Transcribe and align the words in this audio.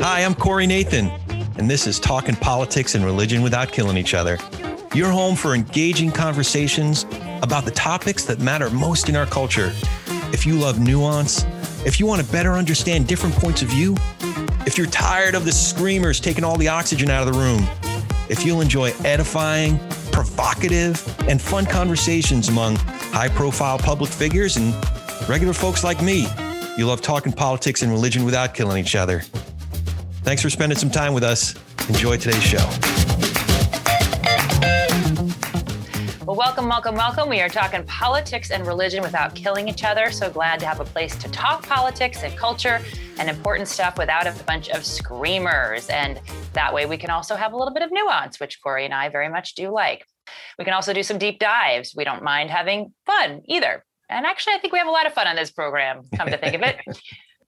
Hi, 0.00 0.24
I'm 0.24 0.34
Corey 0.34 0.66
Nathan, 0.66 1.10
and 1.58 1.68
this 1.68 1.86
is 1.86 2.00
Talking 2.00 2.34
Politics 2.36 2.94
and 2.94 3.04
Religion 3.04 3.42
Without 3.42 3.72
Killing 3.72 3.98
Each 3.98 4.14
Other. 4.14 4.38
Your 4.94 5.10
home 5.10 5.36
for 5.36 5.54
engaging 5.54 6.12
conversations 6.12 7.04
about 7.42 7.66
the 7.66 7.72
topics 7.72 8.24
that 8.24 8.38
matter 8.38 8.70
most 8.70 9.10
in 9.10 9.16
our 9.16 9.26
culture. 9.26 9.70
If 10.32 10.46
you 10.46 10.54
love 10.54 10.80
nuance, 10.80 11.44
if 11.84 12.00
you 12.00 12.06
want 12.06 12.24
to 12.24 12.32
better 12.32 12.52
understand 12.52 13.06
different 13.06 13.34
points 13.34 13.60
of 13.60 13.68
view, 13.68 13.96
if 14.64 14.78
you're 14.78 14.86
tired 14.86 15.34
of 15.34 15.44
the 15.44 15.52
screamers 15.52 16.20
taking 16.20 16.42
all 16.42 16.56
the 16.56 16.68
oxygen 16.68 17.10
out 17.10 17.28
of 17.28 17.34
the 17.34 17.38
room, 17.38 17.68
if 18.30 18.46
you'll 18.46 18.62
enjoy 18.62 18.94
edifying, 19.04 19.78
provocative, 20.10 21.04
and 21.28 21.42
fun 21.42 21.66
conversations 21.66 22.48
among 22.48 22.78
high 23.16 23.28
profile 23.30 23.78
public 23.78 24.10
figures 24.10 24.58
and 24.58 24.74
regular 25.26 25.54
folks 25.54 25.82
like 25.82 26.02
me, 26.02 26.26
you 26.76 26.84
love 26.84 27.00
talking 27.00 27.32
politics 27.32 27.80
and 27.80 27.90
religion 27.90 28.26
without 28.26 28.52
killing 28.52 28.76
each 28.76 28.94
other. 28.94 29.20
Thanks 30.22 30.42
for 30.42 30.50
spending 30.50 30.76
some 30.76 30.90
time 30.90 31.14
with 31.14 31.24
us. 31.24 31.54
Enjoy 31.88 32.18
today's 32.18 32.42
show. 32.42 32.58
Well, 36.26 36.36
welcome, 36.36 36.68
welcome, 36.68 36.94
welcome. 36.94 37.30
We 37.30 37.40
are 37.40 37.48
talking 37.48 37.84
politics 37.84 38.50
and 38.50 38.66
religion 38.66 39.00
without 39.00 39.34
killing 39.34 39.66
each 39.66 39.82
other. 39.82 40.10
So 40.10 40.28
glad 40.28 40.60
to 40.60 40.66
have 40.66 40.80
a 40.80 40.84
place 40.84 41.16
to 41.16 41.30
talk 41.30 41.66
politics 41.66 42.22
and 42.22 42.36
culture 42.36 42.82
and 43.18 43.30
important 43.30 43.68
stuff 43.68 43.96
without 43.96 44.26
a 44.26 44.44
bunch 44.44 44.68
of 44.68 44.84
screamers. 44.84 45.88
And 45.88 46.20
that 46.52 46.74
way 46.74 46.84
we 46.84 46.98
can 46.98 47.08
also 47.08 47.34
have 47.34 47.54
a 47.54 47.56
little 47.56 47.72
bit 47.72 47.82
of 47.82 47.90
nuance, 47.90 48.38
which 48.38 48.60
Corey 48.62 48.84
and 48.84 48.92
I 48.92 49.08
very 49.08 49.30
much 49.30 49.54
do 49.54 49.70
like. 49.70 50.04
We 50.58 50.64
can 50.64 50.74
also 50.74 50.92
do 50.92 51.02
some 51.02 51.18
deep 51.18 51.38
dives. 51.38 51.94
We 51.96 52.04
don't 52.04 52.22
mind 52.22 52.50
having 52.50 52.92
fun 53.04 53.42
either. 53.46 53.84
And 54.08 54.24
actually, 54.24 54.54
I 54.54 54.58
think 54.58 54.72
we 54.72 54.78
have 54.78 54.88
a 54.88 54.92
lot 54.92 55.06
of 55.06 55.14
fun 55.14 55.26
on 55.26 55.36
this 55.36 55.50
program, 55.50 56.02
come 56.16 56.28
to 56.28 56.38
think 56.38 56.54
of 56.54 56.62
it. 56.62 56.76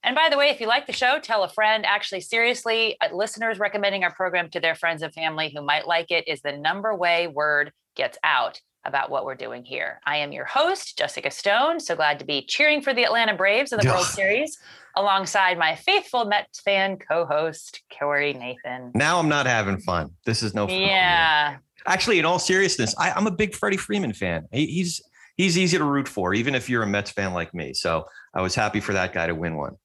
And 0.04 0.14
by 0.14 0.28
the 0.30 0.38
way, 0.38 0.50
if 0.50 0.60
you 0.60 0.68
like 0.68 0.86
the 0.86 0.92
show, 0.92 1.18
tell 1.18 1.42
a 1.42 1.48
friend. 1.48 1.84
Actually, 1.84 2.20
seriously, 2.20 2.96
uh, 3.00 3.08
listeners 3.12 3.58
recommending 3.58 4.04
our 4.04 4.14
program 4.14 4.48
to 4.50 4.60
their 4.60 4.74
friends 4.74 5.02
and 5.02 5.12
family 5.12 5.52
who 5.54 5.60
might 5.60 5.88
like 5.88 6.10
it 6.10 6.28
is 6.28 6.40
the 6.40 6.52
number 6.52 6.94
way 6.94 7.26
word 7.26 7.72
gets 7.96 8.16
out 8.22 8.60
about 8.84 9.10
what 9.10 9.24
we're 9.24 9.34
doing 9.34 9.64
here. 9.64 10.00
I 10.06 10.18
am 10.18 10.32
your 10.32 10.44
host, 10.44 10.96
Jessica 10.96 11.30
Stone. 11.30 11.80
So 11.80 11.96
glad 11.96 12.20
to 12.20 12.24
be 12.24 12.46
cheering 12.46 12.80
for 12.80 12.94
the 12.94 13.04
Atlanta 13.04 13.34
Braves 13.34 13.72
in 13.72 13.80
the 13.80 13.88
World 13.88 14.06
Series 14.06 14.56
alongside 14.96 15.58
my 15.58 15.74
faithful 15.74 16.24
Mets 16.24 16.60
fan 16.60 16.96
co-host, 16.96 17.82
Corey 17.98 18.32
Nathan. 18.32 18.92
Now 18.94 19.18
I'm 19.18 19.28
not 19.28 19.46
having 19.46 19.78
fun. 19.78 20.10
This 20.24 20.42
is 20.42 20.54
no 20.54 20.66
fun. 20.66 20.80
Yeah. 20.80 21.56
Actually, 21.86 22.18
in 22.18 22.24
all 22.24 22.38
seriousness, 22.38 22.94
I, 22.98 23.12
I'm 23.12 23.26
a 23.26 23.30
big 23.30 23.54
Freddie 23.54 23.76
Freeman 23.76 24.12
fan. 24.12 24.46
He, 24.52 24.66
he's 24.66 25.02
he's 25.36 25.56
easy 25.56 25.78
to 25.78 25.84
root 25.84 26.08
for, 26.08 26.34
even 26.34 26.54
if 26.54 26.68
you're 26.68 26.82
a 26.82 26.86
Mets 26.86 27.10
fan 27.10 27.32
like 27.32 27.54
me. 27.54 27.72
So 27.72 28.06
I 28.34 28.42
was 28.42 28.54
happy 28.54 28.80
for 28.80 28.92
that 28.92 29.12
guy 29.12 29.26
to 29.26 29.34
win 29.34 29.56
one. 29.56 29.76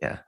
Yeah. 0.00 0.18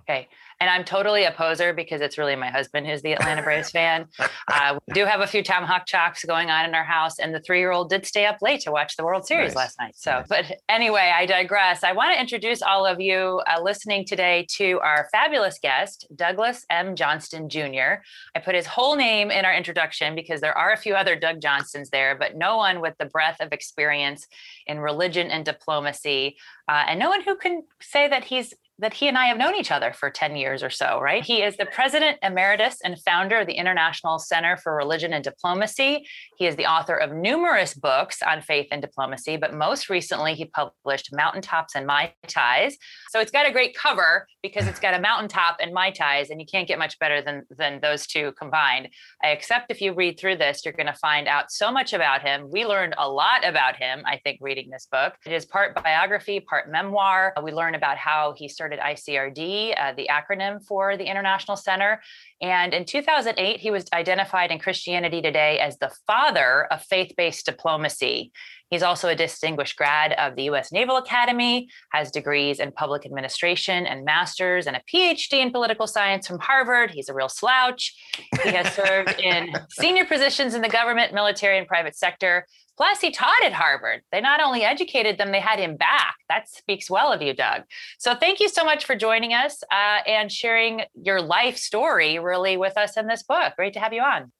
Okay. 0.00 0.28
And 0.62 0.70
I'm 0.70 0.84
totally 0.84 1.24
a 1.24 1.32
poser 1.32 1.72
because 1.72 2.00
it's 2.00 2.16
really 2.16 2.36
my 2.36 2.48
husband 2.48 2.86
who's 2.86 3.02
the 3.02 3.14
Atlanta 3.14 3.42
Braves 3.42 3.72
fan. 3.72 4.06
Uh, 4.46 4.78
we 4.86 4.94
do 4.94 5.04
have 5.04 5.18
a 5.20 5.26
few 5.26 5.42
Tomahawk 5.42 5.86
Chops 5.86 6.24
going 6.24 6.50
on 6.50 6.64
in 6.64 6.72
our 6.72 6.84
house, 6.84 7.18
and 7.18 7.34
the 7.34 7.40
three 7.40 7.58
year 7.58 7.72
old 7.72 7.90
did 7.90 8.06
stay 8.06 8.26
up 8.26 8.36
late 8.40 8.60
to 8.60 8.70
watch 8.70 8.96
the 8.96 9.02
World 9.04 9.26
Series 9.26 9.56
Nice. 9.56 9.56
last 9.56 9.78
night. 9.80 9.96
So, 9.96 10.12
Nice. 10.12 10.28
but 10.28 10.44
anyway, 10.68 11.10
I 11.12 11.26
digress. 11.26 11.82
I 11.82 11.90
want 11.90 12.14
to 12.14 12.20
introduce 12.20 12.62
all 12.62 12.86
of 12.86 13.00
you 13.00 13.42
uh, 13.52 13.60
listening 13.60 14.04
today 14.04 14.46
to 14.50 14.78
our 14.84 15.08
fabulous 15.10 15.58
guest, 15.60 16.06
Douglas 16.14 16.64
M. 16.70 16.94
Johnston 16.94 17.48
Jr. 17.48 18.00
I 18.36 18.38
put 18.44 18.54
his 18.54 18.66
whole 18.66 18.94
name 18.94 19.32
in 19.32 19.44
our 19.44 19.52
introduction 19.52 20.14
because 20.14 20.40
there 20.40 20.56
are 20.56 20.72
a 20.72 20.76
few 20.76 20.94
other 20.94 21.16
Doug 21.16 21.40
Johnstons 21.40 21.90
there, 21.90 22.14
but 22.16 22.36
no 22.36 22.56
one 22.56 22.80
with 22.80 22.94
the 23.00 23.06
breadth 23.06 23.40
of 23.40 23.52
experience 23.52 24.28
in 24.68 24.78
religion 24.78 25.26
and 25.28 25.44
diplomacy, 25.44 26.36
uh, 26.68 26.84
and 26.86 27.00
no 27.00 27.08
one 27.08 27.22
who 27.22 27.34
can 27.34 27.64
say 27.80 28.06
that 28.06 28.22
he's 28.22 28.54
that 28.82 28.92
he 28.92 29.06
and 29.06 29.16
I 29.16 29.26
have 29.26 29.38
known 29.38 29.54
each 29.54 29.70
other 29.70 29.92
for 29.92 30.10
10 30.10 30.34
years 30.34 30.62
or 30.62 30.68
so, 30.68 31.00
right? 31.00 31.24
He 31.24 31.40
is 31.40 31.56
the 31.56 31.66
president 31.66 32.18
emeritus 32.20 32.78
and 32.84 33.00
founder 33.00 33.38
of 33.38 33.46
the 33.46 33.54
International 33.54 34.18
Center 34.18 34.56
for 34.56 34.74
Religion 34.76 35.12
and 35.12 35.22
Diplomacy. 35.22 36.04
He 36.36 36.46
is 36.46 36.56
the 36.56 36.66
author 36.66 36.96
of 36.96 37.12
numerous 37.12 37.74
books 37.74 38.20
on 38.22 38.42
faith 38.42 38.66
and 38.72 38.82
diplomacy, 38.82 39.36
but 39.36 39.54
most 39.54 39.88
recently 39.88 40.34
he 40.34 40.46
published 40.46 41.14
Mountaintops 41.14 41.76
and 41.76 41.86
Mai 41.86 42.12
Tais. 42.26 42.76
So 43.10 43.20
it's 43.20 43.30
got 43.30 43.46
a 43.46 43.52
great 43.52 43.76
cover 43.76 44.26
because 44.42 44.66
it's 44.66 44.80
got 44.80 44.94
a 44.94 45.00
mountaintop 45.00 45.58
and 45.60 45.72
Mai 45.72 45.92
Tais, 45.92 46.30
and 46.30 46.40
you 46.40 46.46
can't 46.46 46.66
get 46.66 46.80
much 46.80 46.98
better 46.98 47.22
than, 47.22 47.44
than 47.56 47.80
those 47.80 48.08
two 48.08 48.32
combined. 48.32 48.88
Except 49.22 49.70
if 49.70 49.80
you 49.80 49.94
read 49.94 50.18
through 50.18 50.38
this, 50.38 50.64
you're 50.64 50.74
going 50.74 50.86
to 50.86 50.92
find 50.94 51.28
out 51.28 51.52
so 51.52 51.70
much 51.70 51.92
about 51.92 52.22
him. 52.22 52.50
We 52.50 52.66
learned 52.66 52.94
a 52.98 53.08
lot 53.08 53.46
about 53.46 53.76
him, 53.76 54.02
I 54.04 54.20
think, 54.24 54.40
reading 54.42 54.70
this 54.70 54.88
book. 54.90 55.14
It 55.24 55.32
is 55.32 55.44
part 55.44 55.80
biography, 55.80 56.40
part 56.40 56.68
memoir. 56.68 57.32
We 57.40 57.52
learn 57.52 57.76
about 57.76 57.96
how 57.96 58.34
he 58.36 58.48
started 58.48 58.71
ICRD, 58.78 59.74
uh, 59.78 59.92
the 59.92 60.08
acronym 60.10 60.64
for 60.64 60.96
the 60.96 61.04
International 61.04 61.56
Center. 61.56 62.02
And 62.40 62.74
in 62.74 62.84
2008, 62.84 63.60
he 63.60 63.70
was 63.70 63.84
identified 63.92 64.50
in 64.50 64.58
Christianity 64.58 65.22
Today 65.22 65.58
as 65.58 65.78
the 65.78 65.92
father 66.06 66.66
of 66.70 66.82
faith 66.82 67.14
based 67.16 67.46
diplomacy. 67.46 68.32
He's 68.72 68.82
also 68.82 69.10
a 69.10 69.14
distinguished 69.14 69.76
grad 69.76 70.14
of 70.14 70.34
the 70.34 70.44
US 70.44 70.72
Naval 70.72 70.96
Academy, 70.96 71.68
has 71.92 72.10
degrees 72.10 72.58
in 72.58 72.72
public 72.72 73.04
administration 73.04 73.84
and 73.84 74.02
masters, 74.02 74.66
and 74.66 74.74
a 74.74 74.80
PhD 74.90 75.42
in 75.42 75.52
political 75.52 75.86
science 75.86 76.26
from 76.26 76.38
Harvard. 76.38 76.90
He's 76.90 77.10
a 77.10 77.14
real 77.14 77.28
slouch. 77.28 77.94
He 78.42 78.48
has 78.48 78.72
served 78.72 79.20
in 79.22 79.52
senior 79.72 80.06
positions 80.06 80.54
in 80.54 80.62
the 80.62 80.70
government, 80.70 81.12
military, 81.12 81.58
and 81.58 81.66
private 81.66 81.94
sector. 81.94 82.46
Plus, 82.78 83.02
he 83.02 83.10
taught 83.10 83.44
at 83.44 83.52
Harvard. 83.52 84.00
They 84.10 84.22
not 84.22 84.40
only 84.40 84.62
educated 84.62 85.18
them, 85.18 85.32
they 85.32 85.40
had 85.40 85.58
him 85.58 85.76
back. 85.76 86.14
That 86.30 86.48
speaks 86.48 86.88
well 86.88 87.12
of 87.12 87.20
you, 87.20 87.34
Doug. 87.34 87.64
So, 87.98 88.14
thank 88.14 88.40
you 88.40 88.48
so 88.48 88.64
much 88.64 88.86
for 88.86 88.96
joining 88.96 89.34
us 89.34 89.62
uh, 89.70 89.98
and 90.06 90.32
sharing 90.32 90.84
your 90.94 91.20
life 91.20 91.58
story 91.58 92.18
really 92.18 92.56
with 92.56 92.78
us 92.78 92.96
in 92.96 93.06
this 93.06 93.22
book. 93.22 93.52
Great 93.56 93.74
to 93.74 93.80
have 93.80 93.92
you 93.92 94.00
on. 94.00 94.32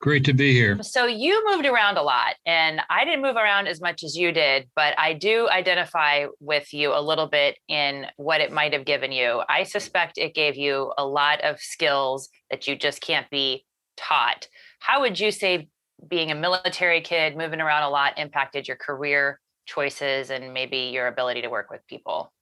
Great 0.00 0.24
to 0.26 0.34
be 0.34 0.52
here. 0.52 0.80
So 0.82 1.06
you 1.06 1.42
moved 1.50 1.64
around 1.64 1.96
a 1.96 2.02
lot, 2.02 2.34
and 2.44 2.80
I 2.90 3.04
didn't 3.04 3.22
move 3.22 3.36
around 3.36 3.66
as 3.66 3.80
much 3.80 4.04
as 4.04 4.14
you 4.14 4.30
did, 4.30 4.68
but 4.76 4.94
I 4.98 5.14
do 5.14 5.48
identify 5.48 6.26
with 6.38 6.74
you 6.74 6.92
a 6.92 7.00
little 7.00 7.26
bit 7.26 7.56
in 7.66 8.06
what 8.16 8.42
it 8.42 8.52
might 8.52 8.74
have 8.74 8.84
given 8.84 9.10
you. 9.10 9.42
I 9.48 9.62
suspect 9.62 10.18
it 10.18 10.34
gave 10.34 10.56
you 10.56 10.92
a 10.98 11.06
lot 11.06 11.40
of 11.40 11.60
skills 11.60 12.28
that 12.50 12.68
you 12.68 12.76
just 12.76 13.00
can't 13.00 13.28
be 13.30 13.64
taught. 13.96 14.48
How 14.80 15.00
would 15.00 15.18
you 15.18 15.30
say 15.30 15.68
being 16.06 16.30
a 16.30 16.34
military 16.34 17.00
kid, 17.00 17.34
moving 17.34 17.62
around 17.62 17.82
a 17.82 17.88
lot, 17.88 18.18
impacted 18.18 18.68
your 18.68 18.76
career 18.76 19.40
choices 19.64 20.30
and 20.30 20.52
maybe 20.52 20.90
your 20.92 21.06
ability 21.06 21.40
to 21.42 21.48
work 21.48 21.70
with 21.70 21.80
people? 21.88 22.32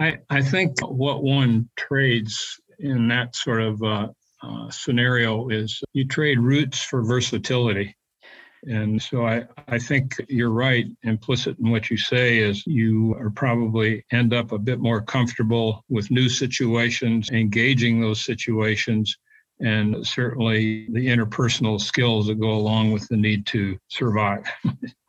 I, 0.00 0.18
I 0.30 0.40
think 0.40 0.74
what 0.80 1.22
one 1.22 1.68
trades 1.76 2.58
in 2.78 3.08
that 3.08 3.36
sort 3.36 3.60
of 3.60 3.82
uh, 3.82 4.08
uh, 4.42 4.70
scenario 4.70 5.48
is 5.48 5.82
you 5.92 6.06
trade 6.06 6.38
roots 6.38 6.82
for 6.82 7.02
versatility. 7.02 7.96
And 8.64 9.02
so 9.02 9.26
I, 9.26 9.44
I 9.66 9.78
think 9.78 10.14
you're 10.28 10.50
right. 10.50 10.86
Implicit 11.02 11.58
in 11.58 11.70
what 11.70 11.90
you 11.90 11.96
say 11.96 12.38
is 12.38 12.64
you 12.66 13.14
are 13.18 13.30
probably 13.30 14.04
end 14.12 14.32
up 14.32 14.52
a 14.52 14.58
bit 14.58 14.78
more 14.78 15.02
comfortable 15.02 15.84
with 15.88 16.12
new 16.12 16.28
situations, 16.28 17.28
engaging 17.30 18.00
those 18.00 18.24
situations, 18.24 19.16
and 19.60 20.06
certainly 20.06 20.86
the 20.92 21.06
interpersonal 21.06 21.80
skills 21.80 22.28
that 22.28 22.40
go 22.40 22.52
along 22.52 22.92
with 22.92 23.06
the 23.08 23.16
need 23.16 23.46
to 23.46 23.78
survive. 23.88 24.44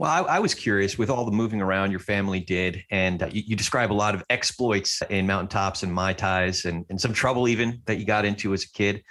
Well, 0.00 0.10
I, 0.10 0.36
I 0.36 0.38
was 0.38 0.54
curious 0.54 0.96
with 0.96 1.10
all 1.10 1.26
the 1.26 1.30
moving 1.30 1.60
around 1.60 1.90
your 1.90 2.00
family 2.00 2.40
did, 2.40 2.82
and 2.90 3.22
uh, 3.22 3.28
you, 3.30 3.42
you 3.48 3.54
describe 3.54 3.92
a 3.92 4.00
lot 4.04 4.14
of 4.14 4.24
exploits 4.30 5.02
in 5.10 5.26
mountaintops 5.26 5.82
and 5.82 5.92
mai 5.92 6.14
tais, 6.14 6.64
and, 6.64 6.86
and 6.88 6.98
some 6.98 7.12
trouble 7.12 7.48
even 7.48 7.82
that 7.84 7.98
you 7.98 8.06
got 8.06 8.24
into 8.24 8.54
as 8.54 8.64
a 8.64 8.70
kid. 8.70 9.02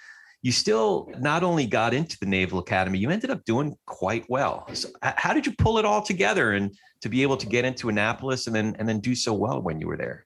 You 0.41 0.51
still 0.51 1.11
not 1.19 1.43
only 1.43 1.67
got 1.67 1.93
into 1.93 2.17
the 2.19 2.25
Naval 2.25 2.57
Academy, 2.57 2.97
you 2.97 3.11
ended 3.11 3.29
up 3.29 3.45
doing 3.45 3.75
quite 3.85 4.25
well. 4.29 4.67
So, 4.73 4.89
how 5.03 5.31
did 5.31 5.45
you 5.45 5.53
pull 5.59 5.77
it 5.77 5.85
all 5.85 6.01
together 6.01 6.53
and 6.53 6.75
to 7.01 7.09
be 7.09 7.21
able 7.21 7.37
to 7.37 7.45
get 7.45 7.65
into 7.65 7.89
Annapolis 7.89 8.47
and 8.47 8.55
then 8.55 8.75
and 8.79 8.89
then 8.89 8.99
do 8.99 9.13
so 9.13 9.31
well 9.31 9.61
when 9.61 9.79
you 9.79 9.85
were 9.85 9.97
there? 9.97 10.25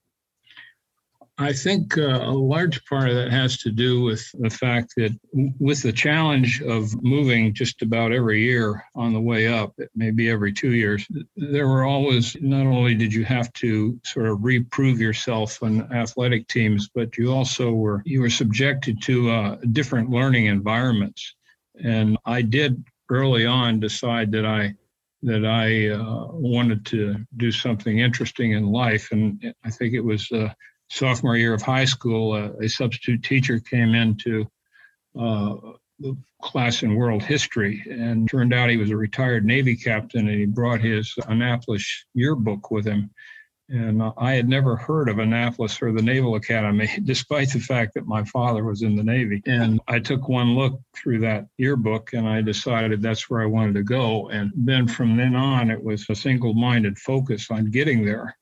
I 1.39 1.51
think 1.51 1.97
uh, 1.97 2.21
a 2.21 2.31
large 2.31 2.85
part 2.85 3.09
of 3.09 3.15
that 3.15 3.31
has 3.31 3.57
to 3.59 3.71
do 3.71 4.03
with 4.03 4.23
the 4.39 4.51
fact 4.51 4.93
that 4.97 5.17
with 5.59 5.81
the 5.81 5.91
challenge 5.91 6.61
of 6.61 7.01
moving 7.01 7.55
just 7.55 7.81
about 7.81 8.11
every 8.11 8.43
year 8.43 8.83
on 8.93 9.13
the 9.13 9.19
way 9.19 9.47
up, 9.47 9.73
maybe 9.95 10.29
every 10.29 10.53
two 10.53 10.73
years, 10.73 11.07
there 11.35 11.67
were 11.67 11.85
always 11.85 12.37
not 12.39 12.67
only 12.67 12.93
did 12.93 13.11
you 13.11 13.25
have 13.25 13.51
to 13.53 13.99
sort 14.05 14.27
of 14.27 14.43
reprove 14.43 14.99
yourself 14.99 15.63
on 15.63 15.91
athletic 15.91 16.47
teams, 16.49 16.89
but 16.93 17.17
you 17.17 17.33
also 17.33 17.71
were 17.71 18.03
you 18.05 18.21
were 18.21 18.29
subjected 18.29 19.01
to 19.01 19.31
uh, 19.31 19.55
different 19.71 20.11
learning 20.11 20.45
environments. 20.45 21.35
And 21.83 22.15
I 22.25 22.43
did 22.43 22.83
early 23.09 23.47
on 23.47 23.79
decide 23.79 24.31
that 24.33 24.45
I 24.45 24.75
that 25.23 25.45
I 25.45 25.89
uh, 25.89 26.27
wanted 26.31 26.85
to 26.87 27.25
do 27.37 27.51
something 27.51 27.99
interesting 27.99 28.51
in 28.51 28.67
life, 28.67 29.11
and 29.11 29.55
I 29.63 29.71
think 29.71 29.95
it 29.95 30.01
was. 30.01 30.31
Sophomore 30.93 31.35
year 31.35 31.55
of 31.55 31.61
high 31.63 31.85
school, 31.85 32.33
uh, 32.33 32.51
a 32.63 32.69
substitute 32.69 33.23
teacher 33.23 33.59
came 33.59 33.95
into 33.95 34.45
uh, 35.19 35.55
the 35.99 36.15
class 36.39 36.83
in 36.83 36.95
world 36.95 37.23
history. 37.23 37.83
And 37.89 38.29
turned 38.29 38.53
out 38.53 38.69
he 38.69 38.77
was 38.77 38.91
a 38.91 38.97
retired 38.97 39.43
Navy 39.43 39.75
captain 39.75 40.27
and 40.27 40.39
he 40.39 40.45
brought 40.45 40.81
his 40.81 41.15
Annapolis 41.27 42.05
yearbook 42.13 42.69
with 42.69 42.85
him. 42.85 43.09
And 43.69 44.03
I 44.17 44.33
had 44.33 44.47
never 44.47 44.75
heard 44.75 45.09
of 45.09 45.17
Annapolis 45.17 45.81
or 45.81 45.91
the 45.91 46.01
Naval 46.03 46.35
Academy, 46.35 46.87
despite 47.05 47.51
the 47.51 47.59
fact 47.59 47.95
that 47.95 48.05
my 48.05 48.23
father 48.25 48.63
was 48.63 48.83
in 48.83 48.95
the 48.95 49.03
Navy. 49.03 49.41
And 49.47 49.79
I 49.87 49.97
took 49.97 50.29
one 50.29 50.53
look 50.53 50.79
through 50.95 51.21
that 51.21 51.47
yearbook 51.57 52.13
and 52.13 52.27
I 52.27 52.41
decided 52.41 53.01
that's 53.01 53.31
where 53.31 53.41
I 53.41 53.47
wanted 53.47 53.73
to 53.75 53.83
go. 53.83 54.29
And 54.29 54.51
then 54.55 54.87
from 54.87 55.17
then 55.17 55.35
on, 55.35 55.71
it 55.71 55.83
was 55.83 56.05
a 56.09 56.15
single 56.15 56.53
minded 56.53 56.99
focus 56.99 57.49
on 57.49 57.71
getting 57.71 58.05
there. 58.05 58.37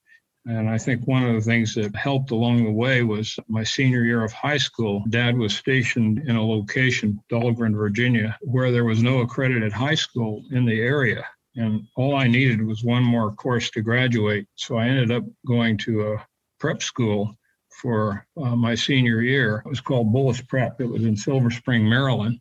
And 0.46 0.70
I 0.70 0.78
think 0.78 1.08
one 1.08 1.24
of 1.24 1.36
the 1.36 1.42
things 1.42 1.76
that 1.76 1.96
helped 1.96 2.32
along 2.32 2.64
the 2.64 2.72
way 2.72 3.04
was 3.04 3.38
my 3.48 3.64
senior 3.64 4.04
year 4.04 4.24
of 4.24 4.34
high 4.34 4.58
school. 4.58 5.04
Dad 5.10 5.38
was 5.38 5.56
stationed 5.56 6.20
in 6.28 6.36
a 6.36 6.46
location, 6.46 7.22
Dahlgren, 7.30 7.76
Virginia, 7.76 8.38
where 8.42 8.72
there 8.72 8.86
was 8.86 9.04
no 9.04 9.20
accredited 9.20 9.72
high 9.72 9.96
school 9.96 10.44
in 10.52 10.66
the 10.66 10.82
area. 10.82 11.26
And 11.56 11.88
all 11.96 12.16
I 12.16 12.28
needed 12.28 12.66
was 12.66 12.84
one 12.84 13.04
more 13.04 13.34
course 13.34 13.70
to 13.72 13.82
graduate. 13.82 14.48
So 14.56 14.78
I 14.78 14.88
ended 14.88 15.12
up 15.12 15.26
going 15.46 15.78
to 15.80 16.14
a 16.14 16.26
prep 16.60 16.82
school 16.82 17.38
for 17.82 18.26
uh, 18.42 18.56
my 18.56 18.74
senior 18.74 19.22
year. 19.22 19.62
It 19.66 19.70
was 19.70 19.82
called 19.82 20.14
Bullis 20.14 20.48
Prep. 20.48 20.82
It 20.82 20.88
was 20.88 21.06
in 21.06 21.16
Silver 21.16 21.52
Spring, 21.52 21.88
Maryland. 21.88 22.40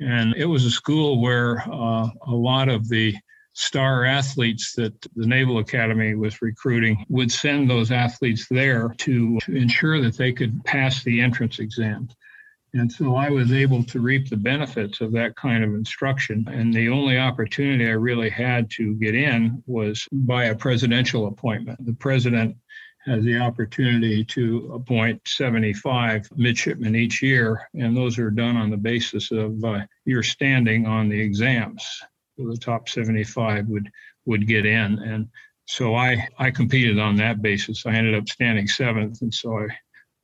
And 0.00 0.34
it 0.36 0.46
was 0.46 0.64
a 0.64 0.70
school 0.70 1.20
where 1.20 1.60
uh, 1.70 2.08
a 2.26 2.34
lot 2.34 2.68
of 2.68 2.88
the 2.88 3.14
star 3.54 4.04
athletes 4.04 4.72
that 4.74 5.00
the 5.14 5.26
Naval 5.26 5.58
Academy 5.58 6.14
was 6.14 6.40
recruiting 6.42 7.04
would 7.08 7.30
send 7.30 7.68
those 7.68 7.90
athletes 7.90 8.46
there 8.50 8.94
to, 8.98 9.38
to 9.40 9.56
ensure 9.56 10.00
that 10.00 10.16
they 10.16 10.32
could 10.32 10.64
pass 10.64 11.02
the 11.04 11.20
entrance 11.20 11.58
exams. 11.58 12.14
And 12.74 12.90
so 12.90 13.16
I 13.16 13.28
was 13.28 13.52
able 13.52 13.84
to 13.84 14.00
reap 14.00 14.30
the 14.30 14.36
benefits 14.36 15.02
of 15.02 15.12
that 15.12 15.36
kind 15.36 15.62
of 15.62 15.74
instruction. 15.74 16.46
And 16.50 16.72
the 16.72 16.88
only 16.88 17.18
opportunity 17.18 17.86
I 17.86 17.92
really 17.92 18.30
had 18.30 18.70
to 18.72 18.94
get 18.94 19.14
in 19.14 19.62
was 19.66 20.08
by 20.10 20.44
a 20.44 20.54
presidential 20.54 21.26
appointment. 21.26 21.84
The 21.84 21.92
president 21.92 22.56
has 23.04 23.24
the 23.24 23.38
opportunity 23.38 24.24
to 24.24 24.70
appoint 24.74 25.20
75 25.26 26.28
midshipmen 26.36 26.94
each 26.94 27.20
year, 27.20 27.68
and 27.74 27.96
those 27.96 28.18
are 28.18 28.30
done 28.30 28.56
on 28.56 28.70
the 28.70 28.76
basis 28.76 29.30
of 29.32 29.62
uh, 29.64 29.80
your 30.04 30.22
standing 30.22 30.86
on 30.86 31.08
the 31.08 31.20
exams. 31.20 31.84
The 32.50 32.56
top 32.56 32.88
75 32.88 33.68
would 33.68 33.90
would 34.24 34.46
get 34.46 34.66
in, 34.66 34.98
and 34.98 35.28
so 35.66 35.94
I 35.94 36.28
I 36.38 36.50
competed 36.50 36.98
on 36.98 37.16
that 37.16 37.42
basis. 37.42 37.86
I 37.86 37.94
ended 37.94 38.14
up 38.14 38.28
standing 38.28 38.68
seventh, 38.68 39.22
and 39.22 39.32
so 39.32 39.58
I 39.58 39.68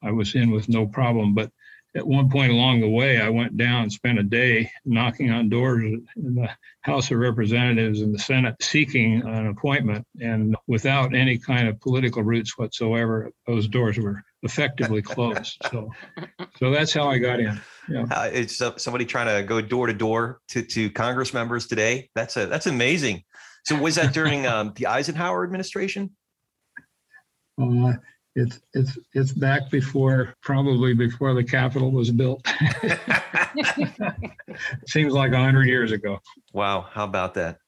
I 0.02 0.12
was 0.12 0.34
in 0.34 0.50
with 0.50 0.68
no 0.68 0.86
problem. 0.86 1.34
But 1.34 1.50
at 1.96 2.06
one 2.06 2.30
point 2.30 2.52
along 2.52 2.80
the 2.80 2.88
way, 2.88 3.20
I 3.20 3.28
went 3.28 3.56
down 3.56 3.82
and 3.82 3.92
spent 3.92 4.18
a 4.18 4.22
day 4.22 4.70
knocking 4.84 5.30
on 5.30 5.48
doors 5.48 5.84
in 6.16 6.34
the 6.34 6.48
House 6.82 7.10
of 7.10 7.18
Representatives 7.18 8.02
and 8.02 8.14
the 8.14 8.18
Senate 8.18 8.56
seeking 8.62 9.22
an 9.22 9.46
appointment. 9.46 10.06
And 10.20 10.56
without 10.66 11.14
any 11.14 11.38
kind 11.38 11.66
of 11.66 11.80
political 11.80 12.22
roots 12.22 12.58
whatsoever, 12.58 13.32
those 13.46 13.68
doors 13.68 13.98
were 13.98 14.22
effectively 14.42 15.02
closed. 15.02 15.56
So, 15.70 15.90
so 16.58 16.70
that's 16.70 16.92
how 16.92 17.08
I 17.08 17.18
got 17.18 17.40
in. 17.40 17.60
Yeah. 17.88 18.04
Uh, 18.10 18.30
it's 18.32 18.60
uh, 18.60 18.76
somebody 18.76 19.04
trying 19.04 19.34
to 19.34 19.46
go 19.46 19.60
door 19.60 19.86
to 19.86 19.92
door 19.92 20.40
to 20.48 20.62
to 20.62 20.90
Congress 20.90 21.32
members 21.32 21.66
today. 21.66 22.10
That's 22.14 22.36
a 22.36 22.46
that's 22.46 22.66
amazing. 22.66 23.24
So 23.64 23.76
was 23.76 23.96
that 23.96 24.12
during 24.14 24.46
um, 24.54 24.72
the 24.76 24.86
Eisenhower 24.86 25.44
administration? 25.44 26.10
Uh, 27.60 27.94
it's 28.34 28.60
it's 28.74 28.98
it's 29.14 29.32
back 29.32 29.70
before 29.70 30.34
probably 30.42 30.94
before 30.94 31.34
the 31.34 31.44
Capitol 31.44 31.90
was 31.90 32.10
built. 32.10 32.46
Seems 34.86 35.12
like 35.12 35.32
a 35.32 35.38
hundred 35.38 35.66
years 35.66 35.92
ago. 35.92 36.18
Wow, 36.52 36.86
how 36.90 37.04
about 37.04 37.34
that? 37.34 37.58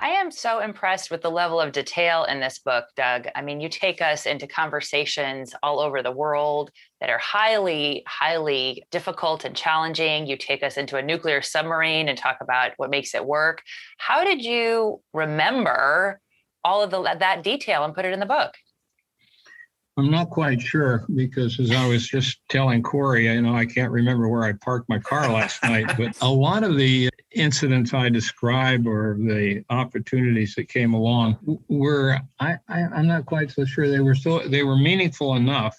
I 0.00 0.10
am 0.10 0.30
so 0.30 0.60
impressed 0.60 1.10
with 1.10 1.22
the 1.22 1.30
level 1.30 1.60
of 1.60 1.72
detail 1.72 2.24
in 2.24 2.38
this 2.38 2.60
book, 2.60 2.84
Doug. 2.94 3.26
I 3.34 3.42
mean, 3.42 3.60
you 3.60 3.68
take 3.68 4.00
us 4.00 4.26
into 4.26 4.46
conversations 4.46 5.54
all 5.62 5.80
over 5.80 6.02
the 6.02 6.12
world 6.12 6.70
that 7.00 7.10
are 7.10 7.18
highly, 7.18 8.04
highly 8.06 8.84
difficult 8.92 9.44
and 9.44 9.56
challenging. 9.56 10.26
You 10.26 10.36
take 10.36 10.62
us 10.62 10.76
into 10.76 10.98
a 10.98 11.02
nuclear 11.02 11.42
submarine 11.42 12.08
and 12.08 12.16
talk 12.16 12.38
about 12.40 12.72
what 12.76 12.90
makes 12.90 13.14
it 13.14 13.26
work. 13.26 13.62
How 13.98 14.22
did 14.22 14.44
you 14.44 15.00
remember 15.12 16.20
all 16.64 16.82
of 16.82 16.90
the, 16.90 17.02
that 17.02 17.42
detail 17.42 17.84
and 17.84 17.94
put 17.94 18.04
it 18.04 18.12
in 18.12 18.20
the 18.20 18.26
book? 18.26 18.54
I'm 19.98 20.12
not 20.12 20.30
quite 20.30 20.62
sure 20.62 21.04
because 21.16 21.58
as 21.58 21.72
I 21.72 21.84
was 21.88 22.06
just 22.06 22.38
telling 22.48 22.84
Corey, 22.84 23.26
you 23.26 23.42
know, 23.42 23.56
I 23.56 23.66
can't 23.66 23.90
remember 23.90 24.28
where 24.28 24.44
I 24.44 24.52
parked 24.52 24.88
my 24.88 25.00
car 25.00 25.28
last 25.30 25.60
night, 25.64 25.92
but 25.96 26.16
a 26.20 26.28
lot 26.28 26.62
of 26.62 26.76
the 26.76 27.10
incidents 27.32 27.92
I 27.92 28.08
describe 28.08 28.86
or 28.86 29.16
the 29.18 29.64
opportunities 29.70 30.54
that 30.54 30.68
came 30.68 30.94
along 30.94 31.36
were 31.68 32.20
I, 32.38 32.58
I 32.68 32.82
I'm 32.82 33.08
not 33.08 33.26
quite 33.26 33.50
so 33.50 33.64
sure 33.64 33.88
they 33.88 33.98
were 33.98 34.14
so 34.14 34.38
they 34.46 34.62
were 34.62 34.76
meaningful 34.76 35.34
enough 35.34 35.76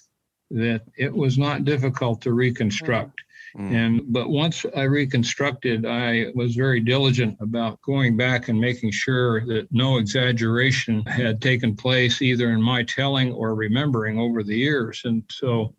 that 0.52 0.82
it 0.98 1.14
was 1.14 1.38
not 1.38 1.64
difficult 1.64 2.22
to 2.22 2.34
reconstruct. 2.34 3.22
Mm. 3.58 3.74
And 3.74 4.14
but 4.14 4.30
once 4.30 4.66
I 4.76 4.84
reconstructed, 4.84 5.86
I 5.86 6.28
was 6.36 6.56
very 6.56 6.80
diligent 6.80 7.38
about 7.40 7.82
going 7.82 8.16
back 8.18 8.50
and 8.50 8.60
making 8.60 8.92
sure 8.92 9.46
that 9.48 9.68
no 9.72 9.98
exaggeration 9.98 11.06
had 11.06 11.42
taken 11.42 11.76
place 11.76 12.22
either 12.22 12.52
in 12.52 12.62
my 12.62 12.84
telling 12.84 13.32
or 13.34 13.56
remembering 13.56 14.20
over 14.20 14.44
the 14.44 14.56
years. 14.56 15.02
And 15.06 15.24
so, 15.30 15.76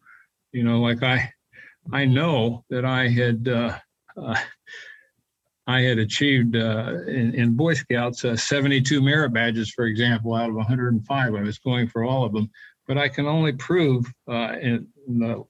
you 0.53 0.65
know, 0.65 0.81
like 0.81 1.03
I, 1.03 1.33
I 1.93 2.05
know 2.05 2.65
that 2.71 2.85
I 2.85 3.09
had. 3.09 3.49
Uh, 3.49 3.79
uh, 4.17 4.37
I 5.67 5.83
had 5.83 5.99
achieved 5.99 6.57
uh, 6.57 6.95
in, 7.07 7.33
in, 7.33 7.55
Boy 7.55 7.75
Scouts 7.75 8.25
uh, 8.25 8.35
72 8.35 9.01
merit 9.01 9.33
badges, 9.33 9.71
for 9.71 9.85
example, 9.85 10.35
out 10.35 10.49
of 10.49 10.57
105. 10.57 11.35
I 11.35 11.41
was 11.41 11.59
going 11.59 11.87
for 11.87 12.03
all 12.03 12.25
of 12.25 12.33
them, 12.33 12.51
but 12.89 12.99
I 12.99 13.09
can 13.09 13.27
only 13.27 13.53
prove 13.53 14.13
uh, 14.29 14.57
in, 14.61 14.89
in 15.07 15.19
the 15.21 15.45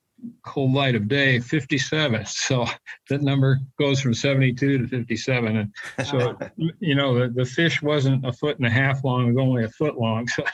cold 0.44 0.72
light 0.72 0.94
of 0.94 1.08
day 1.08 1.40
57 1.40 2.24
so 2.26 2.66
that 3.08 3.22
number 3.22 3.58
goes 3.78 4.00
from 4.00 4.14
72 4.14 4.78
to 4.78 4.88
57 4.88 5.56
and 5.56 6.06
so 6.06 6.36
you 6.80 6.94
know 6.94 7.18
the, 7.18 7.28
the 7.28 7.44
fish 7.44 7.82
wasn't 7.82 8.24
a 8.26 8.32
foot 8.32 8.58
and 8.58 8.66
a 8.66 8.70
half 8.70 9.04
long 9.04 9.24
it 9.24 9.32
was 9.32 9.42
only 9.42 9.64
a 9.64 9.68
foot 9.68 9.96
long. 9.96 10.26
So, 10.28 10.44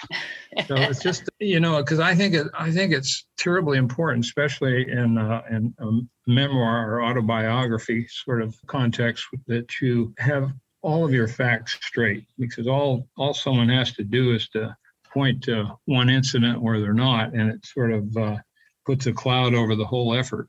so 0.67 0.75
it's 0.77 1.03
just 1.03 1.29
you 1.41 1.61
know 1.61 1.83
because 1.83 2.01
i 2.01 2.15
think 2.15 2.35
it 2.35 2.47
i 2.59 2.71
think 2.71 2.93
it's 2.93 3.27
terribly 3.37 3.79
important 3.79 4.25
especially 4.25 4.91
in 4.91 5.19
uh, 5.19 5.43
in 5.51 5.75
a 5.79 6.31
memoir 6.31 6.91
or 6.91 7.03
autobiography 7.03 8.07
sort 8.09 8.43
of 8.43 8.55
context 8.67 9.27
that 9.47 9.81
you 9.81 10.15
have 10.19 10.53
all 10.87 11.05
of 11.05 11.13
your 11.13 11.27
facts 11.27 11.77
straight. 11.83 12.25
Because 12.39 12.69
all 12.69 13.09
all 13.17 13.35
someone 13.35 13.69
has 13.69 13.93
to 13.95 14.05
do 14.05 14.33
is 14.35 14.49
to 14.51 14.75
point 15.13 15.43
to 15.45 15.77
one 15.87 16.09
incident 16.09 16.63
where 16.63 16.81
they're 16.81 16.93
not. 16.95 17.35
And 17.35 17.51
it 17.51 17.67
sort 17.67 17.93
of 17.93 18.17
uh, 18.17 18.37
puts 18.87 19.07
a 19.07 19.13
cloud 19.13 19.55
over 19.55 19.75
the 19.75 19.85
whole 19.85 20.15
effort. 20.15 20.49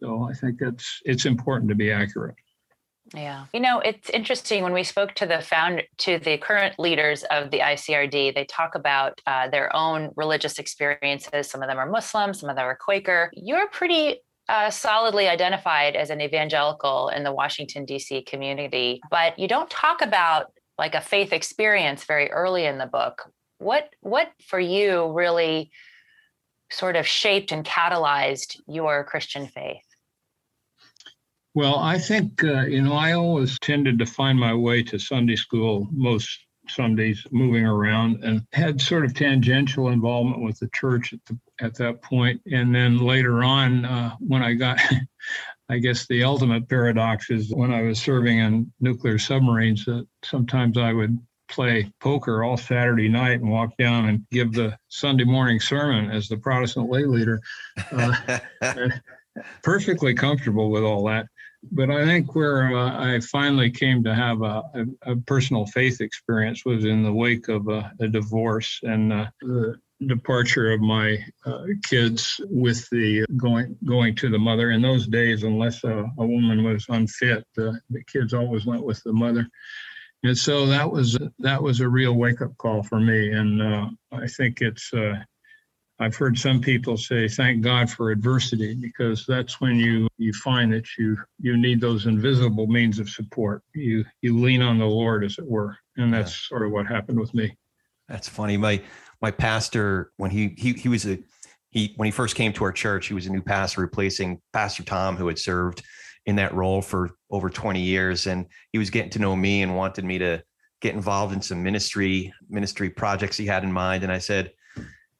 So 0.00 0.28
I 0.30 0.34
think 0.34 0.58
that's 0.58 1.00
it's 1.04 1.26
important 1.26 1.68
to 1.70 1.74
be 1.74 1.90
accurate. 1.90 2.36
Yeah. 3.14 3.46
You 3.52 3.60
know, 3.60 3.78
it's 3.80 4.10
interesting 4.10 4.64
when 4.64 4.72
we 4.72 4.82
spoke 4.82 5.14
to 5.14 5.26
the 5.26 5.40
found 5.40 5.82
to 5.98 6.18
the 6.18 6.38
current 6.38 6.78
leaders 6.78 7.22
of 7.24 7.50
the 7.50 7.60
ICRD, 7.60 8.34
they 8.34 8.44
talk 8.46 8.74
about 8.74 9.20
uh, 9.26 9.48
their 9.48 9.74
own 9.74 10.10
religious 10.16 10.58
experiences. 10.58 11.48
Some 11.48 11.62
of 11.62 11.68
them 11.68 11.78
are 11.78 11.88
Muslim, 11.88 12.34
some 12.34 12.50
of 12.50 12.56
them 12.56 12.64
are 12.64 12.76
Quaker. 12.76 13.30
You're 13.32 13.68
pretty 13.68 14.16
uh, 14.48 14.70
solidly 14.70 15.28
identified 15.28 15.94
as 15.94 16.10
an 16.10 16.20
evangelical 16.20 17.08
in 17.10 17.22
the 17.22 17.32
Washington, 17.32 17.84
D.C. 17.84 18.22
community, 18.22 19.00
but 19.10 19.38
you 19.38 19.48
don't 19.48 19.70
talk 19.70 20.02
about 20.02 20.52
like 20.78 20.94
a 20.94 21.00
faith 21.00 21.32
experience 21.32 22.04
very 22.04 22.30
early 22.30 22.66
in 22.66 22.78
the 22.78 22.86
book. 22.86 23.30
What, 23.58 23.88
what 24.00 24.30
for 24.48 24.60
you 24.60 25.12
really 25.12 25.70
sort 26.70 26.96
of 26.96 27.06
shaped 27.06 27.52
and 27.52 27.64
catalyzed 27.64 28.60
your 28.66 29.04
Christian 29.04 29.46
faith? 29.46 29.82
Well, 31.54 31.78
I 31.78 31.98
think, 31.98 32.44
uh, 32.44 32.66
you 32.66 32.82
know, 32.82 32.92
I 32.92 33.12
always 33.12 33.58
tended 33.58 33.98
to 33.98 34.06
find 34.06 34.38
my 34.38 34.52
way 34.52 34.82
to 34.84 34.98
Sunday 34.98 35.36
school 35.36 35.88
most 35.90 36.38
Sundays 36.68 37.26
moving 37.30 37.64
around 37.64 38.22
and 38.24 38.42
had 38.52 38.80
sort 38.80 39.04
of 39.04 39.14
tangential 39.14 39.88
involvement 39.88 40.42
with 40.42 40.58
the 40.58 40.68
church 40.74 41.12
at, 41.12 41.20
the, 41.26 41.38
at 41.60 41.74
that 41.76 42.02
point. 42.02 42.40
And 42.52 42.74
then 42.74 42.98
later 42.98 43.42
on, 43.42 43.84
uh, 43.84 44.16
when 44.20 44.42
I 44.42 44.54
got, 44.54 44.80
I 45.68 45.78
guess 45.78 46.06
the 46.06 46.24
ultimate 46.24 46.68
paradox 46.68 47.30
is 47.30 47.52
when 47.54 47.72
I 47.72 47.82
was 47.82 47.98
serving 47.98 48.38
in 48.38 48.72
nuclear 48.80 49.18
submarines, 49.18 49.84
that 49.86 50.06
sometimes 50.24 50.78
I 50.78 50.92
would 50.92 51.18
play 51.48 51.90
poker 52.00 52.42
all 52.42 52.56
Saturday 52.56 53.08
night 53.08 53.40
and 53.40 53.50
walk 53.50 53.76
down 53.76 54.08
and 54.08 54.26
give 54.30 54.52
the 54.52 54.76
Sunday 54.88 55.24
morning 55.24 55.60
sermon 55.60 56.10
as 56.10 56.28
the 56.28 56.36
Protestant 56.36 56.90
lay 56.90 57.04
leader. 57.04 57.40
Uh, 57.92 58.38
perfectly 59.62 60.14
comfortable 60.14 60.70
with 60.70 60.82
all 60.82 61.04
that. 61.06 61.26
But 61.72 61.90
I 61.90 62.04
think 62.04 62.34
where 62.34 62.76
uh, 62.76 63.16
I 63.16 63.20
finally 63.20 63.70
came 63.70 64.04
to 64.04 64.14
have 64.14 64.42
a, 64.42 64.62
a, 64.74 65.12
a, 65.12 65.16
personal 65.16 65.66
faith 65.66 66.00
experience 66.00 66.64
was 66.64 66.84
in 66.84 67.02
the 67.02 67.12
wake 67.12 67.48
of 67.48 67.68
a, 67.68 67.92
a 67.98 68.06
divorce. 68.06 68.78
And 68.82 69.12
uh, 69.12 69.26
the 69.40 69.74
departure 70.06 70.72
of 70.72 70.80
my 70.80 71.18
uh, 71.44 71.64
kids 71.84 72.40
with 72.50 72.88
the 72.90 73.24
going 73.36 73.76
going 73.84 74.14
to 74.16 74.28
the 74.28 74.38
mother. 74.38 74.70
In 74.70 74.82
those 74.82 75.06
days, 75.06 75.42
unless 75.42 75.82
a, 75.84 76.04
a 76.18 76.26
woman 76.26 76.62
was 76.62 76.86
unfit, 76.88 77.44
the 77.54 77.80
kids 78.06 78.34
always 78.34 78.66
went 78.66 78.84
with 78.84 79.02
the 79.02 79.12
mother. 79.12 79.48
And 80.26 80.36
so 80.36 80.66
that 80.66 80.90
was 80.90 81.16
that 81.38 81.62
was 81.62 81.80
a 81.80 81.88
real 81.88 82.14
wake 82.14 82.42
up 82.42 82.56
call 82.58 82.82
for 82.82 82.98
me, 82.98 83.30
and 83.30 83.62
uh, 83.62 83.88
I 84.12 84.26
think 84.26 84.60
it's. 84.60 84.92
Uh, 84.92 85.14
I've 85.98 86.16
heard 86.16 86.36
some 86.36 86.60
people 86.60 86.96
say, 86.96 87.28
"Thank 87.28 87.62
God 87.62 87.88
for 87.88 88.10
adversity," 88.10 88.74
because 88.74 89.24
that's 89.24 89.60
when 89.60 89.76
you 89.76 90.08
you 90.18 90.32
find 90.32 90.72
that 90.72 90.86
you 90.98 91.16
you 91.40 91.56
need 91.56 91.80
those 91.80 92.06
invisible 92.06 92.66
means 92.66 92.98
of 92.98 93.08
support. 93.08 93.62
You 93.72 94.04
you 94.20 94.38
lean 94.38 94.62
on 94.62 94.78
the 94.78 94.84
Lord, 94.84 95.24
as 95.24 95.38
it 95.38 95.46
were, 95.46 95.78
and 95.96 96.12
that's 96.12 96.32
yeah. 96.32 96.48
sort 96.48 96.66
of 96.66 96.72
what 96.72 96.86
happened 96.86 97.20
with 97.20 97.32
me. 97.32 97.56
That's 98.08 98.28
funny. 98.28 98.56
My 98.56 98.82
my 99.22 99.30
pastor 99.30 100.10
when 100.16 100.32
he 100.32 100.54
he 100.58 100.72
he 100.72 100.88
was 100.88 101.06
a 101.06 101.18
he 101.70 101.94
when 101.96 102.06
he 102.06 102.12
first 102.12 102.34
came 102.34 102.52
to 102.54 102.64
our 102.64 102.72
church, 102.72 103.06
he 103.06 103.14
was 103.14 103.26
a 103.26 103.30
new 103.30 103.42
pastor 103.42 103.80
replacing 103.80 104.40
Pastor 104.52 104.82
Tom, 104.82 105.16
who 105.16 105.28
had 105.28 105.38
served 105.38 105.82
in 106.26 106.36
that 106.36 106.54
role 106.54 106.82
for 106.82 107.10
over 107.30 107.48
20 107.48 107.80
years, 107.80 108.26
and 108.26 108.46
he 108.72 108.78
was 108.78 108.90
getting 108.90 109.10
to 109.10 109.18
know 109.18 109.34
me 109.34 109.62
and 109.62 109.76
wanted 109.76 110.04
me 110.04 110.18
to 110.18 110.42
get 110.80 110.94
involved 110.94 111.32
in 111.32 111.40
some 111.40 111.62
ministry 111.62 112.32
ministry 112.48 112.90
projects 112.90 113.36
he 113.36 113.46
had 113.46 113.64
in 113.64 113.72
mind. 113.72 114.02
And 114.02 114.12
I 114.12 114.18
said, 114.18 114.52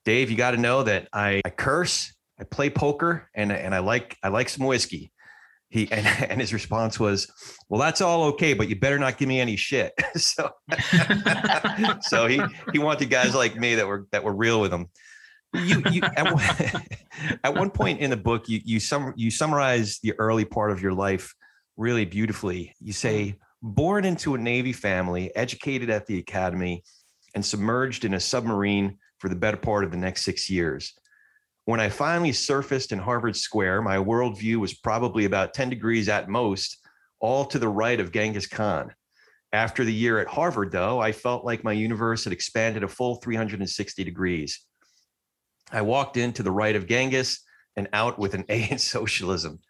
Dave, 0.04 0.30
you 0.30 0.36
got 0.36 0.52
to 0.52 0.56
know 0.56 0.82
that 0.82 1.08
I, 1.12 1.40
I 1.44 1.50
curse, 1.50 2.12
I 2.38 2.44
play 2.44 2.70
poker, 2.70 3.30
and 3.34 3.50
and 3.50 3.74
I 3.74 3.78
like 3.78 4.16
I 4.22 4.28
like 4.28 4.48
some 4.48 4.66
whiskey. 4.66 5.12
He 5.68 5.88
and, 5.92 6.06
and 6.06 6.40
his 6.40 6.52
response 6.52 7.00
was, 7.00 7.30
"Well, 7.68 7.80
that's 7.80 8.00
all 8.00 8.24
okay, 8.24 8.54
but 8.54 8.68
you 8.68 8.76
better 8.76 8.98
not 8.98 9.18
give 9.18 9.28
me 9.28 9.40
any 9.40 9.56
shit." 9.56 9.92
so, 10.16 10.50
so 12.02 12.26
he 12.26 12.40
he 12.72 12.78
wanted 12.78 13.10
guys 13.10 13.34
like 13.34 13.56
me 13.56 13.76
that 13.76 13.86
were 13.86 14.06
that 14.12 14.24
were 14.24 14.34
real 14.34 14.60
with 14.60 14.72
him. 14.72 14.88
You, 15.64 15.82
you 15.90 16.02
at, 16.02 16.32
one, 16.32 16.44
at 17.44 17.54
one 17.54 17.70
point 17.70 18.00
in 18.00 18.10
the 18.10 18.16
book, 18.16 18.48
you 18.48 18.60
you 18.64 18.80
sum 18.80 19.12
you 19.16 19.30
summarize 19.30 19.98
the 20.02 20.14
early 20.18 20.44
part 20.44 20.70
of 20.70 20.82
your 20.82 20.92
life 20.92 21.34
really 21.76 22.04
beautifully. 22.04 22.74
You 22.80 22.92
say, 22.92 23.24
mm. 23.24 23.36
"Born 23.62 24.04
into 24.04 24.34
a 24.34 24.38
Navy 24.38 24.72
family, 24.72 25.34
educated 25.34 25.90
at 25.90 26.06
the 26.06 26.18
academy, 26.18 26.84
and 27.34 27.44
submerged 27.44 28.04
in 28.04 28.14
a 28.14 28.20
submarine 28.20 28.98
for 29.18 29.28
the 29.28 29.36
better 29.36 29.56
part 29.56 29.84
of 29.84 29.90
the 29.90 29.96
next 29.96 30.24
six 30.24 30.50
years." 30.50 30.92
When 31.64 31.80
I 31.80 31.88
finally 31.88 32.32
surfaced 32.32 32.92
in 32.92 33.00
Harvard 33.00 33.34
Square, 33.34 33.82
my 33.82 33.96
worldview 33.96 34.56
was 34.56 34.74
probably 34.74 35.24
about 35.24 35.52
10 35.52 35.68
degrees 35.68 36.08
at 36.08 36.28
most, 36.28 36.78
all 37.18 37.44
to 37.46 37.58
the 37.58 37.68
right 37.68 37.98
of 37.98 38.12
Genghis 38.12 38.46
Khan. 38.46 38.94
After 39.52 39.84
the 39.84 39.92
year 39.92 40.20
at 40.20 40.28
Harvard, 40.28 40.70
though, 40.70 41.00
I 41.00 41.10
felt 41.10 41.44
like 41.44 41.64
my 41.64 41.72
universe 41.72 42.22
had 42.22 42.32
expanded 42.32 42.84
a 42.84 42.88
full 42.88 43.16
360 43.16 44.04
degrees. 44.04 44.60
I 45.72 45.82
walked 45.82 46.16
in 46.16 46.32
to 46.34 46.42
the 46.42 46.50
right 46.50 46.76
of 46.76 46.86
Genghis 46.86 47.40
and 47.76 47.88
out 47.92 48.18
with 48.18 48.34
an 48.34 48.44
A 48.48 48.70
in 48.70 48.78
socialism. 48.78 49.60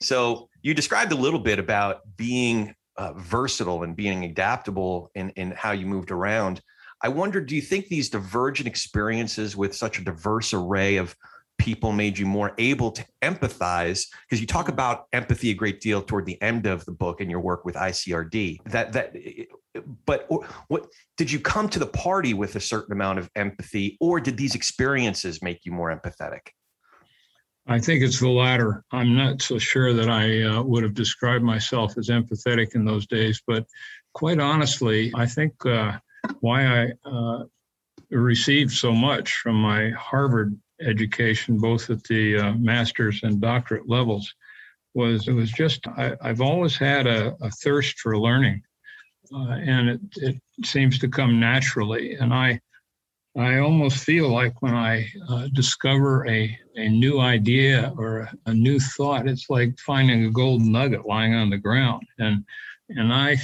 So 0.00 0.48
you 0.62 0.74
described 0.74 1.12
a 1.12 1.16
little 1.16 1.40
bit 1.40 1.58
about 1.58 2.00
being 2.16 2.74
uh, 2.96 3.12
versatile 3.14 3.82
and 3.82 3.96
being 3.96 4.24
adaptable 4.24 5.10
in, 5.14 5.30
in 5.30 5.52
how 5.52 5.72
you 5.72 5.86
moved 5.86 6.10
around. 6.10 6.60
I 7.02 7.08
wonder, 7.08 7.40
do 7.40 7.56
you 7.56 7.62
think 7.62 7.88
these 7.88 8.10
divergent 8.10 8.66
experiences 8.66 9.56
with 9.56 9.74
such 9.74 9.98
a 9.98 10.04
diverse 10.04 10.52
array 10.52 10.96
of 10.96 11.14
people 11.60 11.92
made 11.92 12.18
you 12.18 12.24
more 12.24 12.54
able 12.56 12.90
to 12.90 13.04
empathize 13.22 14.06
because 14.22 14.40
you 14.40 14.46
talk 14.46 14.68
about 14.68 15.04
empathy 15.12 15.50
a 15.50 15.54
great 15.54 15.80
deal 15.80 16.00
toward 16.00 16.24
the 16.24 16.40
end 16.40 16.66
of 16.66 16.84
the 16.86 16.92
book 16.92 17.20
and 17.20 17.30
your 17.30 17.40
work 17.40 17.66
with 17.66 17.74
ICRD 17.74 18.62
that 18.64 18.94
that 18.94 19.14
but 20.04 20.28
what 20.68 20.86
did 21.16 21.30
you 21.30 21.38
come 21.38 21.68
to 21.68 21.78
the 21.78 21.86
party 21.86 22.34
with 22.34 22.56
a 22.56 22.60
certain 22.60 22.92
amount 22.92 23.18
of 23.18 23.30
empathy 23.36 23.96
or 24.00 24.20
did 24.20 24.36
these 24.36 24.54
experiences 24.54 25.42
make 25.42 25.64
you 25.64 25.72
more 25.72 25.94
empathetic 25.94 26.48
I 27.66 27.78
think 27.78 28.02
it's 28.02 28.18
the 28.18 28.28
latter. 28.28 28.84
I'm 28.90 29.14
not 29.14 29.42
so 29.42 29.58
sure 29.58 29.92
that 29.92 30.08
I 30.08 30.42
uh, 30.42 30.62
would 30.62 30.82
have 30.82 30.94
described 30.94 31.44
myself 31.44 31.96
as 31.98 32.08
empathetic 32.08 32.74
in 32.74 32.84
those 32.84 33.06
days, 33.06 33.40
but 33.46 33.64
quite 34.12 34.40
honestly, 34.40 35.12
I 35.14 35.26
think 35.26 35.54
uh, 35.64 35.92
why 36.40 36.66
I 36.66 36.92
uh, 37.04 37.44
received 38.10 38.72
so 38.72 38.92
much 38.92 39.36
from 39.36 39.56
my 39.56 39.90
Harvard 39.90 40.58
education, 40.80 41.58
both 41.58 41.90
at 41.90 42.02
the 42.04 42.38
uh, 42.38 42.52
master's 42.54 43.22
and 43.22 43.40
doctorate 43.40 43.88
levels, 43.88 44.34
was 44.94 45.28
it 45.28 45.32
was 45.32 45.52
just 45.52 45.86
I, 45.86 46.16
have 46.22 46.40
always 46.40 46.76
had 46.76 47.06
a, 47.06 47.36
a, 47.40 47.50
thirst 47.50 48.00
for 48.00 48.18
learning, 48.18 48.62
uh, 49.34 49.52
and 49.52 49.88
it, 49.88 50.00
it 50.16 50.40
seems 50.64 50.98
to 50.98 51.08
come 51.08 51.40
naturally. 51.40 52.14
And 52.14 52.32
I 52.32 52.60
I 53.36 53.58
almost 53.58 54.04
feel 54.04 54.28
like 54.28 54.60
when 54.60 54.74
I 54.74 55.06
uh, 55.28 55.46
discover 55.54 56.26
a, 56.28 56.58
a 56.74 56.88
new 56.88 57.20
idea 57.20 57.92
or 57.96 58.20
a, 58.20 58.32
a 58.46 58.54
new 58.54 58.80
thought, 58.80 59.28
it's 59.28 59.48
like 59.48 59.78
finding 59.78 60.24
a 60.24 60.30
gold 60.30 60.62
nugget 60.62 61.06
lying 61.06 61.34
on 61.34 61.48
the 61.48 61.58
ground. 61.58 62.02
And 62.18 62.44
and 62.88 63.12
I 63.12 63.36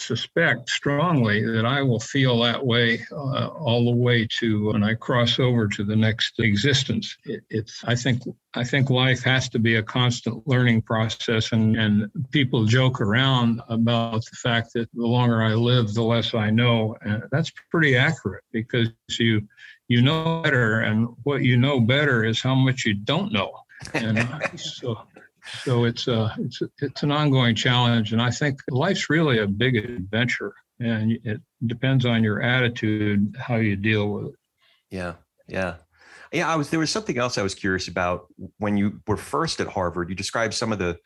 suspect 0.00 0.68
strongly 0.68 1.44
that 1.44 1.66
I 1.66 1.82
will 1.82 2.00
feel 2.00 2.40
that 2.42 2.64
way 2.64 3.04
uh, 3.12 3.48
all 3.48 3.84
the 3.84 3.96
way 3.96 4.26
to 4.38 4.72
when 4.72 4.82
I 4.82 4.94
cross 4.94 5.38
over 5.38 5.68
to 5.68 5.84
the 5.84 5.96
next 5.96 6.38
existence. 6.38 7.16
It, 7.24 7.42
it's 7.50 7.82
I 7.84 7.94
think 7.94 8.22
I 8.54 8.64
think 8.64 8.90
life 8.90 9.22
has 9.24 9.48
to 9.50 9.58
be 9.58 9.76
a 9.76 9.82
constant 9.82 10.46
learning 10.46 10.82
process, 10.82 11.52
and 11.52 11.76
and 11.76 12.10
people 12.30 12.64
joke 12.64 13.00
around 13.00 13.60
about 13.68 14.24
the 14.24 14.36
fact 14.36 14.72
that 14.74 14.88
the 14.92 15.06
longer 15.06 15.42
I 15.42 15.54
live, 15.54 15.94
the 15.94 16.02
less 16.02 16.34
I 16.34 16.50
know, 16.50 16.96
and 17.02 17.22
that's 17.30 17.52
pretty 17.70 17.96
accurate 17.96 18.44
because 18.52 18.88
you 19.10 19.46
you 19.88 20.02
know 20.02 20.42
better, 20.42 20.80
and 20.80 21.08
what 21.24 21.42
you 21.42 21.56
know 21.56 21.80
better 21.80 22.24
is 22.24 22.40
how 22.40 22.54
much 22.54 22.84
you 22.84 22.94
don't 22.94 23.32
know, 23.32 23.52
and 23.94 24.28
so 24.58 24.98
so 25.62 25.84
it's 25.84 26.08
a 26.08 26.34
it's 26.38 26.60
it's 26.80 27.02
an 27.02 27.12
ongoing 27.12 27.54
challenge, 27.54 28.12
and 28.12 28.22
I 28.22 28.30
think 28.30 28.60
life's 28.70 29.10
really 29.10 29.38
a 29.38 29.46
big 29.46 29.76
adventure, 29.76 30.54
and 30.80 31.12
it 31.24 31.40
depends 31.66 32.04
on 32.04 32.24
your 32.24 32.42
attitude 32.42 33.36
how 33.38 33.56
you 33.56 33.76
deal 33.76 34.08
with 34.08 34.26
it. 34.26 34.34
Yeah, 34.90 35.14
yeah, 35.46 35.74
yeah. 36.32 36.50
I 36.50 36.56
was 36.56 36.70
there 36.70 36.80
was 36.80 36.90
something 36.90 37.18
else 37.18 37.38
I 37.38 37.42
was 37.42 37.54
curious 37.54 37.88
about 37.88 38.26
when 38.58 38.76
you 38.76 39.00
were 39.06 39.16
first 39.16 39.60
at 39.60 39.68
Harvard. 39.68 40.08
You 40.08 40.14
described 40.14 40.54
some 40.54 40.72
of 40.72 40.78
the 40.78 40.98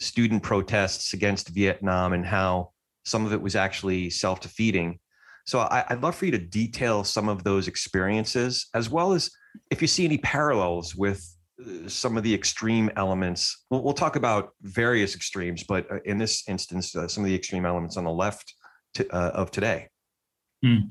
student 0.00 0.42
protests 0.42 1.12
against 1.12 1.48
Vietnam 1.48 2.12
and 2.12 2.26
how 2.26 2.70
some 3.04 3.26
of 3.26 3.32
it 3.32 3.40
was 3.40 3.56
actually 3.56 4.10
self 4.10 4.40
defeating. 4.40 4.98
So 5.46 5.60
I, 5.60 5.84
would 5.90 6.02
love 6.02 6.16
for 6.16 6.24
you 6.24 6.32
to 6.32 6.38
detail 6.38 7.04
some 7.04 7.28
of 7.28 7.44
those 7.44 7.68
experiences, 7.68 8.68
as 8.74 8.88
well 8.88 9.12
as 9.12 9.30
if 9.70 9.82
you 9.82 9.88
see 9.88 10.04
any 10.04 10.18
parallels 10.18 10.94
with 10.94 11.33
some 11.86 12.16
of 12.16 12.22
the 12.22 12.34
extreme 12.34 12.90
elements. 12.96 13.64
We'll, 13.70 13.82
we'll, 13.82 13.94
talk 13.94 14.16
about 14.16 14.50
various 14.62 15.14
extremes, 15.14 15.62
but 15.62 15.90
uh, 15.90 15.98
in 16.04 16.18
this 16.18 16.42
instance, 16.48 16.94
uh, 16.96 17.06
some 17.06 17.24
of 17.24 17.28
the 17.28 17.34
extreme 17.34 17.64
elements 17.64 17.96
on 17.96 18.04
the 18.04 18.10
left 18.10 18.54
to, 18.94 19.08
uh, 19.14 19.30
of 19.30 19.50
today. 19.50 19.88
Hmm. 20.64 20.88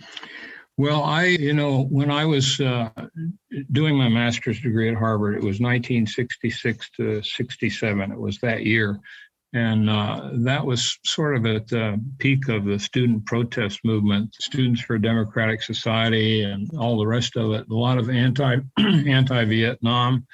Well, 0.78 1.04
I, 1.04 1.26
you 1.26 1.54
know, 1.54 1.84
when 1.84 2.10
I 2.10 2.26
was 2.26 2.60
uh, 2.60 2.90
doing 3.72 3.96
my 3.96 4.10
master's 4.10 4.60
degree 4.60 4.90
at 4.90 4.96
Harvard, 4.96 5.36
it 5.36 5.44
was 5.44 5.60
1966 5.60 6.90
to 6.98 7.22
67. 7.22 8.12
It 8.12 8.20
was 8.20 8.40
that 8.40 8.66
year. 8.66 9.00
And 9.56 9.88
uh, 9.88 10.32
that 10.34 10.66
was 10.66 10.98
sort 11.06 11.38
of 11.38 11.46
at 11.46 11.68
the 11.68 12.02
peak 12.18 12.50
of 12.50 12.66
the 12.66 12.80
student 12.80 13.24
protest 13.28 13.82
movement, 13.84 14.34
Students 14.34 14.82
for 14.82 14.98
Democratic 14.98 15.62
Society, 15.62 16.42
and 16.42 16.68
all 16.76 16.98
the 16.98 17.06
rest 17.06 17.38
of 17.38 17.52
it. 17.52 17.70
A 17.70 17.74
lot 17.74 18.00
of 18.00 18.10
anti 18.10 18.58
anti 18.80 19.46
Vietnam 19.46 20.26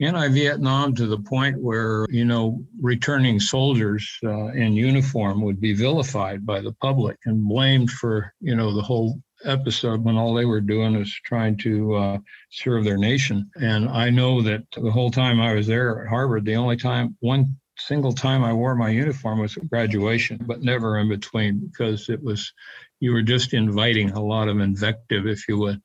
anti-Vietnam 0.00 0.94
to 0.94 1.06
the 1.06 1.18
point 1.18 1.58
where 1.58 2.06
you 2.10 2.24
know 2.24 2.62
returning 2.80 3.40
soldiers 3.40 4.18
uh, 4.24 4.48
in 4.48 4.74
uniform 4.74 5.40
would 5.42 5.60
be 5.60 5.72
vilified 5.72 6.44
by 6.44 6.60
the 6.60 6.72
public 6.82 7.16
and 7.24 7.48
blamed 7.48 7.90
for 7.90 8.32
you 8.40 8.54
know 8.54 8.74
the 8.74 8.82
whole 8.82 9.20
episode 9.44 10.02
when 10.04 10.16
all 10.16 10.34
they 10.34 10.44
were 10.44 10.60
doing 10.60 10.98
was 10.98 11.12
trying 11.24 11.56
to 11.56 11.94
uh, 11.94 12.18
serve 12.50 12.84
their 12.84 12.96
nation. 12.96 13.50
And 13.56 13.88
I 13.88 14.10
know 14.10 14.42
that 14.42 14.64
the 14.72 14.90
whole 14.90 15.10
time 15.10 15.40
I 15.40 15.54
was 15.54 15.66
there 15.66 16.02
at 16.02 16.08
Harvard, 16.08 16.44
the 16.44 16.56
only 16.56 16.76
time 16.76 17.16
one 17.20 17.56
single 17.78 18.12
time 18.12 18.42
I 18.42 18.52
wore 18.52 18.74
my 18.74 18.88
uniform 18.88 19.40
was 19.40 19.56
at 19.56 19.68
graduation, 19.68 20.38
but 20.46 20.62
never 20.62 20.98
in 20.98 21.08
between 21.08 21.58
because 21.58 22.08
it 22.08 22.22
was 22.22 22.52
you 23.00 23.12
were 23.12 23.22
just 23.22 23.52
inviting 23.52 24.10
a 24.10 24.22
lot 24.22 24.48
of 24.48 24.60
invective, 24.60 25.26
if 25.26 25.46
you 25.48 25.58
would. 25.58 25.80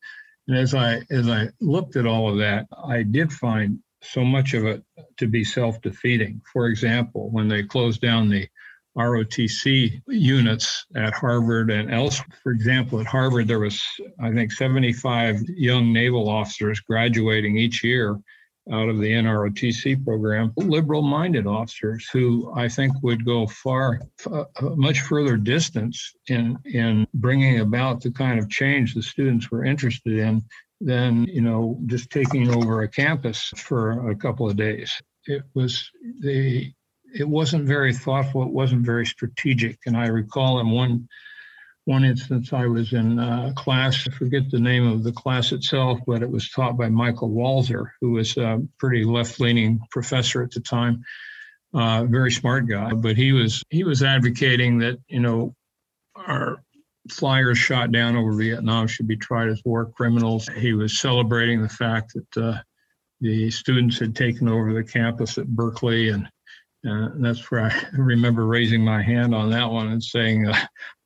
And 0.48 0.58
as 0.58 0.74
I 0.74 1.02
as 1.12 1.28
I 1.30 1.50
looked 1.60 1.96
at 1.96 2.08
all 2.08 2.30
of 2.30 2.38
that, 2.38 2.68
I 2.84 3.04
did 3.04 3.32
find 3.32 3.80
so 4.02 4.24
much 4.24 4.54
of 4.54 4.66
it 4.66 4.84
to 5.18 5.28
be 5.28 5.44
self-defeating. 5.44 6.42
For 6.52 6.68
example, 6.68 7.30
when 7.30 7.48
they 7.48 7.64
closed 7.64 8.02
down 8.02 8.30
the 8.30 8.48
ROTC 8.98 10.02
units 10.08 10.86
at 10.96 11.14
Harvard 11.14 11.72
and 11.72 11.94
elsewhere. 11.94 12.28
For 12.44 12.52
example, 12.52 13.00
at 13.00 13.08
Harvard, 13.08 13.48
there 13.48 13.60
was, 13.60 13.82
I 14.20 14.32
think, 14.32 14.52
75 14.52 15.44
young 15.48 15.94
naval 15.94 16.28
officers 16.28 16.82
graduating 16.82 17.58
each 17.58 17.84
year 17.84 18.20
out 18.72 18.90
of 18.90 19.00
the 19.00 19.12
NROTC 19.12 20.04
program, 20.04 20.54
liberal 20.56 21.02
minded 21.02 21.48
officers 21.48 22.08
who 22.12 22.52
I 22.56 22.68
think 22.68 22.94
would 23.02 23.26
go 23.26 23.48
far, 23.48 24.02
uh, 24.32 24.44
much 24.76 25.02
further 25.02 25.36
distance 25.36 26.14
in, 26.28 26.58
in 26.66 27.08
bringing 27.14 27.62
about 27.62 28.02
the 28.02 28.12
kind 28.12 28.40
of 28.40 28.50
change 28.50 28.94
the 28.94 29.02
students 29.02 29.50
were 29.50 29.66
interested 29.66 30.20
in 30.20 30.44
than 30.84 31.26
you 31.26 31.42
know 31.42 31.80
just 31.86 32.10
taking 32.10 32.54
over 32.54 32.82
a 32.82 32.88
campus 32.88 33.52
for 33.56 34.10
a 34.10 34.16
couple 34.16 34.50
of 34.50 34.58
days. 34.58 35.02
It 35.26 35.44
was 35.54 35.90
the 36.20 36.74
it 37.14 37.28
wasn't 37.28 37.66
very 37.66 37.94
thoughtful. 37.94 38.44
It 38.44 38.52
wasn't 38.52 38.86
very 38.86 39.06
strategic. 39.06 39.80
And 39.86 39.96
I 39.98 40.08
recall 40.08 40.60
in 40.60 40.70
one 40.70 41.08
one 41.86 42.04
instance, 42.06 42.54
I 42.54 42.68
was 42.68 42.94
in 42.94 43.54
class. 43.56 44.08
I 44.08 44.12
forget 44.12 44.50
the 44.50 44.60
name 44.60 44.88
of 44.88 45.04
the 45.04 45.12
class 45.12 45.52
itself, 45.52 46.00
but 46.06 46.22
it 46.22 46.30
was 46.30 46.50
taught 46.50 46.78
by 46.78 46.90
Michael 46.90 47.32
Walzer, 47.32 47.92
who 48.00 48.12
was 48.12 48.38
a 48.38 48.62
pretty 48.78 49.04
left-leaning 49.04 49.82
professor 49.90 50.44
at 50.44 50.52
the 50.52 50.60
time. 50.60 51.04
Uh, 51.74 52.06
very 52.06 52.32
smart 52.32 52.68
guy, 52.68 52.94
but 52.94 53.16
he 53.16 53.32
was 53.32 53.64
he 53.70 53.84
was 53.84 54.04
advocating 54.04 54.80
that 54.80 55.00
you 55.08 55.20
know 55.20 55.56
our 56.16 56.64
flyers 57.10 57.58
shot 57.58 57.92
down 57.92 58.16
over 58.16 58.34
Vietnam 58.34 58.88
should 58.88 59.08
be 59.08 59.18
tried 59.18 59.50
as 59.50 59.62
war 59.66 59.86
criminals. 59.86 60.48
He 60.48 60.74
was 60.74 61.00
celebrating 61.00 61.62
the 61.62 61.70
fact 61.70 62.14
that 62.14 62.44
uh, 62.44 62.62
the 63.20 63.50
students 63.52 64.00
had 64.00 64.16
taken 64.16 64.48
over 64.48 64.74
the 64.74 64.84
campus 64.84 65.38
at 65.38 65.48
Berkeley 65.48 66.10
and 66.10 66.28
uh, 66.88 67.10
that's 67.16 67.52
where 67.52 67.62
I 67.62 67.86
remember 67.98 68.46
raising 68.46 68.84
my 68.84 69.02
hand 69.02 69.36
on 69.36 69.52
that 69.52 69.70
one 69.70 69.90
and 69.90 70.04
saying, 70.04 70.48
uh, 70.48 70.58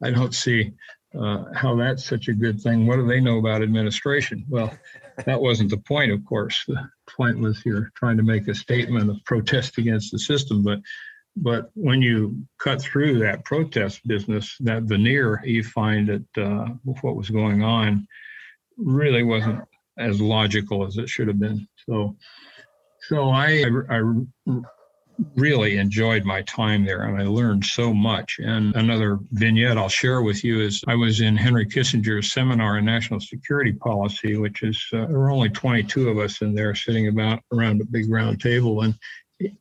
I 0.04 0.12
don't 0.12 0.34
see 0.34 0.72
uh, 1.18 1.46
how 1.54 1.76
that's 1.76 2.06
such 2.06 2.28
a 2.28 2.34
good 2.34 2.62
thing. 2.62 2.88
What 2.88 2.98
do 2.98 3.08
they 3.08 3.22
know 3.22 3.40
about 3.40 3.62
administration? 3.62 4.46
Well, 4.50 4.74
that 5.26 5.42
wasn't 5.42 5.70
the 5.70 5.78
point, 5.78 6.12
of 6.12 6.26
course. 6.26 6.64
The 6.68 6.90
point 7.10 7.40
was 7.40 7.62
you're 7.66 7.92
trying 7.96 8.18
to 8.18 8.24
make 8.24 8.48
a 8.48 8.56
statement 8.56 9.10
of 9.10 9.24
protest 9.26 9.78
against 9.78 10.12
the 10.12 10.20
system. 10.20 10.62
But 10.64 10.80
but 11.36 11.70
when 11.74 12.02
you 12.02 12.46
cut 12.60 12.82
through 12.82 13.20
that 13.20 13.44
protest 13.44 14.06
business, 14.08 14.56
that 14.62 14.84
veneer, 14.84 15.42
you 15.44 15.64
find 15.64 16.08
that 16.08 16.44
uh, 16.44 16.70
what 16.84 17.16
was 17.16 17.30
going 17.30 17.62
on 17.62 18.08
really 18.78 19.24
wasn't 19.24 19.64
as 19.98 20.22
logical 20.22 20.86
as 20.86 20.98
it 20.98 21.10
should 21.10 21.28
have 21.28 21.40
been. 21.40 21.68
So 21.88 22.16
so 23.08 23.30
I, 23.30 23.66
I 23.90 24.02
really 25.36 25.78
enjoyed 25.78 26.26
my 26.26 26.42
time 26.44 26.86
there 26.86 27.04
and 27.04 27.22
I 27.22 27.26
learned 27.26 27.64
so 27.64 27.94
much. 27.94 28.40
And 28.40 28.76
another 28.76 29.20
vignette 29.32 29.78
I'll 29.78 29.90
share 29.90 30.22
with 30.22 30.44
you 30.44 30.62
is 30.62 30.84
I 30.88 30.96
was 30.96 31.22
in 31.22 31.38
Henry 31.38 31.66
Kissinger's 31.66 32.34
seminar 32.34 32.78
on 32.78 32.86
national 32.86 33.20
security 33.20 33.74
policy, 33.74 34.38
which 34.38 34.64
is 34.64 34.84
uh, 34.92 35.06
there 35.06 35.20
were 35.20 35.32
only 35.32 35.50
22 35.50 36.10
of 36.10 36.18
us 36.18 36.42
in 36.42 36.56
there 36.56 36.74
sitting 36.74 37.08
about 37.08 37.42
around 37.54 37.82
a 37.82 37.86
big 37.86 38.10
round 38.10 38.42
table. 38.42 38.82
And 38.82 38.96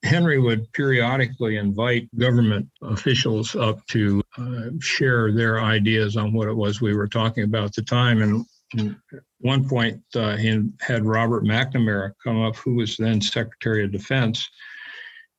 Henry 0.04 0.38
would 0.38 0.72
periodically 0.72 1.56
invite 1.56 2.08
government 2.16 2.68
officials 2.82 3.56
up 3.56 3.84
to 3.88 4.22
uh, 4.38 4.70
share 4.80 5.32
their 5.32 5.60
ideas 5.60 6.16
on 6.16 6.32
what 6.32 6.48
it 6.48 6.54
was 6.54 6.80
we 6.80 6.94
were 6.94 7.08
talking 7.08 7.44
about 7.44 7.64
at 7.64 7.74
the 7.74 7.82
time. 7.82 8.22
And 8.22 8.46
at 8.78 9.20
one 9.40 9.68
point, 9.68 10.00
uh, 10.14 10.36
he 10.36 10.62
had 10.80 11.04
Robert 11.04 11.44
McNamara 11.44 12.12
come 12.22 12.42
up, 12.42 12.56
who 12.56 12.76
was 12.76 12.96
then 12.96 13.20
Secretary 13.20 13.84
of 13.84 13.92
Defense, 13.92 14.48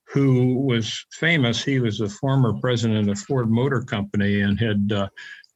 who 0.08 0.56
was 0.56 1.06
famous. 1.14 1.64
He 1.64 1.80
was 1.80 2.02
a 2.02 2.10
former 2.10 2.54
president 2.60 3.10
of 3.10 3.20
Ford 3.20 3.50
Motor 3.50 3.84
Company 3.84 4.42
and 4.42 4.60
had 4.60 4.92
uh, 4.92 5.08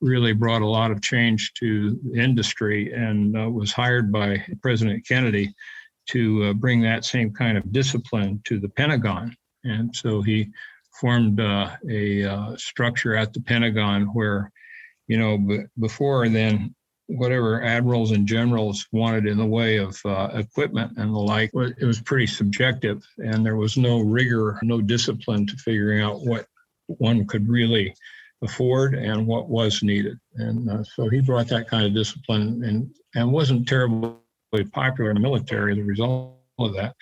really 0.02 0.34
brought 0.34 0.62
a 0.62 0.68
lot 0.68 0.92
of 0.92 1.02
change 1.02 1.54
to 1.56 2.00
industry 2.16 2.94
and 2.94 3.38
uh, 3.38 3.50
was 3.50 3.74
hired 3.74 4.12
by 4.12 4.44
President 4.62 5.06
Kennedy 5.06 5.54
to 6.12 6.46
uh, 6.46 6.54
bring 6.54 6.82
that 6.82 7.06
same 7.06 7.32
kind 7.34 7.58
of 7.58 7.72
discipline 7.72 8.42
to 8.46 8.60
the 8.60 8.70
Pentagon. 8.70 9.36
And 9.64 9.96
so 9.96 10.22
he 10.22 10.50
formed 11.00 11.40
uh, 11.40 11.76
a 11.90 12.26
uh, 12.26 12.58
structure 12.58 13.16
at 13.16 13.34
the 13.34 13.42
Pentagon 13.42 14.04
where, 14.14 14.52
you 15.08 15.18
know, 15.18 15.38
b- 15.38 15.66
before 15.80 16.28
then, 16.30 16.76
whatever 17.08 17.64
admirals 17.64 18.12
and 18.12 18.28
generals 18.28 18.86
wanted 18.92 19.26
in 19.26 19.38
the 19.38 19.46
way 19.46 19.78
of 19.78 20.00
uh, 20.06 20.30
equipment 20.34 20.92
and 20.98 21.14
the 21.14 21.20
like, 21.20 21.50
it 21.54 21.86
was 21.86 22.02
pretty 22.02 22.28
subjective, 22.28 23.04
and 23.18 23.44
there 23.44 23.56
was 23.56 23.78
no 23.78 24.00
rigor, 24.00 24.60
no 24.62 24.80
discipline 24.80 25.48
to 25.48 25.56
figuring 25.58 26.02
out 26.02 26.22
what 26.22 26.46
one 26.86 27.26
could 27.26 27.50
really 27.50 27.94
afford 28.44 28.94
and 28.94 29.26
what 29.26 29.50
was 29.50 29.82
needed. 29.84 30.18
And 30.36 30.70
uh, 30.70 30.84
so 30.84 31.10
he 31.10 31.20
brought 31.20 31.48
that 31.48 31.68
kind 31.68 31.86
of 31.86 31.94
discipline 31.94 32.64
and 32.64 32.90
and 33.16 33.32
wasn't 33.32 33.68
terribly 33.68 34.14
popular 34.72 35.12
in 35.12 35.16
the 35.16 35.22
military 35.22 35.74
as 35.74 35.80
a 35.80 35.84
result 35.84 36.36
of 36.60 36.74
that. 36.76 36.96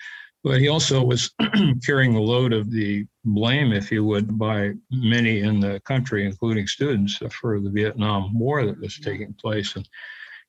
But 0.44 0.60
he 0.60 0.68
also 0.68 1.02
was 1.02 1.30
carrying 1.84 2.14
the 2.14 2.20
load 2.20 2.52
of 2.52 2.70
the 2.70 3.06
blame, 3.24 3.72
if 3.72 3.90
you 3.90 4.04
would, 4.04 4.38
by 4.38 4.72
many 4.90 5.40
in 5.40 5.60
the 5.60 5.80
country, 5.84 6.24
including 6.24 6.66
students, 6.66 7.20
for 7.40 7.60
the 7.60 7.70
Vietnam 7.70 8.38
War 8.38 8.64
that 8.64 8.80
was 8.80 8.98
taking 8.98 9.34
place. 9.34 9.74
And 9.74 9.88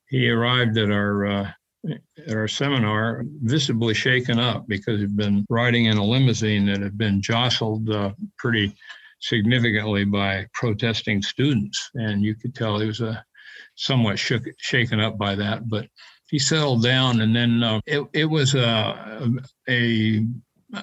he 0.07 0.29
arrived 0.29 0.77
at 0.77 0.91
our 0.91 1.25
uh, 1.25 1.51
at 1.87 2.35
our 2.35 2.47
seminar 2.47 3.23
visibly 3.41 3.93
shaken 3.93 4.37
up 4.37 4.67
because 4.67 4.99
he'd 4.99 5.15
been 5.15 5.45
riding 5.49 5.85
in 5.85 5.97
a 5.97 6.05
limousine 6.05 6.65
that 6.65 6.81
had 6.81 6.97
been 6.97 7.21
jostled 7.21 7.89
uh, 7.89 8.11
pretty 8.37 8.75
significantly 9.21 10.03
by 10.03 10.45
protesting 10.53 11.21
students, 11.21 11.89
and 11.95 12.21
you 12.21 12.35
could 12.35 12.53
tell 12.53 12.79
he 12.79 12.87
was 12.87 13.01
a 13.01 13.09
uh, 13.09 13.21
somewhat 13.75 14.19
shook, 14.19 14.43
shaken 14.57 14.99
up 14.99 15.17
by 15.17 15.35
that. 15.35 15.69
But 15.69 15.87
he 16.29 16.39
settled 16.39 16.83
down, 16.83 17.21
and 17.21 17.35
then 17.35 17.63
uh, 17.63 17.81
it 17.85 18.07
it 18.13 18.25
was 18.25 18.55
a, 18.55 19.31
a 19.67 20.25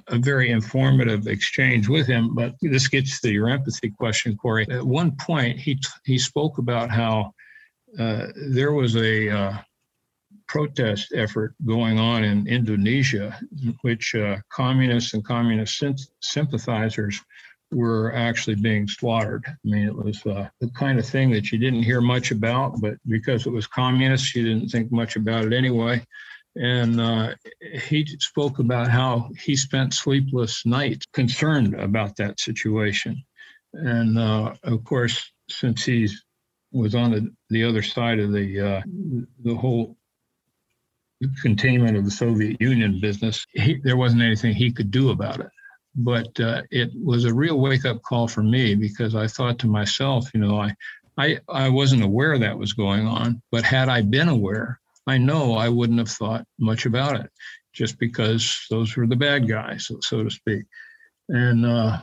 a 0.08 0.18
very 0.18 0.50
informative 0.50 1.28
exchange 1.28 1.88
with 1.88 2.06
him. 2.06 2.34
But 2.34 2.54
this 2.60 2.88
gets 2.88 3.20
to 3.20 3.30
your 3.30 3.48
empathy 3.48 3.90
question, 3.90 4.36
Corey. 4.36 4.66
At 4.70 4.84
one 4.84 5.16
point, 5.16 5.58
he 5.58 5.78
he 6.04 6.18
spoke 6.18 6.58
about 6.58 6.90
how 6.90 7.32
uh, 7.98 8.26
there 8.50 8.72
was 8.72 8.96
a 8.96 9.30
uh, 9.30 9.58
protest 10.48 11.12
effort 11.14 11.54
going 11.64 11.98
on 11.98 12.24
in 12.24 12.46
Indonesia, 12.46 13.38
which 13.82 14.14
uh, 14.14 14.38
communists 14.50 15.14
and 15.14 15.24
communist 15.24 15.82
sympathizers 16.20 17.20
were 17.76 18.10
actually 18.14 18.54
being 18.54 18.88
slaughtered. 18.88 19.44
I 19.46 19.54
mean, 19.62 19.86
it 19.86 19.94
was 19.94 20.24
uh, 20.24 20.48
the 20.60 20.70
kind 20.70 20.98
of 20.98 21.04
thing 21.04 21.30
that 21.32 21.52
you 21.52 21.58
didn't 21.58 21.82
hear 21.82 22.00
much 22.00 22.30
about, 22.30 22.80
but 22.80 22.94
because 23.06 23.46
it 23.46 23.52
was 23.52 23.66
communist, 23.66 24.34
you 24.34 24.44
didn't 24.44 24.70
think 24.70 24.90
much 24.90 25.16
about 25.16 25.44
it 25.44 25.52
anyway. 25.52 26.02
And 26.56 26.98
uh, 26.98 27.34
he 27.60 28.06
spoke 28.18 28.60
about 28.60 28.88
how 28.88 29.28
he 29.38 29.56
spent 29.56 29.92
sleepless 29.92 30.64
nights 30.64 31.04
concerned 31.12 31.74
about 31.74 32.16
that 32.16 32.40
situation. 32.40 33.22
And 33.74 34.18
uh, 34.18 34.54
of 34.62 34.82
course, 34.84 35.30
since 35.50 35.84
he 35.84 36.08
was 36.72 36.94
on 36.94 37.10
the, 37.10 37.30
the 37.50 37.64
other 37.64 37.82
side 37.82 38.20
of 38.20 38.32
the 38.32 38.60
uh, 38.60 38.82
the 39.44 39.54
whole 39.54 39.98
containment 41.42 41.98
of 41.98 42.06
the 42.06 42.10
Soviet 42.10 42.58
Union 42.58 43.00
business, 43.00 43.46
he, 43.52 43.78
there 43.84 43.98
wasn't 43.98 44.22
anything 44.22 44.54
he 44.54 44.72
could 44.72 44.90
do 44.90 45.10
about 45.10 45.40
it 45.40 45.50
but 45.96 46.38
uh, 46.40 46.62
it 46.70 46.90
was 46.94 47.24
a 47.24 47.34
real 47.34 47.58
wake 47.58 47.84
up 47.84 48.02
call 48.02 48.28
for 48.28 48.42
me 48.42 48.74
because 48.74 49.14
I 49.14 49.26
thought 49.26 49.58
to 49.60 49.66
myself, 49.66 50.28
you 50.34 50.40
know, 50.40 50.60
I, 50.60 50.74
I, 51.18 51.38
I 51.48 51.68
wasn't 51.68 52.02
aware 52.02 52.38
that 52.38 52.58
was 52.58 52.74
going 52.74 53.06
on, 53.06 53.42
but 53.50 53.64
had 53.64 53.88
I 53.88 54.02
been 54.02 54.28
aware, 54.28 54.78
I 55.06 55.18
know 55.18 55.54
I 55.54 55.68
wouldn't 55.68 55.98
have 55.98 56.10
thought 56.10 56.44
much 56.58 56.84
about 56.84 57.20
it 57.20 57.30
just 57.72 57.98
because 57.98 58.66
those 58.70 58.94
were 58.96 59.06
the 59.06 59.16
bad 59.16 59.48
guys, 59.48 59.86
so 59.86 59.98
so 60.00 60.24
to 60.24 60.30
speak. 60.30 60.64
And, 61.28 61.64
uh, 61.64 62.00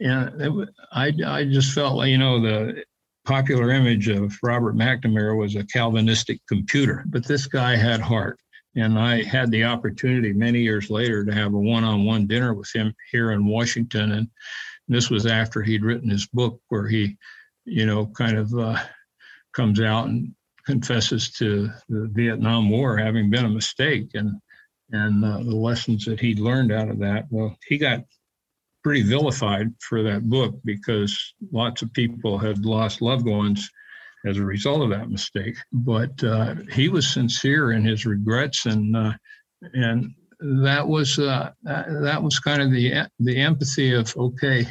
and 0.00 0.40
it, 0.40 0.68
I, 0.92 1.12
I 1.26 1.44
just 1.44 1.72
felt 1.72 1.96
like, 1.96 2.10
you 2.10 2.18
know, 2.18 2.40
the 2.40 2.84
popular 3.24 3.70
image 3.70 4.08
of 4.08 4.36
Robert 4.42 4.76
McNamara 4.76 5.36
was 5.38 5.56
a 5.56 5.64
Calvinistic 5.64 6.40
computer, 6.48 7.04
but 7.06 7.26
this 7.26 7.46
guy 7.46 7.76
had 7.76 8.00
heart. 8.00 8.38
And 8.76 8.98
I 8.98 9.22
had 9.22 9.50
the 9.50 9.64
opportunity 9.64 10.32
many 10.32 10.60
years 10.60 10.90
later 10.90 11.24
to 11.24 11.34
have 11.34 11.52
a 11.52 11.58
one 11.58 11.84
on 11.84 12.04
one 12.04 12.26
dinner 12.26 12.54
with 12.54 12.70
him 12.74 12.94
here 13.10 13.32
in 13.32 13.46
Washington. 13.46 14.12
And 14.12 14.28
this 14.88 15.10
was 15.10 15.26
after 15.26 15.62
he'd 15.62 15.84
written 15.84 16.08
his 16.08 16.26
book, 16.26 16.60
where 16.68 16.88
he, 16.88 17.16
you 17.64 17.86
know, 17.86 18.06
kind 18.06 18.38
of 18.38 18.52
uh, 18.54 18.78
comes 19.52 19.80
out 19.80 20.06
and 20.08 20.34
confesses 20.64 21.30
to 21.32 21.70
the 21.88 22.08
Vietnam 22.12 22.70
War 22.70 22.96
having 22.96 23.30
been 23.30 23.44
a 23.44 23.50
mistake 23.50 24.10
and 24.14 24.40
and 24.94 25.24
uh, 25.24 25.38
the 25.38 25.56
lessons 25.56 26.04
that 26.04 26.20
he'd 26.20 26.38
learned 26.38 26.70
out 26.70 26.90
of 26.90 26.98
that. 26.98 27.24
Well, 27.30 27.56
he 27.66 27.78
got 27.78 28.04
pretty 28.84 29.02
vilified 29.02 29.72
for 29.80 30.02
that 30.02 30.28
book 30.28 30.54
because 30.64 31.34
lots 31.50 31.80
of 31.80 31.92
people 31.94 32.36
had 32.36 32.64
lost 32.64 33.00
loved 33.00 33.26
ones 33.26 33.70
as 34.24 34.38
a 34.38 34.44
result 34.44 34.82
of 34.82 34.90
that 34.90 35.10
mistake. 35.10 35.56
But 35.72 36.22
uh, 36.22 36.54
he 36.72 36.88
was 36.88 37.12
sincere 37.12 37.72
in 37.72 37.84
his 37.84 38.06
regrets, 38.06 38.66
and 38.66 38.96
uh, 38.96 39.12
and 39.74 40.14
that 40.40 40.86
was 40.86 41.18
uh, 41.18 41.50
that 41.64 42.22
was 42.22 42.38
kind 42.38 42.62
of 42.62 42.70
the 42.70 43.06
the 43.18 43.36
empathy 43.36 43.92
of 43.94 44.14
okay, 44.16 44.66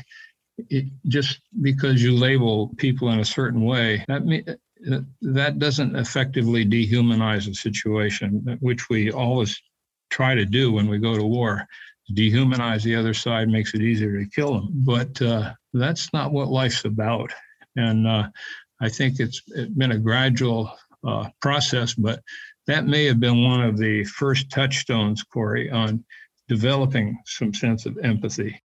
it, 0.70 0.86
just 1.08 1.40
because 1.62 2.02
you 2.02 2.16
label 2.16 2.70
people 2.78 3.10
in 3.12 3.20
a 3.20 3.26
certain 3.26 3.62
way, 3.62 4.04
that 4.08 5.08
that 5.22 5.60
doesn't 5.60 5.96
effectively 5.96 6.66
dehumanize 6.66 7.50
a 7.50 7.54
situation, 7.54 8.58
which 8.62 8.90
we 8.90 9.12
always 9.12 9.62
try 10.10 10.36
to 10.36 10.46
do 10.46 10.72
when 10.72 10.88
we 10.88 10.98
go 10.98 11.16
to 11.16 11.24
war. 11.24 11.68
Dehumanize 12.14 12.84
the 12.84 12.96
other 12.96 13.14
side 13.14 13.48
makes 13.48 13.74
it 13.74 13.82
easier 13.82 14.20
to 14.20 14.30
kill 14.30 14.54
them, 14.54 14.70
but 14.74 15.22
uh, 15.22 15.54
that's 15.74 16.12
not 16.14 16.34
what 16.34 16.50
life's 16.50 16.84
about. 16.84 17.32
And 17.78 18.06
uh, 18.06 18.30
I 18.82 18.90
think 18.90 19.20
it's 19.20 19.42
been 19.42 19.92
a 19.92 20.00
gradual 20.00 20.72
uh, 21.08 21.30
process, 21.40 21.94
but 21.94 22.22
that 22.68 22.86
may 22.86 23.06
have 23.06 23.20
been 23.20 23.44
one 23.44 23.62
of 23.62 23.78
the 23.78 24.04
first 24.06 24.50
touchstones, 24.50 25.24
Corey, 25.24 25.70
on 25.70 26.04
developing 26.48 27.18
some 27.26 27.54
sense 27.54 27.86
of 27.86 27.98
empathy. 28.04 28.62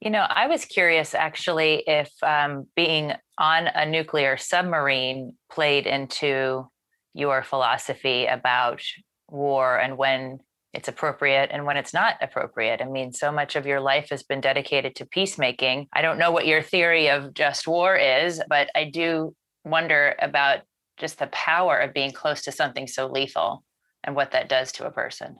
You 0.00 0.10
know, 0.10 0.26
I 0.28 0.46
was 0.46 0.64
curious 0.64 1.14
actually 1.14 1.82
if 1.86 2.10
um, 2.22 2.66
being 2.74 3.12
on 3.36 3.66
a 3.66 3.84
nuclear 3.84 4.36
submarine 4.36 5.34
played 5.50 5.86
into 5.86 6.68
your 7.12 7.42
philosophy 7.42 8.26
about 8.26 8.82
war 9.28 9.78
and 9.78 9.98
when 9.98 10.38
it's 10.72 10.88
appropriate 10.88 11.50
and 11.52 11.66
when 11.66 11.76
it's 11.76 11.92
not 11.92 12.16
appropriate. 12.20 12.80
I 12.80 12.84
mean, 12.84 13.12
so 13.12 13.32
much 13.32 13.56
of 13.56 13.66
your 13.66 13.80
life 13.80 14.08
has 14.10 14.22
been 14.22 14.40
dedicated 14.40 14.94
to 14.96 15.06
peacemaking. 15.06 15.88
I 15.92 16.02
don't 16.02 16.18
know 16.18 16.30
what 16.30 16.46
your 16.46 16.62
theory 16.62 17.08
of 17.10 17.34
just 17.34 17.66
war 17.66 17.96
is, 17.96 18.40
but 18.48 18.70
I 18.74 18.84
do 18.84 19.34
wonder 19.64 20.14
about 20.20 20.60
just 20.96 21.18
the 21.18 21.26
power 21.28 21.78
of 21.78 21.94
being 21.94 22.12
close 22.12 22.42
to 22.42 22.52
something 22.52 22.86
so 22.86 23.06
lethal 23.06 23.64
and 24.04 24.14
what 24.14 24.30
that 24.32 24.48
does 24.48 24.72
to 24.72 24.86
a 24.86 24.90
person. 24.90 25.36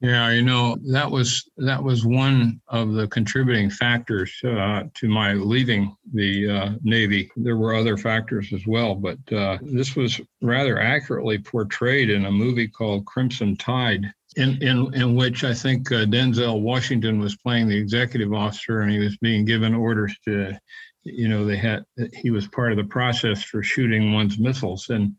Yeah, 0.00 0.30
you 0.30 0.40
know 0.40 0.78
that 0.90 1.10
was 1.10 1.44
that 1.58 1.82
was 1.82 2.06
one 2.06 2.58
of 2.68 2.94
the 2.94 3.06
contributing 3.08 3.68
factors 3.68 4.34
uh, 4.44 4.84
to 4.94 5.08
my 5.08 5.34
leaving 5.34 5.94
the 6.14 6.48
uh, 6.48 6.70
Navy. 6.82 7.30
There 7.36 7.58
were 7.58 7.74
other 7.74 7.98
factors 7.98 8.50
as 8.54 8.66
well, 8.66 8.94
but 8.94 9.18
uh, 9.30 9.58
this 9.60 9.96
was 9.96 10.18
rather 10.40 10.80
accurately 10.80 11.38
portrayed 11.38 12.08
in 12.08 12.24
a 12.24 12.32
movie 12.32 12.66
called 12.66 13.04
Crimson 13.04 13.56
Tide, 13.56 14.10
in 14.36 14.62
in 14.62 14.94
in 14.94 15.14
which 15.14 15.44
I 15.44 15.54
think 15.54 15.90
uh, 15.92 16.04
Denzel 16.04 16.60
Washington 16.60 17.20
was 17.20 17.36
playing 17.36 17.68
the 17.68 17.76
executive 17.76 18.32
officer, 18.32 18.80
and 18.80 18.90
he 18.90 18.98
was 18.98 19.16
being 19.18 19.44
given 19.44 19.74
orders 19.74 20.16
to 20.26 20.58
you 21.02 21.28
know 21.28 21.44
they 21.44 21.56
had 21.56 21.84
he 22.12 22.30
was 22.30 22.46
part 22.48 22.72
of 22.72 22.78
the 22.78 22.84
process 22.84 23.42
for 23.42 23.62
shooting 23.62 24.12
one's 24.12 24.38
missiles. 24.38 24.90
And 24.90 25.14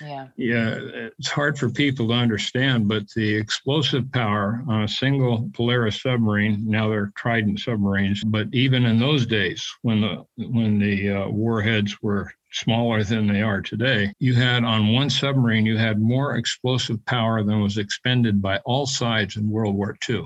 yeah. 0.00 0.28
yeah 0.36 0.78
it's 1.18 1.30
hard 1.30 1.58
for 1.58 1.70
people 1.70 2.08
to 2.08 2.14
understand 2.14 2.88
but 2.88 3.04
the 3.14 3.34
explosive 3.34 4.10
power 4.12 4.62
on 4.68 4.82
a 4.82 4.88
single 4.88 5.48
polaris 5.54 6.02
submarine 6.02 6.62
now 6.66 6.88
they're 6.88 7.12
trident 7.16 7.60
submarines 7.60 8.22
but 8.24 8.46
even 8.52 8.84
in 8.84 8.98
those 8.98 9.26
days 9.26 9.66
when 9.82 10.00
the 10.00 10.24
when 10.36 10.78
the 10.78 11.10
uh, 11.10 11.28
warheads 11.28 12.02
were 12.02 12.30
smaller 12.56 13.04
than 13.04 13.26
they 13.26 13.42
are 13.42 13.60
today 13.60 14.12
you 14.18 14.34
had 14.34 14.64
on 14.64 14.92
one 14.92 15.10
submarine 15.10 15.66
you 15.66 15.76
had 15.76 16.00
more 16.00 16.36
explosive 16.36 17.04
power 17.06 17.42
than 17.42 17.60
was 17.60 17.78
expended 17.78 18.40
by 18.40 18.58
all 18.64 18.86
sides 18.86 19.36
in 19.36 19.48
world 19.48 19.74
war 19.74 19.96
ii 20.08 20.24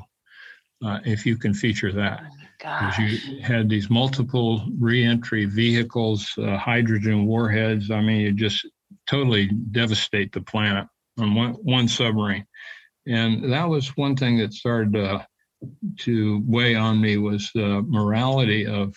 uh, 0.85 0.99
if 1.05 1.27
you 1.27 1.37
can 1.37 1.53
feature 1.53 1.93
that 1.93 2.23
Gosh. 2.61 2.99
You 2.99 3.41
had 3.41 3.71
these 3.71 3.89
multiple 3.89 4.63
reentry 4.79 5.47
vehicles, 5.47 6.31
uh, 6.37 6.59
hydrogen 6.59 7.25
warheads. 7.25 7.91
I 7.91 8.03
mean, 8.03 8.21
you 8.21 8.33
just 8.33 8.69
totally 9.09 9.47
devastate 9.49 10.33
the 10.33 10.43
planet 10.43 10.87
on 11.19 11.35
one, 11.35 11.53
one 11.55 11.89
submarine. 11.89 12.47
And 13.07 13.51
that 13.53 13.67
was 13.67 13.97
one 13.97 14.15
thing 14.15 14.37
that 14.39 14.53
started 14.53 14.95
uh, 14.95 15.23
to 16.01 16.43
weigh 16.47 16.75
on 16.75 17.01
me 17.01 17.17
was 17.17 17.51
the 17.55 17.83
morality 17.89 18.67
of 18.67 18.95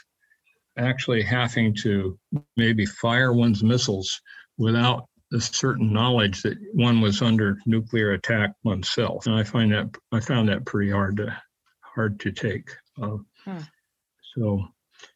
actually 0.78 1.22
having 1.22 1.76
to 1.76 2.18
maybe 2.58 2.86
fire 2.86 3.34
one's 3.34 3.64
missiles 3.64 4.22
without 4.58 5.08
a 5.34 5.42
certain 5.42 5.92
knowledge 5.92 6.44
that 6.44 6.58
one 6.74 7.02
was 7.02 7.22
under 7.22 7.58
nuclear 7.66 8.12
attack 8.12 8.54
oneself. 8.64 9.26
And 9.26 9.36
I 9.36 9.44
find 9.44 9.72
that 9.72 9.96
I 10.12 10.20
found 10.20 10.50
that 10.50 10.66
pretty 10.66 10.92
hard 10.92 11.18
to 11.18 11.36
hard 11.82 12.20
to 12.22 12.32
take. 12.32 12.70
Uh, 13.02 13.18
Hmm. 13.46 13.60
So, 14.36 14.68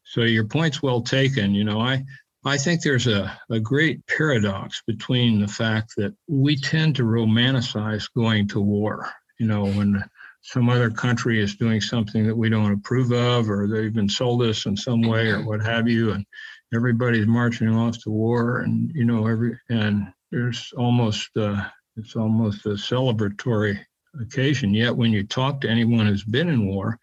so 0.03 0.21
your 0.21 0.45
point's 0.45 0.83
well 0.83 1.01
taken. 1.01 1.55
You 1.55 1.63
know, 1.63 1.79
I 1.79 2.03
I 2.45 2.57
think 2.57 2.81
there's 2.81 3.07
a, 3.07 3.37
a 3.49 3.59
great 3.59 4.05
paradox 4.07 4.81
between 4.85 5.41
the 5.41 5.47
fact 5.47 5.93
that 5.97 6.13
we 6.27 6.55
tend 6.55 6.95
to 6.97 7.03
romanticize 7.03 8.09
going 8.15 8.47
to 8.49 8.61
war. 8.61 9.09
You 9.39 9.47
know, 9.47 9.65
when 9.65 10.03
some 10.47 10.69
other 10.69 10.89
country 10.89 11.41
is 11.41 11.57
doing 11.57 11.81
something 11.81 12.25
that 12.25 12.35
we 12.35 12.47
don't 12.47 12.71
approve 12.71 13.11
of, 13.11 13.49
or 13.49 13.67
they've 13.67 13.93
been 13.93 14.07
sold 14.07 14.41
us 14.43 14.65
in 14.65 14.77
some 14.77 15.01
way, 15.01 15.27
or 15.27 15.45
what 15.45 15.61
have 15.61 15.89
you, 15.89 16.11
and 16.11 16.25
everybody's 16.73 17.27
marching 17.27 17.67
off 17.67 17.97
to 17.99 18.09
war, 18.09 18.59
and 18.59 18.89
you 18.95 19.03
know, 19.03 19.27
every 19.27 19.59
and 19.69 20.07
there's 20.31 20.71
almost 20.77 21.35
uh, 21.35 21.67
it's 21.97 22.15
almost 22.15 22.65
a 22.65 22.69
celebratory 22.69 23.77
occasion. 24.21 24.73
Yet, 24.73 24.95
when 24.95 25.11
you 25.11 25.25
talk 25.25 25.59
to 25.61 25.69
anyone 25.69 26.07
who's 26.07 26.23
been 26.23 26.47
in 26.47 26.65
war, 26.65 26.97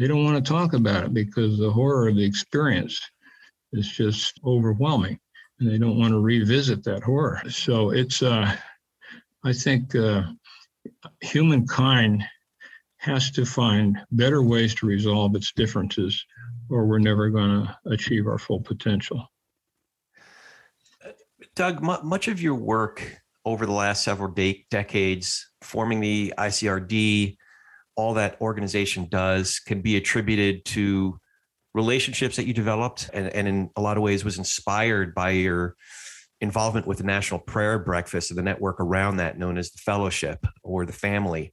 they 0.00 0.08
don't 0.08 0.24
want 0.24 0.44
to 0.44 0.52
talk 0.52 0.72
about 0.72 1.04
it 1.04 1.14
because 1.14 1.56
the 1.56 1.70
horror 1.70 2.08
of 2.08 2.16
the 2.16 2.24
experience 2.24 3.00
is 3.72 3.88
just 3.88 4.40
overwhelming 4.44 5.20
and 5.60 5.70
they 5.70 5.78
don't 5.78 5.98
want 5.98 6.10
to 6.12 6.20
revisit 6.20 6.82
that 6.84 7.02
horror 7.02 7.42
so 7.50 7.90
it's 7.90 8.22
uh, 8.22 8.56
i 9.44 9.52
think 9.52 9.94
uh, 9.94 10.22
humankind 11.20 12.24
has 12.98 13.30
to 13.30 13.44
find 13.44 13.98
better 14.10 14.42
ways 14.42 14.74
to 14.74 14.86
resolve 14.86 15.34
its 15.34 15.52
differences 15.52 16.24
or 16.70 16.86
we're 16.86 16.98
never 16.98 17.30
going 17.30 17.50
to 17.50 17.76
achieve 17.86 18.26
our 18.26 18.38
full 18.38 18.60
potential 18.60 19.26
doug 21.54 21.80
much 21.80 22.28
of 22.28 22.40
your 22.40 22.54
work 22.54 23.20
over 23.44 23.66
the 23.66 23.72
last 23.72 24.04
several 24.04 24.30
de- 24.30 24.66
decades 24.70 25.48
forming 25.62 26.00
the 26.00 26.34
icrd 26.38 27.36
all 27.96 28.14
that 28.14 28.40
organization 28.40 29.06
does 29.10 29.58
can 29.58 29.80
be 29.80 29.96
attributed 29.96 30.64
to 30.64 31.18
relationships 31.74 32.36
that 32.36 32.46
you 32.46 32.54
developed 32.54 33.10
and, 33.12 33.28
and 33.28 33.48
in 33.48 33.70
a 33.76 33.80
lot 33.80 33.96
of 33.96 34.02
ways 34.02 34.24
was 34.24 34.38
inspired 34.38 35.14
by 35.14 35.30
your 35.30 35.74
involvement 36.40 36.86
with 36.86 36.98
the 36.98 37.04
National 37.04 37.40
Prayer 37.40 37.78
Breakfast 37.78 38.30
and 38.30 38.38
the 38.38 38.42
network 38.42 38.80
around 38.80 39.16
that 39.16 39.38
known 39.38 39.58
as 39.58 39.70
the 39.70 39.78
Fellowship 39.78 40.46
or 40.62 40.86
the 40.86 40.92
family. 40.92 41.52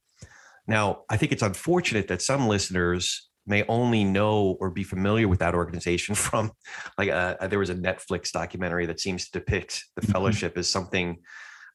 Now, 0.66 1.02
I 1.08 1.16
think 1.16 1.32
it's 1.32 1.42
unfortunate 1.42 2.08
that 2.08 2.22
some 2.22 2.48
listeners 2.48 3.28
may 3.46 3.64
only 3.68 4.02
know 4.02 4.56
or 4.60 4.70
be 4.70 4.82
familiar 4.82 5.28
with 5.28 5.38
that 5.38 5.54
organization 5.54 6.14
from 6.26 6.52
like 6.98 7.08
a, 7.08 7.36
uh, 7.40 7.46
there 7.46 7.58
was 7.58 7.70
a 7.70 7.74
Netflix 7.74 8.32
documentary 8.32 8.86
that 8.86 9.00
seems 9.00 9.26
to 9.26 9.38
depict 9.38 9.84
the 9.94 10.02
mm-hmm. 10.02 10.12
fellowship 10.12 10.58
as 10.58 10.68
something 10.68 11.18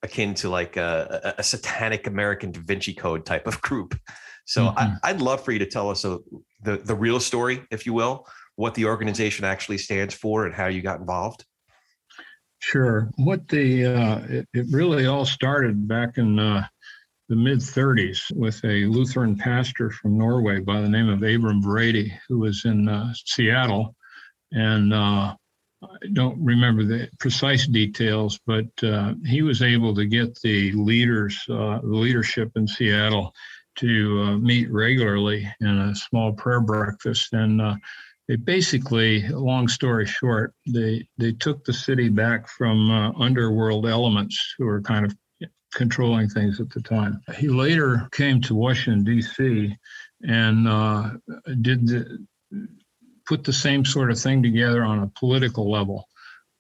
akin 0.03 0.33
to 0.33 0.49
like 0.49 0.77
a, 0.77 1.35
a, 1.37 1.43
satanic 1.43 2.07
American 2.07 2.51
Da 2.51 2.59
Vinci 2.61 2.93
Code 2.93 3.23
type 3.25 3.45
of 3.45 3.61
group. 3.61 3.97
So 4.45 4.65
mm-hmm. 4.65 4.95
I, 5.03 5.11
would 5.11 5.21
love 5.21 5.45
for 5.45 5.51
you 5.51 5.59
to 5.59 5.65
tell 5.65 5.89
us 5.89 6.03
a, 6.05 6.17
the 6.63 6.77
the 6.77 6.95
real 6.95 7.19
story, 7.19 7.63
if 7.69 7.85
you 7.85 7.93
will, 7.93 8.25
what 8.55 8.73
the 8.73 8.85
organization 8.85 9.45
actually 9.45 9.77
stands 9.77 10.15
for 10.15 10.45
and 10.45 10.55
how 10.55 10.67
you 10.67 10.81
got 10.81 10.99
involved. 10.99 11.45
Sure. 12.59 13.09
What 13.15 13.47
the 13.47 13.85
uh, 13.85 14.19
it, 14.27 14.47
it, 14.53 14.65
really 14.71 15.07
all 15.07 15.25
started 15.25 15.87
back 15.87 16.17
in 16.17 16.37
uh, 16.37 16.67
the 17.31 17.37
mid 17.37 17.59
30s 17.59 18.29
with 18.35 18.61
a 18.65 18.83
Lutheran 18.87 19.37
pastor 19.37 19.89
from 19.89 20.17
Norway 20.17 20.59
by 20.59 20.81
the 20.81 20.89
name 20.89 21.07
of 21.07 21.23
Abram 21.23 21.63
Vereide, 21.63 22.11
who 22.27 22.39
was 22.39 22.65
in 22.65 22.89
uh, 22.89 23.13
Seattle, 23.25 23.95
and 24.51 24.93
uh, 24.93 25.33
I 25.81 26.07
don't 26.11 26.43
remember 26.43 26.83
the 26.83 27.07
precise 27.21 27.67
details, 27.67 28.37
but 28.45 28.65
uh, 28.83 29.13
he 29.25 29.43
was 29.43 29.61
able 29.61 29.95
to 29.95 30.05
get 30.05 30.41
the 30.41 30.73
leaders, 30.73 31.41
uh, 31.49 31.79
the 31.79 31.95
leadership 31.95 32.51
in 32.57 32.67
Seattle, 32.67 33.33
to 33.77 34.23
uh, 34.23 34.37
meet 34.37 34.69
regularly 34.69 35.49
in 35.61 35.79
a 35.79 35.95
small 35.95 36.33
prayer 36.33 36.59
breakfast. 36.59 37.31
And 37.31 37.61
uh, 37.61 37.75
they 38.27 38.35
basically, 38.35 39.25
long 39.29 39.69
story 39.69 40.05
short, 40.05 40.53
they 40.67 41.07
they 41.17 41.31
took 41.31 41.63
the 41.63 41.71
city 41.71 42.09
back 42.09 42.49
from 42.49 42.91
uh, 42.91 43.13
underworld 43.13 43.87
elements 43.87 44.53
who 44.57 44.65
were 44.65 44.81
kind 44.81 45.05
of 45.05 45.15
controlling 45.73 46.29
things 46.29 46.59
at 46.59 46.69
the 46.69 46.81
time. 46.81 47.21
He 47.37 47.47
later 47.47 48.07
came 48.11 48.41
to 48.41 48.55
Washington 48.55 49.03
D.C. 49.03 49.75
and 50.21 50.67
uh, 50.67 51.11
did 51.61 51.87
the, 51.87 52.25
put 53.25 53.43
the 53.43 53.53
same 53.53 53.85
sort 53.85 54.11
of 54.11 54.19
thing 54.19 54.43
together 54.43 54.83
on 54.83 54.99
a 54.99 55.11
political 55.17 55.71
level 55.71 56.07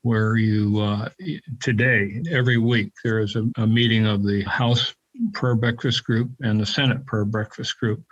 where 0.03 0.35
you 0.35 0.79
uh, 0.79 1.09
today 1.59 2.23
every 2.31 2.57
week 2.57 2.91
there 3.03 3.19
is 3.19 3.35
a, 3.35 3.47
a, 3.57 3.67
meeting 3.67 4.07
of 4.07 4.23
the 4.23 4.41
House 4.43 4.95
prayer 5.33 5.55
breakfast 5.55 6.03
group 6.03 6.31
and 6.41 6.59
the 6.59 6.65
Senate 6.65 7.05
prayer 7.05 7.25
breakfast 7.25 7.79
group. 7.79 8.03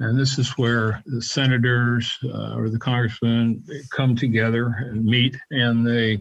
And 0.00 0.18
this 0.18 0.38
is 0.38 0.50
where 0.58 1.02
the 1.06 1.22
senators 1.22 2.18
uh, 2.24 2.54
or 2.56 2.68
the 2.68 2.78
congressmen 2.78 3.64
come 3.90 4.16
together 4.16 4.74
and 4.90 5.04
meet 5.04 5.36
and 5.50 5.86
they 5.86 6.20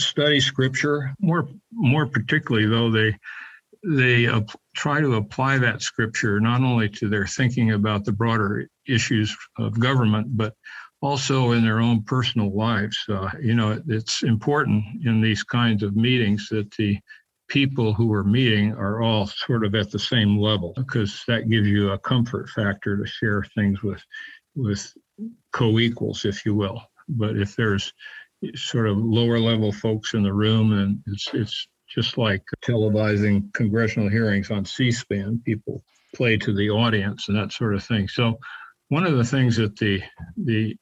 study 0.00 0.40
scripture. 0.40 1.14
More, 1.20 1.48
more 1.72 2.06
particularly, 2.06 2.66
though, 2.66 2.90
they 2.90 3.16
they 3.86 4.26
uh, 4.26 4.40
try 4.74 5.00
to 5.00 5.16
apply 5.16 5.58
that 5.58 5.82
scripture 5.82 6.40
not 6.40 6.62
only 6.62 6.88
to 6.88 7.08
their 7.08 7.26
thinking 7.26 7.72
about 7.72 8.04
the 8.04 8.12
broader 8.12 8.66
issues 8.88 9.36
of 9.58 9.78
government, 9.78 10.36
but 10.36 10.54
also 11.02 11.52
in 11.52 11.62
their 11.62 11.80
own 11.80 12.02
personal 12.02 12.50
lives. 12.56 12.98
Uh, 13.10 13.28
you 13.42 13.54
know, 13.54 13.78
it's 13.86 14.22
important 14.22 14.82
in 15.04 15.20
these 15.20 15.42
kinds 15.42 15.82
of 15.82 15.96
meetings 15.96 16.48
that 16.50 16.70
the 16.78 16.98
people 17.48 17.92
who 17.92 18.10
are 18.12 18.24
meeting 18.24 18.72
are 18.72 19.02
all 19.02 19.26
sort 19.26 19.66
of 19.66 19.74
at 19.74 19.90
the 19.90 19.98
same 19.98 20.38
level 20.38 20.72
because 20.76 21.22
that 21.28 21.50
gives 21.50 21.68
you 21.68 21.90
a 21.90 21.98
comfort 21.98 22.48
factor 22.48 22.96
to 22.96 23.06
share 23.06 23.44
things 23.54 23.82
with 23.82 24.02
with 24.56 24.92
co-equals 25.52 26.24
if 26.24 26.46
you 26.46 26.54
will 26.54 26.82
but 27.08 27.36
if 27.36 27.54
there's 27.54 27.92
sort 28.54 28.88
of 28.88 28.96
lower 28.98 29.38
level 29.38 29.72
folks 29.72 30.14
in 30.14 30.22
the 30.22 30.32
room, 30.32 30.72
and 30.72 30.98
it's 31.06 31.28
it's 31.32 31.66
just 31.88 32.18
like 32.18 32.42
televising 32.64 33.52
congressional 33.54 34.08
hearings 34.08 34.50
on 34.50 34.64
C-SPAN. 34.64 35.40
People 35.44 35.84
play 36.14 36.36
to 36.38 36.52
the 36.54 36.70
audience 36.70 37.28
and 37.28 37.36
that 37.36 37.52
sort 37.52 37.74
of 37.74 37.84
thing. 37.84 38.08
So 38.08 38.38
one 38.88 39.04
of 39.04 39.16
the 39.16 39.24
things 39.24 39.56
that 39.56 39.76
the 39.76 40.02
the 40.36 40.76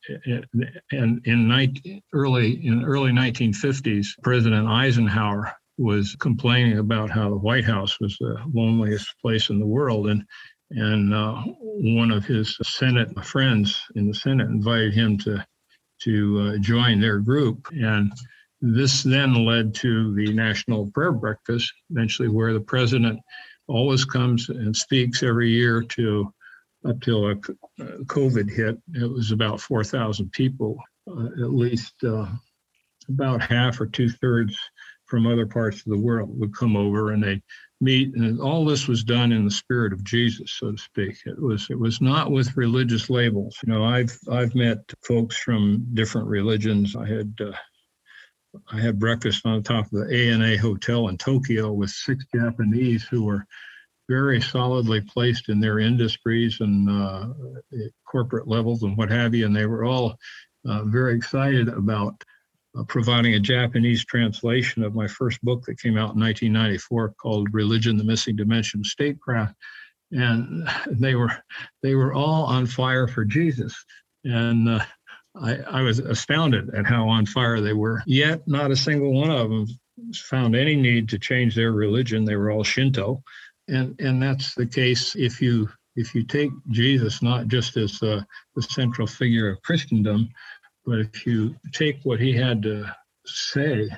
in 0.91 1.21
in 1.25 1.49
19, 1.49 2.03
early 2.13 2.67
in 2.67 2.85
early 2.85 3.13
1950s, 3.13 4.09
President 4.23 4.69
Eisenhower 4.69 5.53
was 5.79 6.17
complaining 6.17 6.79
about 6.79 7.11
how 7.11 7.31
the 7.31 7.37
White 7.37 7.65
House 7.65 7.99
was 8.01 8.17
the 8.19 8.37
loneliest 8.53 9.15
place 9.21 9.51
in 9.51 9.59
the 9.59 9.67
world, 9.67 10.09
and 10.09 10.25
and 10.71 11.15
uh, 11.15 11.43
one 11.61 12.11
of 12.11 12.25
his 12.25 12.57
Senate 12.63 13.25
friends 13.25 13.81
in 13.95 14.09
the 14.09 14.15
Senate 14.15 14.49
invited 14.49 14.95
him 14.95 15.19
to 15.19 15.45
to 16.05 16.41
uh, 16.41 16.59
join 16.59 17.01
their 17.01 17.19
group, 17.19 17.69
and 17.73 18.13
this 18.61 19.03
then 19.03 19.45
led 19.45 19.75
to 19.77 20.15
the 20.15 20.33
National 20.33 20.87
Prayer 20.93 21.13
Breakfast, 21.13 21.73
eventually 21.91 22.29
where 22.29 22.53
the 22.53 22.61
president 22.61 23.21
always 23.69 24.05
comes 24.05 24.49
and 24.49 24.75
speaks 24.75 25.23
every 25.23 25.51
year 25.51 25.83
to 25.83 26.33
up 26.89 27.01
till 27.01 27.31
a, 27.31 27.37
COVID 28.05 28.51
hit. 28.51 28.79
It 28.95 29.11
was 29.11 29.31
about 29.31 29.61
4,000 29.61 30.31
people, 30.33 30.77
uh, 31.09 31.27
at 31.27 31.53
least 31.53 31.95
uh, 32.05 32.27
about 33.09 33.43
half 33.43 33.81
or 33.81 33.87
two 33.87 34.09
thirds 34.09 34.57
from 35.13 35.27
other 35.27 35.45
parts 35.45 35.77
of 35.77 35.93
the 35.93 35.99
world 35.99 36.31
would 36.41 36.57
come 36.57 36.75
over 36.75 37.11
and 37.11 37.23
they 37.23 37.39
meet 37.83 38.15
and 38.15 38.41
all 38.41 38.65
this 38.65 38.89
was 38.89 39.05
done 39.05 39.31
in 39.31 39.45
the 39.45 39.51
spirit 39.51 39.93
of 39.93 40.03
Jesus 40.03 40.57
so 40.59 40.73
to 40.73 40.79
speak 40.79 41.19
it 41.27 41.39
was 41.39 41.67
it 41.69 41.79
was 41.79 42.01
not 42.01 42.31
with 42.31 42.57
religious 42.57 43.11
labels 43.11 43.55
you 43.63 43.71
know 43.71 43.85
I've 43.85 44.19
I've 44.31 44.55
met 44.55 44.79
folks 45.07 45.37
from 45.37 45.87
different 45.93 46.29
religions 46.29 46.97
I 46.97 47.07
had 47.07 47.35
uh, 47.43 47.53
I 48.73 48.81
had 48.81 48.99
breakfast 48.99 49.45
on 49.45 49.57
the 49.59 49.69
top 49.69 49.85
of 49.93 50.09
the 50.09 50.31
ANA 50.31 50.57
hotel 50.57 51.09
in 51.09 51.19
Tokyo 51.19 51.73
with 51.73 51.91
six 51.91 52.25
Japanese 52.35 53.05
who 53.05 53.25
were 53.25 53.45
very 54.09 54.41
solidly 54.41 55.03
placed 55.03 55.51
in 55.51 55.61
their 55.61 55.79
industries 55.79 56.61
and 56.61 56.89
uh, 56.89 57.27
corporate 58.07 58.49
levels 58.49 58.83
and 58.83 58.97
what 58.97 59.11
have 59.11 59.35
you. 59.35 59.45
And 59.45 59.55
they 59.55 59.67
were 59.67 59.85
all 59.85 60.17
uh, 60.67 60.85
very 60.85 61.15
excited 61.17 61.69
about 61.69 62.25
uh, 62.79 62.85
providing 62.85 63.35
a 63.35 63.41
Japanese 63.41 64.05
translation 64.05 64.83
of 64.83 64.95
my 64.95 65.07
first 65.07 65.43
book 65.43 65.65
that 65.67 65.81
came 65.81 65.97
out 65.97 66.15
in 66.15 66.21
1994 66.21 67.15
called 67.21 67.49
Religion, 67.53 67.97
the 67.97 68.05
Missing 68.05 68.37
Dimension 68.37 68.81
of 68.81 68.87
Statecraft. 68.87 69.55
And 70.11 70.69
they 70.91 71.15
were 71.15 71.33
they 71.83 71.95
were 71.95 72.15
all 72.15 72.45
on 72.45 72.67
fire 72.67 73.07
for 73.07 73.25
Jesus. 73.25 73.85
And 74.25 74.69
uh, 74.69 74.85
I, 75.35 75.57
I 75.57 75.83
was 75.83 75.99
astounded 75.99 76.75
at 76.75 76.87
how 76.87 77.09
on 77.09 77.27
fire 77.27 77.61
they 77.61 77.73
were. 77.73 78.03
Yet, 78.07 78.47
not 78.47 78.71
a 78.71 78.77
single 78.77 79.13
one 79.13 79.31
of 79.31 79.51
them 79.51 79.67
found 80.15 80.55
any 80.55 80.77
need 80.77 81.09
to 81.11 81.19
change 81.19 81.55
their 81.55 81.73
religion. 81.73 82.25
They 82.25 82.37
were 82.37 82.51
all 82.51 82.65
Shinto, 82.65 83.23
and 83.69 83.99
and 84.01 84.23
that's 84.23 84.55
the 84.55 84.67
case 84.67 85.15
if 85.17 85.41
you 85.41 85.69
if 85.97 86.15
you 86.15 86.23
take 86.25 86.51
Jesus 86.71 87.23
not 87.23 87.49
just 87.49 87.77
as 87.77 88.03
uh, 88.03 88.23
the 88.55 88.63
central 88.63 89.07
figure 89.07 89.51
of 89.51 89.63
Christendom, 89.63 90.29
but 90.85 90.99
if 90.99 91.27
you 91.27 91.55
take 91.73 91.99
what 92.03 92.21
he 92.21 92.33
had 92.33 92.63
to 92.63 92.85
say 93.27 93.89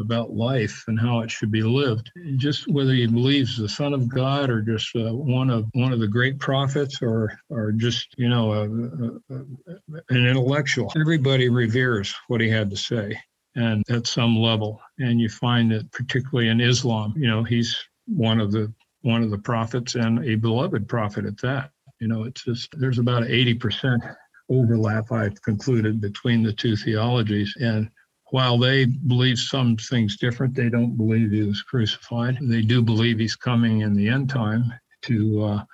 about 0.00 0.32
life 0.32 0.84
and 0.88 0.98
how 0.98 1.20
it 1.20 1.30
should 1.30 1.50
be 1.50 1.62
lived. 1.62 2.10
Just 2.36 2.66
whether 2.68 2.92
he 2.92 3.06
believes 3.06 3.56
the 3.56 3.68
Son 3.68 3.92
of 3.92 4.08
God 4.08 4.50
or 4.50 4.62
just 4.62 4.94
uh, 4.96 5.12
one 5.14 5.50
of 5.50 5.66
one 5.72 5.92
of 5.92 6.00
the 6.00 6.08
great 6.08 6.38
prophets 6.38 7.00
or 7.02 7.38
or 7.48 7.72
just 7.72 8.14
you 8.16 8.28
know 8.28 8.52
a, 8.52 8.62
a, 8.64 9.36
a, 9.36 10.02
an 10.08 10.26
intellectual. 10.26 10.92
Everybody 10.98 11.48
reveres 11.48 12.14
what 12.28 12.40
he 12.40 12.48
had 12.48 12.70
to 12.70 12.76
say, 12.76 13.18
and 13.54 13.84
at 13.90 14.06
some 14.06 14.36
level. 14.36 14.80
And 14.98 15.20
you 15.20 15.28
find 15.28 15.70
that 15.72 15.90
particularly 15.92 16.48
in 16.48 16.60
Islam, 16.60 17.14
you 17.16 17.28
know, 17.28 17.44
he's 17.44 17.76
one 18.06 18.40
of 18.40 18.52
the 18.52 18.72
one 19.02 19.22
of 19.22 19.30
the 19.30 19.38
prophets 19.38 19.94
and 19.94 20.24
a 20.24 20.34
beloved 20.34 20.88
prophet 20.88 21.24
at 21.24 21.38
that. 21.38 21.70
You 22.00 22.08
know, 22.08 22.24
it's 22.24 22.44
just 22.44 22.74
there's 22.78 22.98
about 22.98 23.28
80 23.28 23.54
percent 23.54 24.02
overlap 24.50 25.12
I've 25.12 25.40
concluded 25.42 26.00
between 26.00 26.42
the 26.42 26.52
two 26.52 26.76
theologies 26.76 27.54
and 27.60 27.90
while 28.30 28.58
they 28.58 28.84
believe 28.84 29.38
some 29.38 29.76
things 29.76 30.16
different, 30.16 30.54
they 30.54 30.68
don't 30.68 30.96
believe 30.96 31.30
he 31.30 31.42
was 31.42 31.62
crucified. 31.62 32.38
They 32.40 32.62
do 32.62 32.80
believe 32.82 33.18
he's 33.18 33.36
coming 33.36 33.80
in 33.80 33.94
the 33.94 34.08
end 34.08 34.30
time 34.30 34.72
to 35.02 35.42
uh, 35.42 35.64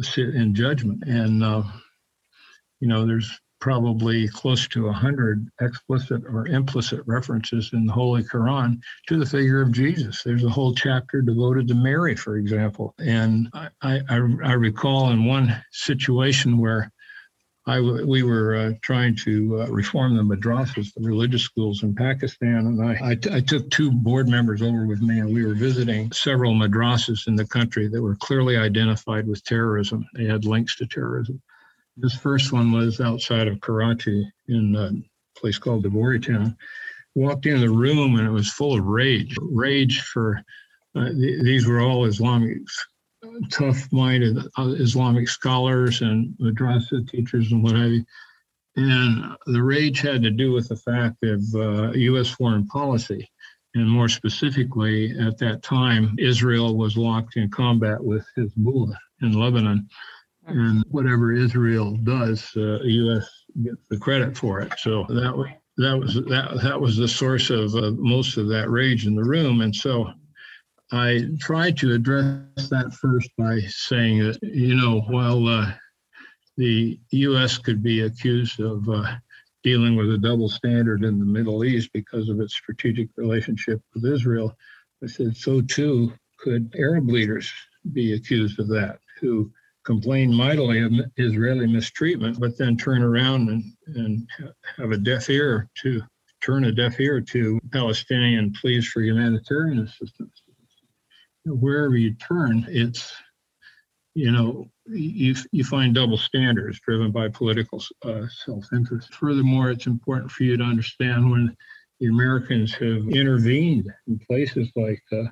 sit 0.00 0.34
in 0.34 0.54
judgment. 0.54 1.04
And, 1.06 1.44
uh, 1.44 1.62
you 2.80 2.88
know, 2.88 3.06
there's 3.06 3.30
probably 3.60 4.28
close 4.28 4.68
to 4.68 4.86
100 4.86 5.48
explicit 5.60 6.22
or 6.26 6.46
implicit 6.46 7.00
references 7.06 7.70
in 7.72 7.86
the 7.86 7.92
Holy 7.92 8.22
Quran 8.22 8.78
to 9.08 9.18
the 9.18 9.26
figure 9.26 9.60
of 9.60 9.72
Jesus. 9.72 10.22
There's 10.22 10.44
a 10.44 10.50
whole 10.50 10.74
chapter 10.74 11.20
devoted 11.22 11.68
to 11.68 11.74
Mary, 11.74 12.14
for 12.16 12.36
example. 12.36 12.94
And 12.98 13.48
I, 13.54 13.68
I, 13.82 14.00
I 14.44 14.52
recall 14.52 15.10
in 15.10 15.24
one 15.24 15.62
situation 15.72 16.58
where 16.58 16.92
I, 17.68 17.80
we 17.80 18.22
were 18.22 18.54
uh, 18.54 18.72
trying 18.80 19.16
to 19.16 19.62
uh, 19.62 19.66
reform 19.66 20.16
the 20.16 20.22
madrasas, 20.22 20.94
the 20.94 21.02
religious 21.02 21.42
schools 21.42 21.82
in 21.82 21.96
Pakistan, 21.96 22.58
and 22.58 22.80
I, 22.80 23.10
I, 23.10 23.14
t- 23.16 23.30
I 23.32 23.40
took 23.40 23.68
two 23.70 23.90
board 23.90 24.28
members 24.28 24.62
over 24.62 24.86
with 24.86 25.02
me, 25.02 25.18
and 25.18 25.34
we 25.34 25.44
were 25.44 25.54
visiting 25.54 26.12
several 26.12 26.54
madrasas 26.54 27.26
in 27.26 27.34
the 27.34 27.44
country 27.44 27.88
that 27.88 28.00
were 28.00 28.14
clearly 28.14 28.56
identified 28.56 29.26
with 29.26 29.42
terrorism. 29.42 30.06
They 30.14 30.26
had 30.26 30.44
links 30.44 30.76
to 30.76 30.86
terrorism. 30.86 31.42
This 31.96 32.14
first 32.14 32.52
one 32.52 32.70
was 32.70 33.00
outside 33.00 33.48
of 33.48 33.60
Karachi 33.60 34.30
in 34.46 34.76
a 34.76 34.90
place 35.40 35.58
called 35.58 35.84
Devori 35.84 36.24
Town. 36.24 36.56
Walked 37.16 37.46
in 37.46 37.60
the 37.60 37.70
room, 37.70 38.16
and 38.16 38.28
it 38.28 38.30
was 38.30 38.52
full 38.52 38.78
of 38.78 38.84
rage. 38.84 39.34
Rage 39.40 40.02
for 40.02 40.40
uh, 40.94 41.08
th- 41.08 41.42
these 41.42 41.66
were 41.66 41.80
all 41.80 42.04
Islamic 42.04 42.58
tough-minded 43.50 44.38
Islamic 44.58 45.28
scholars 45.28 46.00
and 46.02 46.34
madrasa 46.40 47.08
teachers 47.08 47.52
and 47.52 47.62
what 47.62 47.76
have 47.76 47.90
you. 47.90 48.04
And 48.76 49.36
the 49.46 49.62
rage 49.62 50.00
had 50.00 50.22
to 50.22 50.30
do 50.30 50.52
with 50.52 50.68
the 50.68 50.76
fact 50.76 51.22
of 51.24 51.42
uh, 51.54 51.92
U.S. 51.92 52.28
foreign 52.28 52.66
policy. 52.66 53.28
And 53.74 53.88
more 53.88 54.08
specifically, 54.08 55.18
at 55.18 55.38
that 55.38 55.62
time, 55.62 56.14
Israel 56.18 56.76
was 56.76 56.96
locked 56.96 57.36
in 57.36 57.50
combat 57.50 58.02
with 58.02 58.26
Hezbollah 58.36 58.96
in 59.22 59.32
Lebanon. 59.32 59.88
And 60.46 60.84
whatever 60.90 61.32
Israel 61.32 61.96
does, 61.96 62.44
uh, 62.56 62.78
the 62.82 62.92
U.S. 63.04 63.28
gets 63.62 63.82
the 63.88 63.98
credit 63.98 64.36
for 64.36 64.60
it. 64.60 64.72
So 64.78 65.04
that 65.08 65.36
was 65.36 65.48
that 65.78 65.98
was 65.98 66.14
that 66.14 66.60
that 66.62 66.80
was 66.80 66.96
the 66.96 67.08
source 67.08 67.50
of 67.50 67.74
uh, 67.74 67.90
most 67.96 68.36
of 68.36 68.48
that 68.48 68.70
rage 68.70 69.06
in 69.06 69.14
the 69.14 69.24
room. 69.24 69.60
And 69.60 69.74
so 69.74 70.10
I 70.92 71.28
tried 71.40 71.76
to 71.78 71.94
address 71.94 72.68
that 72.70 72.94
first 72.94 73.30
by 73.36 73.60
saying 73.60 74.20
that, 74.20 74.38
you 74.42 74.76
know, 74.76 75.00
while 75.08 75.46
uh, 75.48 75.72
the 76.56 77.00
U.S. 77.10 77.58
could 77.58 77.82
be 77.82 78.02
accused 78.02 78.60
of 78.60 78.88
uh, 78.88 79.16
dealing 79.64 79.96
with 79.96 80.12
a 80.12 80.18
double 80.18 80.48
standard 80.48 81.02
in 81.02 81.18
the 81.18 81.24
Middle 81.24 81.64
East 81.64 81.90
because 81.92 82.28
of 82.28 82.38
its 82.40 82.54
strategic 82.54 83.08
relationship 83.16 83.82
with 83.94 84.04
Israel, 84.04 84.56
I 85.02 85.08
said, 85.08 85.36
so 85.36 85.60
too 85.60 86.12
could 86.38 86.72
Arab 86.78 87.08
leaders 87.08 87.52
be 87.92 88.12
accused 88.12 88.60
of 88.60 88.68
that, 88.68 89.00
who 89.20 89.50
complain 89.84 90.32
mightily 90.32 90.82
of 90.82 90.92
Israeli 91.16 91.66
mistreatment, 91.66 92.38
but 92.38 92.56
then 92.58 92.76
turn 92.76 93.02
around 93.02 93.48
and, 93.48 93.64
and 93.96 94.28
have 94.76 94.92
a 94.92 94.96
deaf 94.96 95.28
ear 95.30 95.68
to 95.82 96.00
turn 96.40 96.64
a 96.64 96.72
deaf 96.72 97.00
ear 97.00 97.20
to 97.20 97.58
Palestinian 97.72 98.52
pleas 98.52 98.86
for 98.86 99.02
humanitarian 99.02 99.80
assistance 99.80 100.42
wherever 101.46 101.96
you 101.96 102.14
turn, 102.14 102.66
it's 102.68 103.14
you 104.14 104.30
know 104.30 104.66
you 104.86 105.34
you 105.52 105.64
find 105.64 105.94
double 105.94 106.18
standards 106.18 106.80
driven 106.80 107.10
by 107.10 107.28
political 107.28 107.82
uh, 108.04 108.26
self-interest. 108.44 109.14
Furthermore, 109.14 109.70
it's 109.70 109.86
important 109.86 110.30
for 110.30 110.44
you 110.44 110.56
to 110.56 110.64
understand 110.64 111.30
when 111.30 111.56
the 112.00 112.06
Americans 112.06 112.74
have 112.74 113.08
intervened 113.08 113.90
in 114.06 114.18
places 114.26 114.68
like 114.76 115.02
uh, 115.12 115.24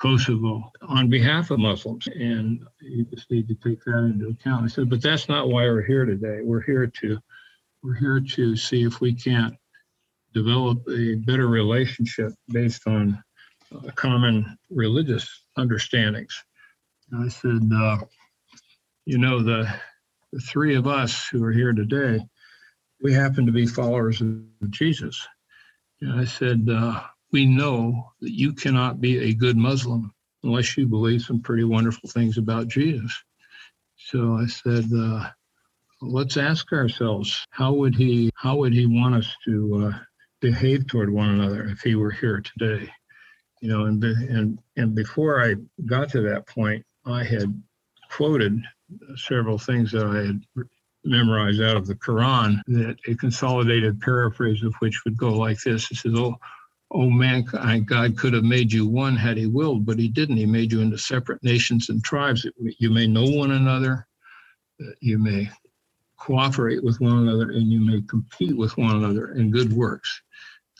Kosovo 0.00 0.70
on 0.82 1.08
behalf 1.08 1.50
of 1.50 1.60
Muslims, 1.60 2.06
and 2.08 2.60
you 2.80 3.04
just 3.04 3.30
need 3.30 3.48
to 3.48 3.54
take 3.54 3.82
that 3.84 3.98
into 3.98 4.28
account. 4.28 4.64
I 4.64 4.68
said, 4.68 4.90
but 4.90 5.02
that's 5.02 5.28
not 5.28 5.48
why 5.48 5.64
we're 5.64 5.82
here 5.82 6.04
today. 6.04 6.40
We're 6.42 6.62
here 6.62 6.86
to 6.86 7.18
we're 7.82 7.94
here 7.94 8.20
to 8.20 8.56
see 8.56 8.82
if 8.82 9.00
we 9.00 9.14
can't 9.14 9.54
develop 10.32 10.82
a 10.88 11.14
better 11.16 11.46
relationship 11.46 12.32
based 12.48 12.86
on 12.86 13.22
a 13.86 13.92
common 13.92 14.58
religious 14.70 15.43
understandings. 15.56 16.42
And 17.10 17.24
I 17.24 17.28
said, 17.28 17.70
uh, 17.74 17.98
you 19.04 19.18
know, 19.18 19.42
the, 19.42 19.72
the 20.32 20.40
three 20.40 20.74
of 20.74 20.86
us 20.86 21.28
who 21.28 21.44
are 21.44 21.52
here 21.52 21.72
today, 21.72 22.20
we 23.02 23.12
happen 23.12 23.46
to 23.46 23.52
be 23.52 23.66
followers 23.66 24.20
of 24.20 24.44
Jesus. 24.70 25.26
And 26.00 26.20
I 26.20 26.24
said, 26.24 26.68
uh, 26.70 27.02
we 27.32 27.46
know 27.46 28.12
that 28.20 28.32
you 28.32 28.52
cannot 28.52 29.00
be 29.00 29.18
a 29.18 29.34
good 29.34 29.56
Muslim 29.56 30.12
unless 30.42 30.76
you 30.76 30.86
believe 30.86 31.22
some 31.22 31.40
pretty 31.40 31.64
wonderful 31.64 32.08
things 32.08 32.38
about 32.38 32.68
Jesus. 32.68 33.22
So 33.96 34.34
I 34.34 34.46
said, 34.46 34.84
uh, 34.96 35.30
let's 36.00 36.36
ask 36.36 36.72
ourselves, 36.72 37.46
how 37.50 37.72
would 37.72 37.94
he, 37.94 38.30
how 38.34 38.56
would 38.56 38.72
he 38.72 38.86
want 38.86 39.14
us 39.14 39.36
to 39.46 39.92
uh, 39.92 39.98
behave 40.44 40.86
toward 40.86 41.08
one 41.08 41.30
another 41.30 41.64
if 41.64 41.80
he 41.80 41.94
were 41.94 42.10
here 42.10 42.42
today. 42.42 42.92
You 43.64 43.70
know, 43.70 43.86
and 43.86 44.04
and 44.04 44.58
and 44.76 44.94
before 44.94 45.42
I 45.42 45.54
got 45.86 46.10
to 46.10 46.20
that 46.20 46.46
point, 46.46 46.84
I 47.06 47.24
had 47.24 47.62
quoted 48.10 48.62
several 49.16 49.56
things 49.56 49.90
that 49.92 50.04
I 50.04 50.26
had 50.26 50.42
memorized 51.02 51.62
out 51.62 51.78
of 51.78 51.86
the 51.86 51.94
Quran. 51.94 52.60
That 52.66 52.98
a 53.08 53.14
consolidated 53.14 54.02
paraphrase 54.02 54.62
of 54.62 54.74
which 54.80 55.06
would 55.06 55.16
go 55.16 55.32
like 55.32 55.62
this: 55.62 55.90
It 55.90 55.96
says, 55.96 56.12
"Oh, 56.14 56.36
oh 56.90 57.08
mankind, 57.08 57.86
God 57.86 58.18
could 58.18 58.34
have 58.34 58.44
made 58.44 58.70
you 58.70 58.86
one 58.86 59.16
had 59.16 59.38
He 59.38 59.46
willed, 59.46 59.86
but 59.86 59.98
He 59.98 60.08
didn't. 60.08 60.36
He 60.36 60.44
made 60.44 60.70
you 60.70 60.82
into 60.82 60.98
separate 60.98 61.42
nations 61.42 61.88
and 61.88 62.04
tribes. 62.04 62.46
You 62.78 62.90
may 62.90 63.06
know 63.06 63.24
one 63.24 63.52
another. 63.52 64.06
Uh, 64.78 64.92
you 65.00 65.18
may 65.18 65.48
cooperate 66.18 66.84
with 66.84 67.00
one 67.00 67.26
another 67.26 67.52
and 67.52 67.72
you 67.72 67.80
may 67.80 68.02
compete 68.02 68.56
with 68.56 68.76
one 68.76 68.96
another 68.96 69.32
in 69.32 69.50
good 69.50 69.72
works. 69.72 70.20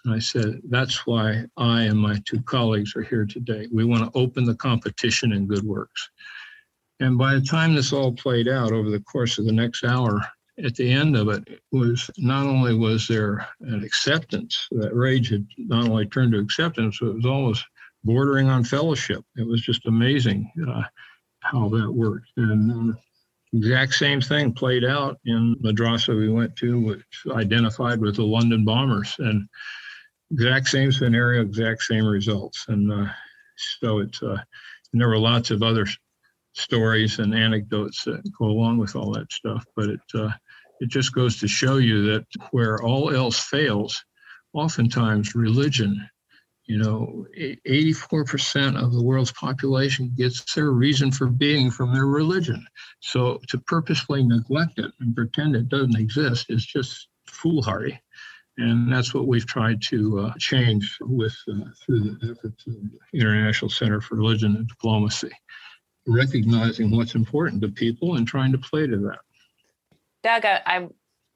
And 0.04 0.14
I 0.14 0.18
said, 0.18 0.60
that's 0.68 1.06
why 1.06 1.44
I 1.56 1.82
and 1.82 1.98
my 1.98 2.20
two 2.26 2.40
colleagues 2.42 2.94
are 2.94 3.02
here 3.02 3.24
today. 3.24 3.68
We 3.72 3.84
want 3.84 4.04
to 4.04 4.18
open 4.18 4.44
the 4.44 4.54
competition 4.54 5.32
in 5.32 5.46
good 5.46 5.64
works. 5.64 6.10
And 7.00 7.18
by 7.18 7.34
the 7.34 7.40
time 7.40 7.74
this 7.74 7.92
all 7.92 8.12
played 8.12 8.48
out 8.48 8.72
over 8.72 8.90
the 8.90 9.00
course 9.00 9.38
of 9.38 9.46
the 9.46 9.52
next 9.52 9.84
hour, 9.84 10.20
at 10.62 10.76
the 10.76 10.90
end 10.90 11.16
of 11.16 11.28
it 11.28 11.60
was 11.72 12.08
not 12.18 12.46
only 12.46 12.74
was 12.74 13.08
there 13.08 13.46
an 13.60 13.82
acceptance 13.82 14.68
that 14.72 14.94
rage 14.94 15.30
had 15.30 15.46
not 15.58 15.88
only 15.88 16.06
turned 16.06 16.32
to 16.32 16.38
acceptance, 16.38 16.98
but 17.00 17.08
it 17.08 17.16
was 17.16 17.26
almost 17.26 17.64
bordering 18.04 18.48
on 18.48 18.62
fellowship. 18.62 19.24
It 19.36 19.46
was 19.46 19.62
just 19.62 19.86
amazing 19.86 20.50
uh, 20.68 20.82
how 21.40 21.68
that 21.70 21.92
worked. 21.92 22.28
And 22.36 22.92
uh, 22.92 22.96
exact 23.52 23.94
same 23.94 24.20
thing 24.20 24.52
played 24.52 24.84
out 24.84 25.18
in 25.24 25.56
madrasa 25.64 26.16
we 26.16 26.28
went 26.28 26.54
to, 26.56 26.80
which 26.80 27.04
identified 27.30 28.00
with 28.00 28.16
the 28.16 28.24
London 28.24 28.64
bombers, 28.64 29.14
and 29.18 29.48
exact 30.34 30.68
same 30.68 30.92
scenario, 30.92 31.42
exact 31.42 31.82
same 31.82 32.04
results. 32.04 32.66
And 32.68 32.92
uh, 32.92 33.10
so 33.80 34.00
it's 34.00 34.22
uh, 34.22 34.38
and 34.92 35.00
there 35.00 35.08
were 35.08 35.18
lots 35.18 35.50
of 35.50 35.62
other 35.62 35.86
stories 36.52 37.18
and 37.18 37.34
anecdotes 37.34 38.04
that 38.04 38.22
go 38.38 38.46
along 38.46 38.78
with 38.78 38.94
all 38.94 39.12
that 39.12 39.32
stuff, 39.32 39.64
but 39.76 39.88
it 39.88 40.00
uh, 40.14 40.30
it 40.80 40.88
just 40.88 41.14
goes 41.14 41.38
to 41.40 41.48
show 41.48 41.76
you 41.76 42.02
that 42.12 42.26
where 42.50 42.82
all 42.82 43.14
else 43.14 43.40
fails, 43.40 44.04
oftentimes 44.52 45.34
religion 45.34 46.08
you 46.66 46.78
know, 46.78 47.26
84% 47.36 48.82
of 48.82 48.92
the 48.92 49.02
world's 49.02 49.32
population 49.32 50.12
gets 50.16 50.54
their 50.54 50.70
reason 50.70 51.10
for 51.10 51.26
being 51.26 51.70
from 51.70 51.92
their 51.92 52.06
religion. 52.06 52.66
So 53.00 53.38
to 53.48 53.58
purposefully 53.58 54.22
neglect 54.22 54.78
it 54.78 54.90
and 55.00 55.14
pretend 55.14 55.56
it 55.56 55.68
doesn't 55.68 55.96
exist 55.96 56.46
is 56.48 56.64
just 56.64 57.08
foolhardy. 57.26 58.00
And 58.56 58.92
that's 58.92 59.12
what 59.12 59.26
we've 59.26 59.46
tried 59.46 59.82
to 59.88 60.20
uh, 60.20 60.32
change 60.38 60.96
with 61.00 61.36
uh, 61.48 61.70
through 61.84 62.00
the 62.00 62.30
efforts 62.30 62.66
of 62.66 62.74
the 62.74 63.18
International 63.18 63.68
Center 63.68 64.00
for 64.00 64.14
Religion 64.14 64.54
and 64.54 64.68
Diplomacy, 64.68 65.32
recognizing 66.06 66.94
what's 66.94 67.16
important 67.16 67.62
to 67.62 67.68
people 67.68 68.14
and 68.16 68.26
trying 68.26 68.52
to 68.52 68.58
play 68.58 68.86
to 68.86 68.96
that. 68.98 69.18
Doug, 70.22 70.44
I, 70.44 70.88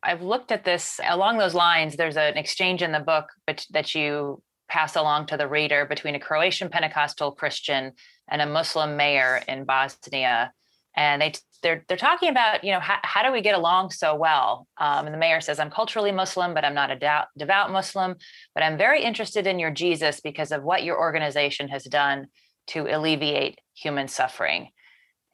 I've 0.03 0.23
looked 0.23 0.53
at 0.53 0.65
this 0.65 1.01
along 1.07 1.39
those 1.39 1.55
lines. 1.55 1.97
There's 1.97 2.17
an 2.17 2.37
exchange 2.37 2.83
in 2.83 2.93
the 2.93 3.01
book 3.01 3.27
that 3.71 3.95
you 3.95 4.43
pass 4.69 4.97
along 4.97 5.27
to 5.27 5.37
the 5.37 5.49
reader 5.49 5.87
between 5.87 6.15
a 6.15 6.21
Croatian 6.21 6.69
Pentecostal 6.69 7.33
Christian 7.33 7.93
and 8.31 8.43
a 8.43 8.47
Muslim 8.47 8.97
mayor 8.97 9.43
in 9.49 9.65
Bosnia. 9.65 10.53
And 10.97 11.21
they 11.21 11.33
they're 11.63 11.85
they're 11.89 11.97
talking 11.97 12.29
about 12.31 12.65
you 12.65 12.73
know 12.73 12.81
how, 12.81 12.99
how 13.03 13.23
do 13.23 13.33
we 13.33 13.41
get 13.41 13.55
along 13.55 13.91
so 13.91 14.15
well? 14.15 14.67
Um, 14.79 15.07
and 15.07 15.15
the 15.15 15.19
mayor 15.19 15.41
says 15.41 15.59
i'm 15.59 15.71
culturally 15.71 16.13
muslim 16.13 16.55
but 16.55 16.65
i'm 16.65 16.75
not 16.75 16.91
a 16.91 16.97
devout, 16.97 17.27
devout 17.37 17.71
muslim 17.71 18.17
but 18.55 18.63
i'm 18.63 18.79
very 18.79 19.03
interested 19.03 19.47
in 19.47 19.59
your 19.59 19.71
jesus 19.71 20.21
because 20.21 20.53
of 20.53 20.63
what 20.63 20.85
your 20.85 20.99
organization 20.99 21.69
has 21.69 21.85
done 21.85 22.29
to 22.69 22.87
alleviate 22.87 23.59
human 23.75 24.09
suffering. 24.09 24.69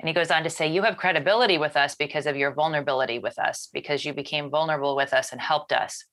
And 0.01 0.09
he 0.09 0.15
goes 0.15 0.31
on 0.31 0.43
to 0.45 0.51
say 0.51 0.73
you 0.73 0.83
have 0.83 0.97
credibility 0.97 1.59
with 1.59 1.77
us 1.77 1.95
because 1.95 2.27
of 2.27 2.37
your 2.37 2.53
vulnerability 2.53 3.19
with 3.19 3.39
us 3.39 3.69
because 3.73 4.05
you 4.05 4.13
became 4.13 4.51
vulnerable 4.51 4.97
with 4.97 5.13
us 5.13 5.33
and 5.33 5.41
helped 5.41 5.73
us. 5.73 6.05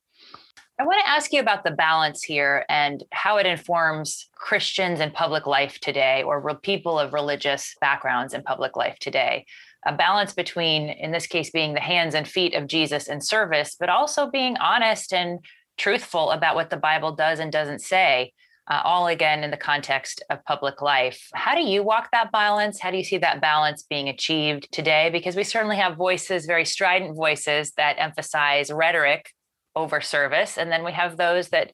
I 0.80 0.84
want 0.84 1.00
to 1.04 1.10
ask 1.10 1.32
you 1.32 1.40
about 1.40 1.64
the 1.64 1.72
balance 1.72 2.24
here 2.24 2.66
and 2.68 3.04
how 3.12 3.38
it 3.38 3.46
informs 3.46 4.30
Christians 4.36 5.00
in 5.00 5.12
public 5.12 5.46
life 5.46 5.80
today 5.80 6.24
or 6.24 6.56
people 6.60 6.98
of 6.98 7.14
religious 7.14 7.76
backgrounds 7.82 8.34
in 8.34 8.42
public 8.42 8.76
life 8.76 8.98
today. 9.00 9.46
A 9.86 9.94
balance 9.96 10.34
between, 10.34 10.90
in 10.90 11.12
this 11.12 11.28
case, 11.28 11.50
being 11.50 11.74
the 11.74 11.80
hands 11.80 12.14
and 12.14 12.28
feet 12.28 12.54
of 12.54 12.68
Jesus 12.68 13.08
in 13.08 13.22
service, 13.22 13.76
but 13.80 13.90
also 13.90 14.30
being 14.30 14.58
honest 14.58 15.14
and 15.14 15.40
truthful 15.78 16.32
about 16.32 16.56
what 16.56 16.70
the 16.70 16.78
Bible 16.78 17.16
does 17.16 17.40
and 17.40 17.52
doesn't 17.52 17.82
say, 17.82 18.32
uh, 18.70 18.82
all 18.84 19.08
again 19.08 19.44
in 19.44 19.52
the 19.52 19.58
context 19.58 20.24
of 20.30 20.44
public 20.46 20.82
life. 20.82 21.30
How 21.34 21.56
do 21.56 21.62
you 21.62 21.84
walk 21.84 22.10
that 22.12 22.32
balance? 22.32 22.80
How 22.80 22.92
do 22.92 22.98
you 22.98 23.04
see 23.04 23.18
that 23.18 23.42
balance 23.42 23.84
being 23.84 24.08
achieved 24.08 24.68
today? 24.72 25.10
Because 25.12 25.36
we 25.36 25.44
certainly 25.44 25.78
have 25.78 25.98
voices, 25.98 26.46
very 26.46 26.66
strident 26.66 27.16
voices 27.16 27.72
that 27.78 27.96
emphasize 27.98 28.72
rhetoric 28.72 29.32
over 29.76 30.00
service. 30.00 30.58
And 30.58 30.72
then 30.72 30.84
we 30.84 30.92
have 30.92 31.18
those 31.18 31.50
that 31.50 31.74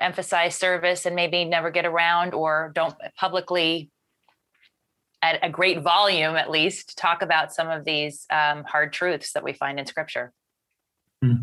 emphasize 0.00 0.54
service 0.56 1.06
and 1.06 1.16
maybe 1.16 1.44
never 1.44 1.70
get 1.70 1.86
around 1.86 2.34
or 2.34 2.72
don't 2.74 2.94
publicly 3.16 3.88
at 5.26 5.38
a 5.42 5.50
great 5.50 5.82
volume 5.82 6.36
at 6.36 6.50
least 6.50 6.90
to 6.90 6.96
talk 6.96 7.22
about 7.22 7.52
some 7.52 7.68
of 7.68 7.84
these 7.84 8.26
um, 8.30 8.64
hard 8.64 8.92
truths 8.92 9.32
that 9.32 9.42
we 9.42 9.52
find 9.52 9.78
in 9.78 9.86
scripture 9.86 10.32
hmm. 11.22 11.42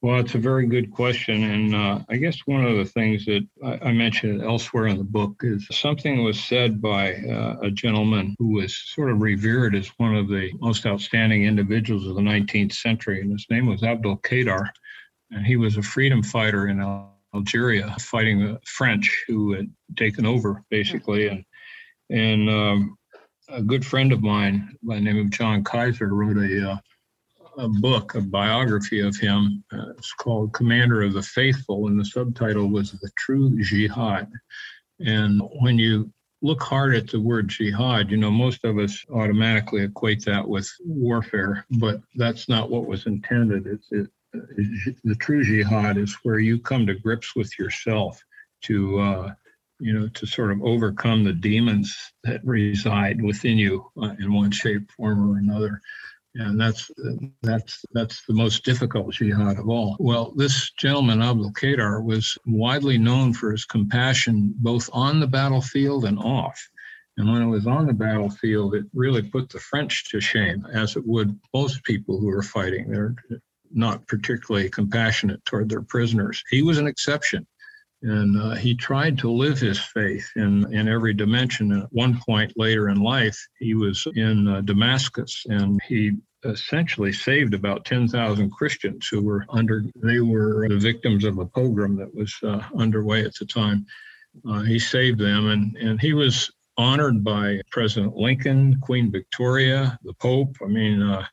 well 0.00 0.20
it's 0.20 0.34
a 0.34 0.38
very 0.38 0.66
good 0.66 0.90
question 0.90 1.42
and 1.42 1.74
uh, 1.74 1.98
i 2.08 2.16
guess 2.16 2.38
one 2.46 2.64
of 2.64 2.76
the 2.76 2.84
things 2.84 3.24
that 3.24 3.46
I, 3.64 3.88
I, 3.88 3.92
mentioned 3.92 4.42
elsewhere 4.42 4.86
in 4.86 4.98
the 4.98 5.04
book 5.04 5.40
is 5.42 5.66
something 5.70 6.22
was 6.22 6.42
said 6.42 6.80
by 6.80 7.14
uh, 7.14 7.56
a 7.62 7.70
gentleman 7.70 8.36
who 8.38 8.54
was 8.54 8.76
sort 8.76 9.10
of 9.10 9.20
revered 9.20 9.74
as 9.74 9.88
one 9.98 10.14
of 10.14 10.28
the 10.28 10.52
most 10.60 10.86
outstanding 10.86 11.44
individuals 11.44 12.06
of 12.06 12.14
the 12.14 12.22
19th 12.22 12.72
century 12.72 13.20
and 13.20 13.32
his 13.32 13.46
name 13.50 13.66
was 13.66 13.82
abdul 13.82 14.18
Qadir 14.18 14.68
and 15.32 15.46
he 15.46 15.56
was 15.56 15.76
a 15.76 15.82
freedom 15.82 16.22
fighter 16.22 16.68
in 16.68 16.80
Algeria, 17.34 17.96
fighting 17.98 18.40
the 18.40 18.60
French 18.66 19.24
who 19.26 19.52
had 19.52 19.70
taken 19.96 20.26
over 20.26 20.62
basically. 20.70 21.28
And 21.28 21.44
and 22.12 22.48
um, 22.50 22.98
a 23.48 23.62
good 23.62 23.84
friend 23.84 24.12
of 24.12 24.22
mine 24.22 24.76
by 24.82 24.96
the 24.96 25.00
name 25.00 25.18
of 25.18 25.30
John 25.30 25.64
Kiser 25.64 26.08
wrote 26.08 26.36
a 26.36 26.72
uh, 26.72 26.76
a 27.58 27.68
book, 27.68 28.14
a 28.14 28.20
biography 28.20 29.00
of 29.00 29.14
him. 29.16 29.62
Uh, 29.72 29.90
it's 29.90 30.12
called 30.14 30.54
Commander 30.54 31.02
of 31.02 31.12
the 31.12 31.22
Faithful, 31.22 31.88
and 31.88 32.00
the 32.00 32.04
subtitle 32.04 32.68
was 32.68 32.92
The 32.92 33.10
True 33.18 33.62
Jihad. 33.62 34.30
And 35.00 35.42
when 35.60 35.78
you 35.78 36.10
look 36.40 36.62
hard 36.62 36.94
at 36.94 37.08
the 37.08 37.20
word 37.20 37.48
jihad, 37.48 38.10
you 38.10 38.16
know, 38.16 38.30
most 38.30 38.64
of 38.64 38.78
us 38.78 39.04
automatically 39.12 39.82
equate 39.82 40.24
that 40.24 40.46
with 40.48 40.68
warfare, 40.84 41.66
but 41.78 42.00
that's 42.16 42.48
not 42.48 42.70
what 42.70 42.86
was 42.86 43.06
intended. 43.06 43.66
It's, 43.66 43.88
it, 43.92 44.08
the 45.04 45.14
true 45.14 45.44
jihad 45.44 45.98
is 45.98 46.16
where 46.22 46.38
you 46.38 46.58
come 46.58 46.86
to 46.86 46.94
grips 46.94 47.36
with 47.36 47.58
yourself 47.58 48.22
to 48.62 48.98
uh, 48.98 49.34
you 49.82 49.92
know 49.92 50.08
to 50.08 50.26
sort 50.26 50.50
of 50.50 50.62
overcome 50.62 51.24
the 51.24 51.32
demons 51.32 51.94
that 52.24 52.40
reside 52.44 53.20
within 53.22 53.58
you 53.58 53.84
uh, 54.02 54.14
in 54.18 54.32
one 54.32 54.50
shape 54.50 54.90
form 54.92 55.30
or 55.30 55.38
another 55.38 55.80
and 56.34 56.58
that's 56.58 56.90
that's 57.42 57.84
that's 57.92 58.24
the 58.26 58.32
most 58.32 58.64
difficult 58.64 59.12
jihad 59.12 59.58
of 59.58 59.68
all 59.68 59.96
well 59.98 60.32
this 60.36 60.70
gentleman 60.78 61.20
abdul 61.20 61.52
Qadir 61.52 62.02
was 62.02 62.38
widely 62.46 62.96
known 62.96 63.34
for 63.34 63.50
his 63.50 63.64
compassion 63.64 64.54
both 64.58 64.88
on 64.92 65.20
the 65.20 65.26
battlefield 65.26 66.04
and 66.04 66.18
off 66.18 66.58
and 67.18 67.30
when 67.30 67.42
it 67.42 67.46
was 67.46 67.66
on 67.66 67.86
the 67.86 67.92
battlefield, 67.92 68.74
it 68.74 68.84
really 68.94 69.22
put 69.22 69.50
the 69.50 69.60
French 69.60 70.10
to 70.10 70.20
shame, 70.20 70.66
as 70.72 70.96
it 70.96 71.06
would 71.06 71.38
most 71.52 71.84
people 71.84 72.18
who 72.18 72.26
were 72.26 72.42
fighting. 72.42 72.90
They're 72.90 73.14
not 73.70 74.06
particularly 74.06 74.70
compassionate 74.70 75.44
toward 75.44 75.68
their 75.68 75.82
prisoners. 75.82 76.42
He 76.50 76.62
was 76.62 76.78
an 76.78 76.86
exception. 76.86 77.46
And 78.02 78.40
uh, 78.40 78.56
he 78.56 78.74
tried 78.74 79.18
to 79.18 79.30
live 79.30 79.58
his 79.58 79.78
faith 79.78 80.28
in, 80.36 80.72
in 80.74 80.88
every 80.88 81.14
dimension. 81.14 81.72
And 81.72 81.84
at 81.84 81.92
one 81.92 82.18
point 82.18 82.52
later 82.56 82.88
in 82.88 83.00
life, 83.00 83.38
he 83.58 83.74
was 83.74 84.06
in 84.16 84.48
uh, 84.48 84.60
Damascus 84.62 85.46
and 85.48 85.80
he 85.86 86.12
essentially 86.44 87.12
saved 87.12 87.54
about 87.54 87.84
10,000 87.84 88.50
Christians 88.50 89.06
who 89.06 89.22
were 89.22 89.46
under, 89.50 89.84
they 89.94 90.18
were 90.18 90.68
the 90.68 90.78
victims 90.78 91.24
of 91.24 91.38
a 91.38 91.46
pogrom 91.46 91.96
that 91.96 92.12
was 92.12 92.34
uh, 92.42 92.60
underway 92.76 93.24
at 93.24 93.34
the 93.34 93.46
time. 93.46 93.86
Uh, 94.48 94.62
he 94.62 94.78
saved 94.78 95.20
them 95.20 95.48
and, 95.50 95.76
and 95.76 96.00
he 96.00 96.14
was 96.14 96.50
honored 96.76 97.22
by 97.22 97.60
President 97.70 98.16
Lincoln, 98.16 98.80
Queen 98.80 99.12
Victoria, 99.12 99.98
the 100.02 100.14
Pope. 100.14 100.56
I 100.62 100.66
mean, 100.66 101.02
uh, 101.02 101.24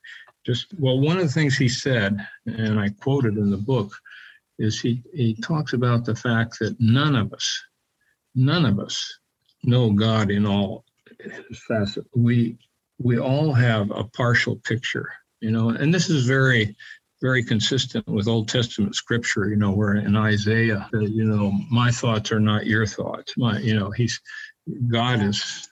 just 0.45 0.67
well, 0.78 0.99
one 0.99 1.17
of 1.17 1.24
the 1.24 1.34
things 1.34 1.57
he 1.57 1.70
said, 1.70 2.26
and 2.45 2.80
I 2.80 2.89
quoted 2.89 3.38
in 3.38 3.49
the 3.49 3.57
book, 3.57 3.91
is 4.60 4.80
he 4.80 5.01
he 5.14 5.36
talks 5.36 5.74
about 5.74 6.05
the 6.05 6.16
fact 6.16 6.60
that 6.60 6.76
none 6.80 7.16
of 7.16 7.34
us, 7.34 7.64
none 8.36 8.66
of 8.66 8.80
us 8.80 9.20
know 9.64 9.91
God 9.91 10.30
in 10.30 10.45
all 10.45 10.86
his 11.20 11.64
facets. 11.68 12.07
We 12.16 12.57
we 12.99 13.18
all 13.18 13.53
have 13.53 13.89
a 13.91 14.03
partial 14.03 14.57
picture, 14.57 15.12
you 15.39 15.51
know, 15.51 15.70
and 15.70 15.93
this 15.93 16.10
is 16.10 16.26
very 16.26 16.76
very 17.22 17.43
consistent 17.43 18.07
with 18.07 18.28
Old 18.28 18.47
Testament 18.47 18.95
scripture, 18.95 19.49
you 19.49 19.57
know, 19.57 19.72
where 19.72 19.95
in 19.95 20.16
Isaiah, 20.16 20.89
you 20.93 21.26
know, 21.26 21.51
my 21.70 21.91
thoughts 21.91 22.32
are 22.32 22.39
not 22.39 22.66
your 22.66 22.86
thoughts. 22.86 23.34
My, 23.38 23.60
you 23.60 23.78
know, 23.78 23.91
he's 23.91 24.22
God 24.88 25.22
is 25.22 25.68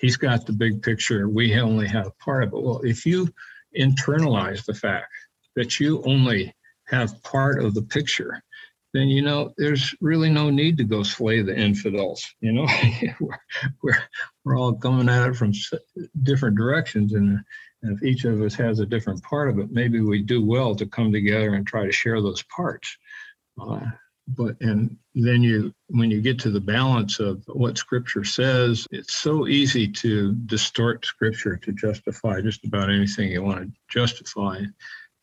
he's 0.00 0.16
got 0.16 0.46
the 0.46 0.52
big 0.52 0.82
picture. 0.82 1.28
We 1.28 1.58
only 1.60 1.88
have 1.88 2.16
part 2.18 2.44
of 2.44 2.52
it. 2.52 2.62
Well, 2.62 2.80
if 2.82 3.06
you 3.06 3.28
internalize 3.78 4.64
the 4.64 4.74
fact 4.74 5.12
that 5.56 5.78
you 5.78 6.02
only 6.04 6.54
have 6.88 7.22
part 7.22 7.62
of 7.62 7.74
the 7.74 7.82
picture, 7.82 8.42
then 8.94 9.08
you 9.08 9.22
know 9.22 9.52
there's 9.56 9.94
really 10.00 10.30
no 10.30 10.50
need 10.50 10.78
to 10.78 10.84
go 10.84 11.02
slay 11.02 11.42
the 11.42 11.56
infidels. 11.56 12.26
You 12.40 12.52
know, 12.52 12.66
we're, 13.20 13.38
we're 13.82 14.02
we're 14.44 14.58
all 14.58 14.74
coming 14.74 15.08
at 15.08 15.28
it 15.28 15.36
from 15.36 15.52
different 16.22 16.56
directions, 16.56 17.12
and 17.12 17.40
and 17.82 17.96
if 17.96 18.02
each 18.02 18.24
of 18.24 18.40
us 18.40 18.54
has 18.54 18.80
a 18.80 18.86
different 18.86 19.22
part 19.22 19.50
of 19.50 19.58
it, 19.58 19.70
maybe 19.70 20.00
we 20.00 20.22
do 20.22 20.44
well 20.44 20.74
to 20.74 20.86
come 20.86 21.12
together 21.12 21.54
and 21.54 21.66
try 21.66 21.84
to 21.84 21.92
share 21.92 22.20
those 22.20 22.42
parts. 22.44 22.96
Uh, 23.60 23.80
but 24.36 24.56
and 24.60 24.96
then 25.14 25.42
you 25.42 25.72
when 25.88 26.10
you 26.10 26.20
get 26.20 26.38
to 26.38 26.50
the 26.50 26.60
balance 26.60 27.18
of 27.18 27.42
what 27.46 27.78
scripture 27.78 28.24
says 28.24 28.86
it's 28.90 29.14
so 29.14 29.46
easy 29.46 29.88
to 29.88 30.34
distort 30.46 31.04
scripture 31.06 31.56
to 31.56 31.72
justify 31.72 32.40
just 32.40 32.64
about 32.64 32.90
anything 32.90 33.30
you 33.30 33.42
want 33.42 33.62
to 33.62 33.72
justify 33.88 34.60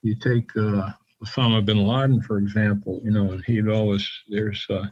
you 0.01 0.15
take 0.15 0.49
uh, 0.57 0.89
osama 1.25 1.63
bin 1.63 1.85
laden 1.85 2.21
for 2.21 2.37
example 2.37 3.01
you 3.03 3.11
know 3.11 3.31
and 3.31 3.43
he'd 3.45 3.67
always 3.67 4.07
there's 4.29 4.65
uh, 4.69 4.85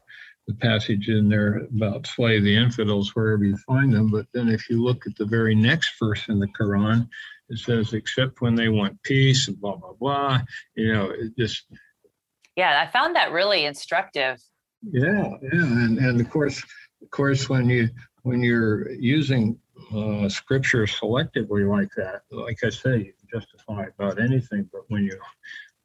the 0.48 0.54
passage 0.56 1.08
in 1.08 1.30
there 1.30 1.68
about 1.76 2.06
slay 2.06 2.40
the 2.40 2.56
infidels 2.56 3.16
wherever 3.16 3.46
you 3.46 3.58
find 3.58 3.94
them 3.94 4.10
but 4.10 4.26
then 4.34 4.50
if 4.50 4.70
you 4.70 4.84
look 4.84 5.06
at 5.08 5.16
the 5.16 5.26
very 5.26 5.56
next 5.56 5.94
verse 6.00 6.28
in 6.28 6.40
the 6.40 6.48
quran 6.60 7.08
it 7.50 7.60
says, 7.60 7.94
except 7.94 8.42
when 8.42 8.56
they 8.56 8.70
want 8.70 9.02
peace 9.04 9.48
and 9.48 9.60
blah, 9.60 9.76
blah, 9.76 9.94
blah. 9.94 10.42
You 10.76 10.94
know, 10.94 11.10
it 11.12 11.38
just. 11.38 11.66
Yeah, 12.56 12.84
I 12.86 12.92
found 12.92 13.16
that 13.16 13.32
really 13.32 13.66
instructive. 13.66 14.42
Yeah, 14.82 15.30
yeah. 15.42 15.64
And, 15.64 15.98
and 15.98 16.22
of 16.22 16.30
course, 16.30 16.64
of 17.02 17.10
course, 17.10 17.50
when 17.50 17.70
you 17.70 17.90
when 18.24 18.42
you're 18.42 18.92
using 18.92 19.60
uh, 19.94 20.30
scripture 20.30 20.86
selectively 20.86 21.70
like 21.70 21.90
that, 21.98 22.22
like 22.32 22.58
I 22.64 22.70
say, 22.70 22.98
you 22.98 23.14
can 23.14 23.40
justify 23.40 23.86
about 23.98 24.22
anything. 24.22 24.70
But 24.72 24.82
when 24.88 25.04
you 25.04 25.20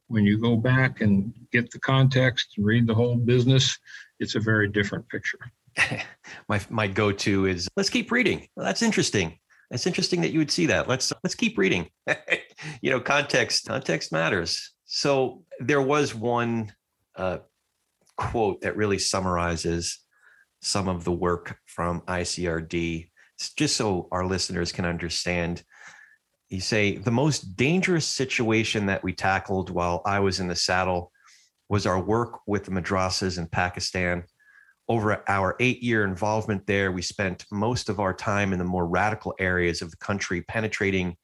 when 0.09 0.25
you 0.25 0.37
go 0.37 0.57
back 0.57 1.01
and 1.01 1.33
get 1.51 1.71
the 1.71 1.79
context 1.79 2.53
and 2.57 2.65
read 2.65 2.87
the 2.87 2.93
whole 2.93 3.15
business, 3.15 3.77
it's 4.19 4.35
a 4.35 4.39
very 4.39 4.67
different 4.67 5.07
picture. 5.07 5.39
my 6.49 6.59
my 6.69 6.87
go-to 6.87 7.45
is 7.45 7.69
let's 7.77 7.89
keep 7.89 8.11
reading. 8.11 8.47
Well, 8.55 8.65
that's 8.65 8.81
interesting. 8.81 9.39
It's 9.71 9.85
interesting 9.85 10.21
that 10.21 10.31
you 10.31 10.39
would 10.39 10.51
see 10.51 10.65
that. 10.65 10.87
Let's 10.89 11.13
let's 11.23 11.35
keep 11.35 11.57
reading. 11.57 11.89
you 12.81 12.89
know, 12.89 12.99
context 12.99 13.67
context 13.67 14.11
matters. 14.11 14.73
So 14.85 15.43
there 15.59 15.81
was 15.81 16.15
one 16.15 16.73
uh, 17.15 17.39
quote 18.17 18.61
that 18.61 18.75
really 18.75 18.97
summarizes 18.97 19.99
some 20.61 20.89
of 20.89 21.03
the 21.03 21.11
work 21.11 21.57
from 21.67 22.01
ICRD, 22.01 23.09
just 23.55 23.77
so 23.77 24.07
our 24.11 24.25
listeners 24.25 24.71
can 24.71 24.85
understand. 24.85 25.63
You 26.49 26.61
say 26.61 26.97
the 26.97 27.11
most 27.11 27.55
dangerous 27.55 28.07
situation 28.07 28.87
that 28.87 29.03
we 29.03 29.13
tackled 29.13 29.69
while 29.69 30.01
I 30.05 30.19
was 30.19 30.39
in 30.39 30.47
the 30.47 30.55
saddle 30.55 31.11
was 31.69 31.85
our 31.85 32.01
work 32.01 32.39
with 32.47 32.65
the 32.65 32.71
madrasas 32.71 33.37
in 33.37 33.47
Pakistan 33.47 34.23
over 34.89 35.23
our 35.29 35.55
eight 35.59 35.83
year 35.83 36.03
involvement 36.03 36.65
there, 36.65 36.91
we 36.91 37.03
spent 37.03 37.45
most 37.51 37.89
of 37.89 37.99
our 37.99 38.13
time 38.13 38.51
in 38.51 38.59
the 38.59 38.65
more 38.65 38.87
radical 38.87 39.35
areas 39.39 39.83
of 39.83 39.91
the 39.91 39.97
country, 39.97 40.41
penetrating 40.41 41.15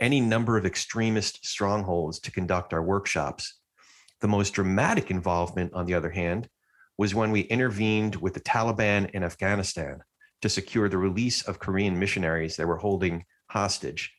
any 0.00 0.20
number 0.20 0.58
of 0.58 0.66
extremist 0.66 1.46
strongholds 1.46 2.18
to 2.18 2.32
conduct 2.32 2.74
our 2.74 2.82
workshops. 2.82 3.60
The 4.20 4.28
most 4.28 4.50
dramatic 4.50 5.10
involvement, 5.10 5.72
on 5.72 5.86
the 5.86 5.94
other 5.94 6.10
hand, 6.10 6.48
was 6.98 7.14
when 7.14 7.30
we 7.30 7.42
intervened 7.42 8.16
with 8.16 8.34
the 8.34 8.40
Taliban 8.40 9.08
in 9.12 9.22
Afghanistan 9.22 10.02
to 10.42 10.48
secure 10.48 10.88
the 10.88 10.98
release 10.98 11.42
of 11.42 11.60
Korean 11.60 11.98
missionaries 11.98 12.56
that 12.56 12.66
were 12.66 12.76
holding 12.76 13.24
hostage. 13.46 14.12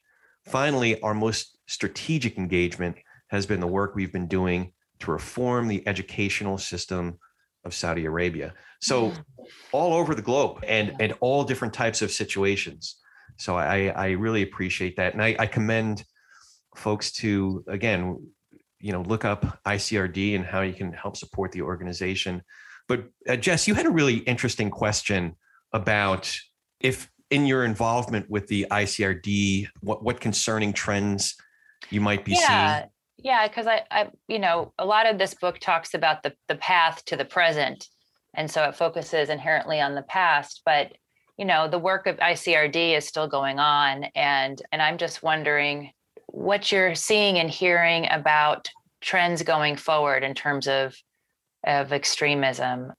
Finally, 0.45 0.99
our 1.01 1.13
most 1.13 1.57
strategic 1.67 2.37
engagement 2.37 2.95
has 3.27 3.45
been 3.45 3.59
the 3.59 3.67
work 3.67 3.95
we've 3.95 4.11
been 4.11 4.27
doing 4.27 4.71
to 4.99 5.11
reform 5.11 5.67
the 5.67 5.85
educational 5.87 6.57
system 6.57 7.17
of 7.65 7.73
Saudi 7.73 8.05
Arabia. 8.05 8.53
So 8.81 9.13
all 9.71 9.93
over 9.93 10.15
the 10.15 10.21
globe 10.21 10.63
and 10.67 10.95
and 10.99 11.13
all 11.21 11.43
different 11.43 11.73
types 11.73 12.01
of 12.01 12.11
situations. 12.11 12.97
So 13.37 13.57
I 13.57 13.87
I 13.87 14.09
really 14.11 14.43
appreciate 14.43 14.97
that, 14.97 15.13
and 15.13 15.23
I, 15.23 15.35
I 15.39 15.47
commend 15.47 16.03
folks 16.75 17.11
to 17.13 17.63
again, 17.67 18.27
you 18.79 18.91
know, 18.91 19.01
look 19.01 19.25
up 19.25 19.59
ICRD 19.65 20.35
and 20.35 20.45
how 20.45 20.61
you 20.61 20.73
can 20.73 20.91
help 20.91 21.17
support 21.17 21.51
the 21.51 21.61
organization. 21.61 22.43
But 22.87 23.05
uh, 23.27 23.37
Jess, 23.37 23.67
you 23.67 23.75
had 23.75 23.85
a 23.85 23.91
really 23.91 24.17
interesting 24.17 24.69
question 24.69 25.35
about 25.71 26.37
if 26.79 27.09
in 27.33 27.47
your 27.47 27.65
involvement 27.65 28.29
with 28.29 28.45
the 28.47 28.67
ICRD, 28.69 29.67
what 29.81 30.03
what 30.03 30.21
concerning 30.21 30.71
trends 30.71 31.35
you 31.89 31.99
might 31.99 32.23
be 32.23 32.33
yeah. 32.33 32.77
seeing. 32.77 32.89
Yeah, 33.17 33.47
because 33.47 33.65
I, 33.65 33.81
I, 33.89 34.09
you 34.27 34.37
know, 34.37 34.73
a 34.77 34.85
lot 34.85 35.07
of 35.07 35.17
this 35.17 35.33
book 35.33 35.57
talks 35.57 35.95
about 35.95 36.21
the 36.21 36.33
the 36.47 36.55
path 36.55 37.03
to 37.05 37.17
the 37.17 37.25
present, 37.25 37.87
and 38.35 38.49
so 38.49 38.63
it 38.65 38.75
focuses 38.75 39.29
inherently 39.29 39.81
on 39.81 39.95
the 39.95 40.03
past. 40.03 40.61
But 40.63 40.93
you 41.37 41.45
know, 41.45 41.67
the 41.67 41.79
work 41.79 42.05
of 42.05 42.17
ICRD 42.17 42.95
is 42.95 43.07
still 43.07 43.27
going 43.27 43.57
on, 43.57 44.03
and 44.15 44.61
and 44.71 44.79
I'm 44.79 44.99
just 44.99 45.23
wondering 45.23 45.91
what 46.27 46.71
you're 46.71 46.93
seeing 46.93 47.39
and 47.39 47.49
hearing 47.49 48.07
about 48.11 48.69
trends 49.01 49.41
going 49.41 49.75
forward 49.75 50.23
in 50.23 50.35
terms 50.35 50.67
of 50.67 50.95
of 51.65 51.93
extremism 51.93 52.93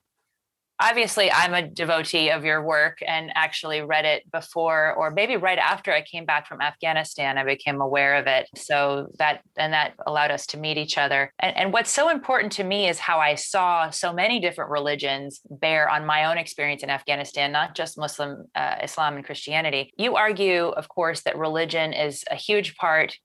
obviously 0.88 1.30
i'm 1.32 1.54
a 1.54 1.66
devotee 1.66 2.30
of 2.30 2.44
your 2.44 2.62
work 2.62 2.98
and 3.06 3.30
actually 3.34 3.80
read 3.80 4.04
it 4.04 4.30
before 4.30 4.94
or 4.94 5.10
maybe 5.10 5.36
right 5.36 5.58
after 5.58 5.92
i 5.92 6.02
came 6.02 6.24
back 6.24 6.46
from 6.46 6.60
afghanistan 6.60 7.38
i 7.38 7.44
became 7.44 7.80
aware 7.80 8.14
of 8.16 8.26
it. 8.26 8.48
So 8.56 9.08
that 9.18 9.40
and 9.56 9.72
that 9.72 9.94
allowed 10.06 10.30
us 10.30 10.46
to 10.48 10.58
meet 10.58 10.76
each 10.76 10.98
other. 10.98 11.32
And, 11.38 11.56
and 11.56 11.72
what's 11.72 11.90
so 11.90 12.08
important 12.08 12.52
to 12.54 12.64
me 12.64 12.88
is 12.88 12.98
how 12.98 13.18
i 13.18 13.34
saw 13.34 13.90
so 13.90 14.12
many 14.12 14.40
different 14.40 14.70
religions 14.70 15.40
bear 15.50 15.88
on 15.88 16.06
my 16.06 16.26
own 16.26 16.38
experience 16.38 16.82
in 16.82 16.90
afghanistan 16.90 17.52
not 17.52 17.74
just 17.74 17.98
muslim 17.98 18.46
uh, 18.54 18.76
islam 18.82 19.16
and 19.16 19.24
christianity. 19.24 19.92
You 19.96 20.16
argue 20.16 20.68
of 20.68 20.88
course 20.88 21.22
that 21.22 21.38
religion 21.38 21.92
is 21.92 22.24
a 22.30 22.36
huge 22.36 22.76
part 22.76 23.16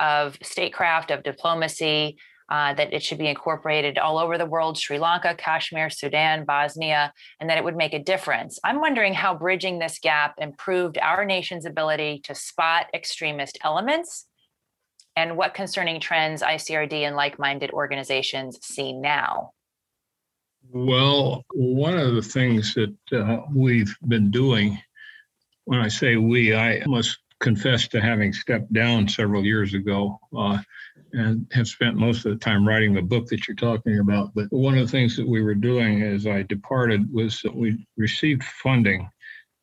of 0.00 0.36
statecraft 0.42 1.10
of 1.10 1.22
diplomacy 1.22 2.18
uh, 2.48 2.74
that 2.74 2.92
it 2.92 3.02
should 3.02 3.18
be 3.18 3.28
incorporated 3.28 3.98
all 3.98 4.18
over 4.18 4.38
the 4.38 4.46
world 4.46 4.78
Sri 4.78 4.98
Lanka, 4.98 5.34
Kashmir, 5.34 5.90
Sudan, 5.90 6.44
Bosnia, 6.44 7.12
and 7.40 7.50
that 7.50 7.58
it 7.58 7.64
would 7.64 7.76
make 7.76 7.94
a 7.94 8.02
difference. 8.02 8.58
I'm 8.64 8.80
wondering 8.80 9.14
how 9.14 9.34
bridging 9.34 9.78
this 9.78 9.98
gap 9.98 10.34
improved 10.38 10.98
our 10.98 11.24
nation's 11.24 11.66
ability 11.66 12.20
to 12.24 12.34
spot 12.34 12.86
extremist 12.94 13.58
elements 13.64 14.26
and 15.16 15.36
what 15.36 15.54
concerning 15.54 15.98
trends 15.98 16.42
ICRD 16.42 16.92
and 16.92 17.16
like 17.16 17.38
minded 17.38 17.70
organizations 17.70 18.58
see 18.62 18.92
now. 18.92 19.52
Well, 20.70 21.44
one 21.54 21.96
of 21.96 22.14
the 22.14 22.22
things 22.22 22.74
that 22.74 22.94
uh, 23.12 23.42
we've 23.52 23.96
been 24.06 24.30
doing, 24.30 24.78
when 25.64 25.80
I 25.80 25.88
say 25.88 26.16
we, 26.16 26.54
I 26.54 26.82
must 26.86 27.18
confess 27.40 27.86
to 27.88 28.00
having 28.00 28.32
stepped 28.32 28.72
down 28.72 29.08
several 29.08 29.44
years 29.44 29.74
ago. 29.74 30.18
Uh, 30.36 30.58
and 31.12 31.46
have 31.52 31.68
spent 31.68 31.96
most 31.96 32.24
of 32.24 32.32
the 32.32 32.44
time 32.44 32.66
writing 32.66 32.94
the 32.94 33.02
book 33.02 33.26
that 33.26 33.46
you're 33.46 33.56
talking 33.56 33.98
about. 33.98 34.34
But 34.34 34.46
one 34.50 34.76
of 34.76 34.86
the 34.86 34.90
things 34.90 35.16
that 35.16 35.28
we 35.28 35.42
were 35.42 35.54
doing 35.54 36.02
as 36.02 36.26
I 36.26 36.42
departed 36.42 37.12
was 37.12 37.40
that 37.42 37.54
we 37.54 37.86
received 37.96 38.44
funding 38.44 39.08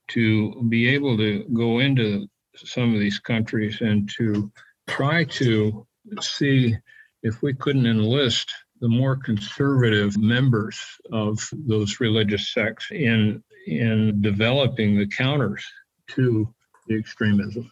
to 0.09 0.63
be 0.69 0.87
able 0.89 1.17
to 1.17 1.45
go 1.53 1.79
into 1.79 2.27
some 2.55 2.93
of 2.93 2.99
these 2.99 3.19
countries 3.19 3.81
and 3.81 4.09
to 4.17 4.51
try 4.87 5.23
to 5.23 5.85
see 6.21 6.75
if 7.23 7.41
we 7.41 7.53
couldn't 7.53 7.87
enlist 7.87 8.51
the 8.81 8.89
more 8.89 9.15
conservative 9.15 10.17
members 10.17 10.77
of 11.11 11.39
those 11.53 11.99
religious 11.99 12.53
sects 12.53 12.87
in 12.91 13.41
in 13.65 14.21
developing 14.21 14.97
the 14.97 15.07
counters 15.07 15.65
to 16.09 16.53
the 16.87 16.95
extremism 16.97 17.71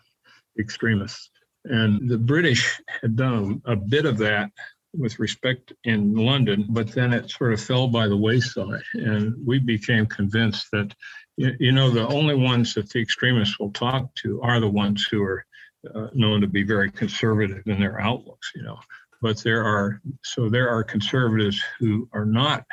extremists 0.57 1.30
and 1.66 2.09
the 2.09 2.18
British 2.18 2.82
had 3.01 3.16
done 3.16 3.62
a, 3.66 3.76
bit 3.76 4.05
of 4.05 4.18
that 4.20 4.51
with 4.93 5.20
respect 5.20 5.74
in 5.84 6.16
London, 6.16 6.66
but 6.70 6.91
then 6.91 7.14
it 7.14 7.30
sort 7.30 7.53
of 7.53 7.62
fell 7.62 7.88
by 7.88 8.07
the 8.07 8.18
wayside. 8.18 8.82
And 8.93 9.36
we 9.45 9.59
became 9.59 10.05
convinced 10.05 10.68
that, 10.72 10.93
you, 11.38 11.72
know, 11.72 11.89
the 11.89 12.07
only 12.07 12.36
ones 12.36 12.74
that 12.74 12.89
the 12.89 12.99
extremists 12.99 13.59
will 13.59 13.72
talk 13.72 14.14
to 14.16 14.41
are 14.41 14.59
the 14.59 14.68
ones 14.68 15.07
who 15.09 15.24
are 15.24 15.45
uh, 15.93 16.07
known 16.14 16.41
to 16.41 16.47
be 16.47 16.64
very 16.64 16.91
conservative 16.91 17.64
in 17.68 17.80
their 17.80 18.01
outlooks, 18.01 18.51
you 18.55 18.64
know. 18.64 18.80
But 19.22 19.38
there 19.43 19.64
are, 19.64 20.01
so 20.24 20.49
there 20.49 20.70
are 20.70 20.84
conservatives 20.84 21.62
who 21.80 22.09
are 22.12 22.26
not 22.26 22.66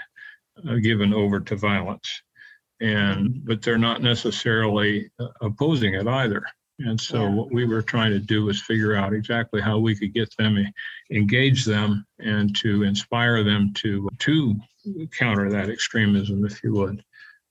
uh, 0.66 0.76
given 0.76 1.12
over 1.12 1.40
to 1.40 1.56
violence. 1.56 2.22
And, 2.80 3.44
but 3.44 3.60
they're 3.60 3.76
not 3.76 4.02
necessarily 4.02 5.10
uh, 5.20 5.28
opposing 5.42 5.94
it 5.94 6.06
either. 6.06 6.44
And 6.80 7.00
so 7.00 7.22
Yeah. 7.22 7.34
what 7.34 7.52
we 7.52 7.64
were 7.64 7.82
trying 7.82 8.12
to 8.12 8.20
do 8.20 8.44
was 8.44 8.60
figure 8.62 8.94
out 8.94 9.12
exactly 9.12 9.60
how 9.60 9.78
we 9.78 9.96
could 9.96 10.14
get 10.14 10.34
them, 10.36 10.64
engage 11.10 11.64
them, 11.64 12.06
and 12.20 12.54
to 12.56 12.84
inspire 12.84 13.42
them 13.42 13.72
to 13.74 14.08
to 14.20 14.54
counter 15.18 15.50
that 15.50 15.70
extremism, 15.70 16.46
if 16.46 16.62
you 16.62 16.72
would. 16.74 17.02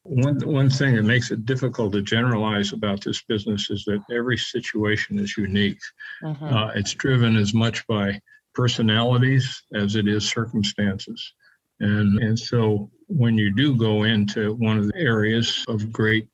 One 0.03 0.39
one 0.39 0.69
thing 0.69 0.95
that 0.95 1.03
makes 1.03 1.31
it 1.31 1.45
difficult 1.45 1.91
to 1.93 2.01
generalize 2.01 2.71
about 2.71 3.03
this 3.03 3.21
business 3.23 3.69
is 3.69 3.83
that 3.85 4.01
every 4.09 4.37
situation 4.37 5.19
is 5.19 5.37
unique. 5.37 5.81
Mhm. 6.23 6.41
Uh, 6.41 6.71
it's 6.75 6.93
driven 6.93 7.35
as 7.35 7.53
much 7.53 7.85
by 7.87 8.21
personalities 8.53 9.61
as 9.73 9.95
it 9.95 10.07
is 10.07 10.27
circumstances. 10.27 11.33
And, 11.79 12.19
and 12.23 12.39
so 12.39 12.89
when 13.07 13.37
you 13.37 13.53
do 13.53 13.75
go 13.75 14.03
into 14.03 14.53
one 14.55 14.77
of 14.77 14.87
the 14.87 14.97
areas 14.97 15.63
of 15.67 15.91
great 15.91 16.27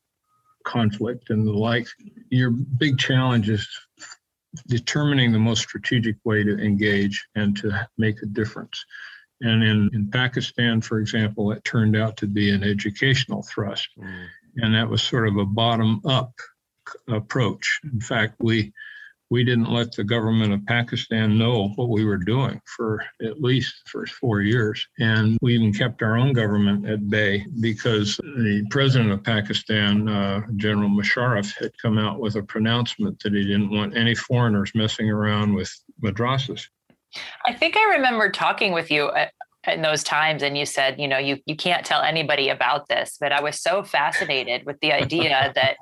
conflict 0.64 1.30
and 1.30 1.46
the 1.48 1.52
like, 1.52 1.88
your 2.30 2.52
big 2.52 2.98
challenge 2.98 3.50
is 3.50 3.68
determining 4.68 5.32
the 5.32 5.40
most 5.40 5.62
strategic 5.62 6.16
way 6.24 6.44
to 6.44 6.58
engage 6.60 7.26
and 7.36 7.58
to 7.58 7.88
make 7.98 8.22
a 8.22 8.28
difference. 8.28 8.86
And 9.42 9.64
in, 9.64 9.90
in 9.94 10.10
Pakistan, 10.10 10.82
for 10.82 11.00
example, 11.00 11.52
it 11.52 11.64
turned 11.64 11.96
out 11.96 12.18
to 12.18 12.28
be 12.28 12.52
an 12.52 12.64
educational 12.64 13.44
thrust. 13.44 13.90
Mm. 14.00 14.28
And 14.58 14.76
that 14.76 14.90
was 14.90 15.02
sort 15.02 15.28
of 15.28 15.38
a 15.38 15.46
bottom 15.46 16.02
up 16.06 16.34
approach. 17.10 17.80
In 17.92 18.00
fact, 18.00 18.36
we 18.40 18.72
we 19.30 19.44
didn't 19.44 19.72
let 19.72 19.92
the 19.92 20.04
government 20.04 20.54
of 20.54 20.66
Pakistan 20.66 21.38
know 21.38 21.70
what 21.76 21.90
we 21.90 22.06
were 22.06 22.18
doing 22.18 22.62
for 22.66 23.04
at 23.22 23.42
least 23.42 23.74
the 23.84 23.90
first 23.90 24.14
four 24.14 24.42
years. 24.42 24.86
And 25.00 25.38
we 25.42 25.56
even 25.56 25.74
kept 25.74 26.02
our 26.04 26.18
own 26.18 26.34
government 26.34 26.88
at 26.88 27.10
bay 27.10 27.46
because 27.60 28.18
the 28.18 28.66
president 28.70 29.12
of 29.12 29.24
Pakistan, 29.24 30.08
uh, 30.08 30.42
General 30.58 30.90
Musharraf, 30.90 31.58
had 31.58 31.72
come 31.82 31.98
out 31.98 32.20
with 32.20 32.36
a 32.36 32.44
pronouncement 32.44 33.20
that 33.24 33.34
he 33.34 33.44
didn't 33.44 33.72
want 33.72 33.98
any 33.98 34.16
foreigners 34.16 34.72
messing 34.76 35.10
around 35.10 35.54
with 35.54 35.72
madrasas. 36.04 36.68
I 37.46 37.54
think 37.54 37.78
I 37.78 37.96
remember 37.96 38.30
talking 38.30 38.72
with 38.72 38.92
you 38.92 39.12
at, 39.12 39.34
in 39.68 39.82
those 39.82 40.04
times, 40.04 40.44
and 40.44 40.58
you 40.58 40.66
said, 40.66 41.00
you 41.00 41.08
know, 41.08 41.18
you 41.18 41.38
you 41.46 41.56
can't 41.56 41.86
tell 41.86 42.02
anybody 42.02 42.50
about 42.50 42.88
this. 42.90 43.18
But 43.20 43.32
I 43.32 43.42
was 43.42 43.60
so 43.62 43.84
fascinated 43.84 44.66
with 44.66 44.80
the 44.82 44.92
idea 44.92 45.52
that 45.56 45.78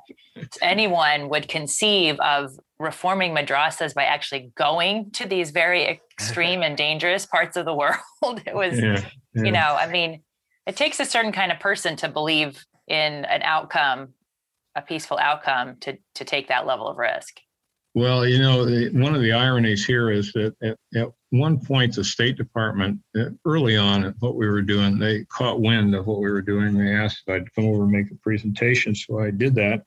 anyone 0.61 1.29
would 1.29 1.47
conceive 1.47 2.19
of 2.19 2.51
reforming 2.79 3.34
madrasas 3.34 3.93
by 3.93 4.03
actually 4.03 4.51
going 4.55 5.11
to 5.11 5.27
these 5.27 5.51
very 5.51 5.86
extreme 5.86 6.61
and 6.61 6.75
dangerous 6.77 7.25
parts 7.25 7.57
of 7.57 7.65
the 7.65 7.73
world. 7.73 7.97
It 8.45 8.55
was, 8.55 8.79
Yeah, 8.79 9.03
yeah. 9.34 9.43
you 9.43 9.51
know, 9.51 9.75
I 9.79 9.88
mean, 9.88 10.21
it 10.67 10.75
takes 10.75 10.99
a 10.99 11.05
certain 11.05 11.32
kind 11.32 11.51
of 11.51 11.59
person 11.59 11.95
to 11.97 12.07
believe 12.07 12.63
in 12.88 13.25
an 13.25 13.41
outcome, 13.41 14.09
a 14.75 14.82
peaceful 14.82 15.17
outcome, 15.17 15.77
to 15.82 15.97
to 16.15 16.23
take 16.23 16.49
that 16.49 16.67
level 16.67 16.88
of 16.88 16.97
risk. 16.97 17.39
Well, 17.93 18.25
you 18.25 18.39
know, 18.39 18.65
one 18.93 19.15
of 19.15 19.21
the 19.21 19.33
ironies 19.33 19.85
here 19.85 20.11
is 20.11 20.31
that 20.33 20.55
at, 20.63 20.77
at 20.95 21.09
one 21.31 21.59
point, 21.59 21.95
the 21.95 22.03
State 22.03 22.37
Department, 22.37 22.99
uh, 23.17 23.25
early 23.45 23.75
on 23.75 24.05
at 24.05 24.15
what 24.19 24.35
we 24.35 24.47
were 24.47 24.61
doing, 24.61 24.97
they 24.97 25.25
caught 25.25 25.59
wind 25.59 25.93
of 25.93 26.07
what 26.07 26.19
we 26.19 26.31
were 26.31 26.41
doing. 26.41 26.77
They 26.77 26.93
asked 26.93 27.23
if 27.27 27.33
I'd 27.33 27.53
come 27.53 27.65
over 27.65 27.83
and 27.83 27.91
make 27.91 28.09
a 28.09 28.15
presentation. 28.15 28.95
So 28.95 29.19
I 29.19 29.31
did 29.31 29.55
that. 29.55 29.83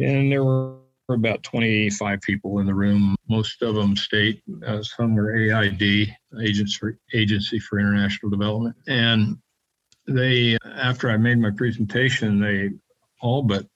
And 0.00 0.32
there 0.32 0.42
were 0.42 0.78
about 1.08 1.42
25 1.42 2.20
people 2.22 2.58
in 2.58 2.66
the 2.66 2.74
room, 2.74 3.14
most 3.28 3.62
of 3.62 3.74
them 3.74 3.96
state, 3.96 4.42
uh, 4.66 4.82
some 4.82 5.14
were 5.14 5.36
AID, 5.36 6.16
Agency 6.42 6.76
for, 6.78 6.98
Agency 7.12 7.58
for 7.58 7.78
International 7.78 8.30
Development. 8.30 8.74
And 8.86 9.36
they, 10.08 10.58
after 10.64 11.10
I 11.10 11.16
made 11.16 11.38
my 11.38 11.50
presentation, 11.50 12.40
they 12.40 12.70
all 13.20 13.42
but 13.42 13.66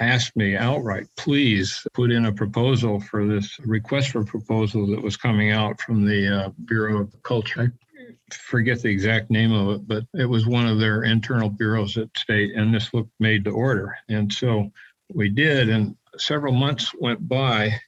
asked 0.00 0.36
me 0.36 0.56
outright, 0.56 1.06
please 1.16 1.86
put 1.92 2.10
in 2.10 2.26
a 2.26 2.32
proposal 2.32 3.00
for 3.00 3.26
this 3.26 3.58
request 3.60 4.10
for 4.10 4.24
proposal 4.24 4.86
that 4.88 5.02
was 5.02 5.16
coming 5.16 5.52
out 5.52 5.80
from 5.80 6.04
the 6.04 6.46
uh, 6.46 6.50
Bureau 6.64 7.02
of 7.02 7.22
Culture. 7.22 7.72
I 8.00 8.34
forget 8.34 8.82
the 8.82 8.88
exact 8.88 9.30
name 9.30 9.52
of 9.52 9.76
it, 9.76 9.86
but 9.86 10.04
it 10.14 10.26
was 10.26 10.46
one 10.46 10.66
of 10.66 10.78
their 10.78 11.04
internal 11.04 11.48
bureaus 11.48 11.96
at 11.96 12.08
state, 12.16 12.54
and 12.54 12.74
this 12.74 12.92
looked 12.92 13.12
made 13.20 13.44
to 13.44 13.50
order. 13.50 13.96
And 14.08 14.32
so 14.32 14.70
we 15.12 15.28
did, 15.28 15.68
and 15.68 15.96
several 16.18 16.52
months 16.52 16.92
went 16.98 17.26
by. 17.28 17.78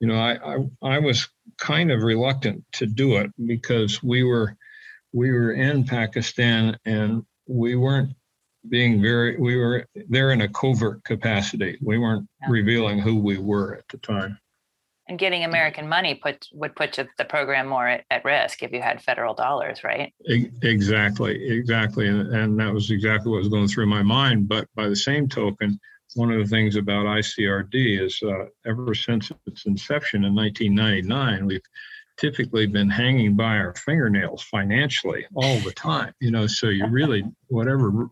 You 0.00 0.08
know, 0.08 0.16
I, 0.16 0.56
I, 0.56 0.56
I 0.82 0.98
was 0.98 1.28
kind 1.58 1.90
of 1.90 2.02
reluctant 2.02 2.64
to 2.72 2.86
do 2.86 3.16
it 3.16 3.30
because 3.46 4.02
we 4.02 4.24
were 4.24 4.56
we 5.12 5.32
were 5.32 5.52
in 5.52 5.84
Pakistan 5.84 6.78
and 6.84 7.24
we 7.46 7.76
weren't 7.76 8.14
being 8.68 9.00
very 9.00 9.36
we 9.38 9.56
were 9.56 9.86
there 10.08 10.32
in 10.32 10.42
a 10.42 10.48
covert 10.48 11.02
capacity 11.04 11.78
we 11.80 11.98
weren't 11.98 12.28
Yeah. 12.42 12.48
revealing 12.50 12.98
who 12.98 13.16
we 13.18 13.38
were 13.38 13.74
at 13.74 13.88
the 13.88 13.98
time 13.98 14.38
And 15.08 15.18
getting 15.18 15.44
American 15.44 15.88
money 15.88 16.14
put 16.14 16.46
would 16.52 16.76
put 16.76 16.92
the 17.18 17.24
program 17.24 17.66
more 17.68 17.88
at, 17.88 18.04
at 18.10 18.24
risk 18.24 18.62
if 18.62 18.70
you 18.72 18.80
had 18.80 19.02
federal 19.02 19.34
dollars, 19.34 19.82
right? 19.82 20.12
E- 20.28 20.50
exactly 20.62 21.42
exactly 21.48 22.06
and, 22.06 22.34
and 22.34 22.60
that 22.60 22.72
was 22.72 22.90
exactly 22.90 23.30
what 23.32 23.38
was 23.38 23.48
going 23.48 23.66
through 23.68 23.86
my 23.86 24.02
mind 24.02 24.48
but 24.48 24.68
by 24.74 24.88
the 24.88 24.96
same 24.96 25.28
token 25.28 25.78
one 26.14 26.30
of 26.32 26.38
the 26.38 26.46
things 26.46 26.76
about 26.76 27.06
icrd 27.06 27.68
is 27.72 28.20
uh, 28.22 28.44
ever 28.66 28.94
since 28.94 29.32
its 29.46 29.64
inception 29.66 30.24
in 30.24 30.34
1999 30.34 31.46
we've 31.46 31.60
typically 32.18 32.66
been 32.66 32.90
hanging 32.90 33.34
by 33.34 33.56
our 33.56 33.74
fingernails 33.76 34.42
financially 34.42 35.24
all 35.34 35.58
the 35.60 35.72
time 35.72 36.12
you 36.20 36.30
know 36.30 36.46
so 36.46 36.68
you 36.68 36.86
really 36.88 37.24
whatever 37.48 38.08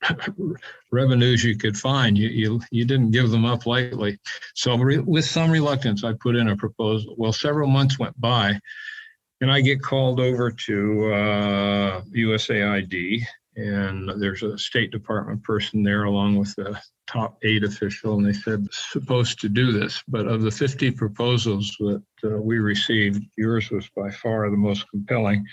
revenues 0.92 1.44
you 1.44 1.56
could 1.56 1.76
find, 1.76 2.16
you, 2.16 2.28
you, 2.28 2.60
you 2.70 2.84
didn't 2.84 3.10
give 3.10 3.30
them 3.30 3.44
up 3.44 3.66
lightly. 3.66 4.18
So 4.54 4.76
re, 4.76 4.98
with 4.98 5.24
some 5.24 5.50
reluctance, 5.50 6.04
I 6.04 6.12
put 6.14 6.36
in 6.36 6.48
a 6.48 6.56
proposal. 6.56 7.14
Well, 7.16 7.32
several 7.32 7.68
months 7.68 7.98
went 7.98 8.20
by 8.20 8.58
and 9.40 9.50
I 9.50 9.60
get 9.60 9.82
called 9.82 10.20
over 10.20 10.50
to 10.50 11.12
uh, 11.12 12.02
USAID 12.16 13.22
and 13.56 14.08
there's 14.20 14.42
a 14.42 14.56
State 14.56 14.90
Department 14.90 15.42
person 15.42 15.82
there 15.82 16.04
along 16.04 16.36
with 16.36 16.54
the 16.54 16.80
top 17.06 17.36
aid 17.42 17.64
official 17.64 18.14
and 18.14 18.24
they 18.24 18.32
said 18.32 18.66
supposed 18.72 19.40
to 19.40 19.48
do 19.48 19.72
this 19.72 20.02
but 20.08 20.26
of 20.26 20.42
the 20.42 20.50
50 20.50 20.92
proposals 20.92 21.76
that 21.80 22.02
uh, 22.24 22.28
we 22.40 22.58
received 22.60 23.24
yours 23.36 23.70
was 23.70 23.88
by 23.94 24.10
far 24.10 24.48
the 24.48 24.56
most 24.56 24.88
compelling 24.88 25.44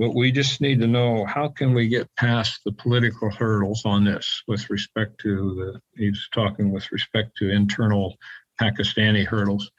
but 0.00 0.14
we 0.14 0.32
just 0.32 0.62
need 0.62 0.80
to 0.80 0.86
know 0.86 1.26
how 1.26 1.48
can 1.48 1.74
we 1.74 1.86
get 1.86 2.08
past 2.16 2.62
the 2.64 2.72
political 2.72 3.30
hurdles 3.30 3.82
on 3.84 4.02
this 4.02 4.42
with 4.48 4.70
respect 4.70 5.20
to 5.20 5.54
the 5.54 5.80
he's 5.94 6.26
talking 6.32 6.72
with 6.72 6.90
respect 6.90 7.36
to 7.36 7.50
internal 7.50 8.16
pakistani 8.58 9.26
hurdles. 9.26 9.70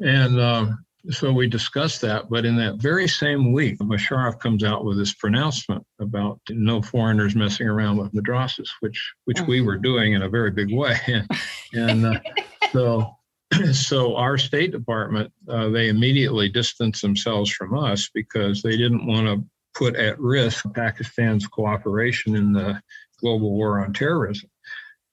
And 0.00 0.40
um, 0.40 0.84
so 1.10 1.30
we 1.30 1.46
discussed 1.46 2.00
that 2.00 2.30
but 2.30 2.46
in 2.46 2.56
that 2.56 2.76
very 2.76 3.06
same 3.06 3.52
week 3.52 3.78
musharraf 3.80 4.40
comes 4.40 4.64
out 4.64 4.86
with 4.86 4.96
this 4.96 5.12
pronouncement 5.14 5.84
about 5.98 6.40
no 6.48 6.80
foreigners 6.80 7.36
messing 7.36 7.68
around 7.68 7.98
with 7.98 8.12
madrasas 8.12 8.68
which 8.80 9.12
which 9.26 9.40
we 9.42 9.60
were 9.60 9.76
doing 9.76 10.14
in 10.14 10.22
a 10.22 10.28
very 10.28 10.50
big 10.50 10.72
way. 10.72 10.96
And 11.72 12.04
uh, 12.04 12.18
so 12.72 13.14
so 13.72 14.16
our 14.16 14.38
State 14.38 14.72
Department, 14.72 15.32
uh, 15.48 15.68
they 15.68 15.88
immediately 15.88 16.48
distanced 16.48 17.02
themselves 17.02 17.50
from 17.50 17.76
us 17.76 18.10
because 18.12 18.62
they 18.62 18.76
didn't 18.76 19.06
want 19.06 19.26
to 19.26 19.44
put 19.74 19.96
at 19.96 20.18
risk 20.20 20.64
Pakistan's 20.74 21.46
cooperation 21.46 22.36
in 22.36 22.52
the 22.52 22.80
global 23.20 23.52
war 23.52 23.84
on 23.84 23.92
terrorism. 23.92 24.50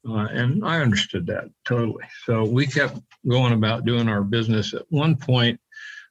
Uh, 0.08 0.28
and 0.32 0.66
I 0.66 0.80
understood 0.80 1.28
that 1.28 1.46
totally. 1.66 2.06
So 2.26 2.44
we 2.44 2.66
kept 2.66 3.00
going 3.28 3.54
about 3.54 3.86
doing 3.86 4.08
our 4.08 4.24
business. 4.24 4.74
At 4.74 4.86
one 4.90 5.16
point, 5.16 5.60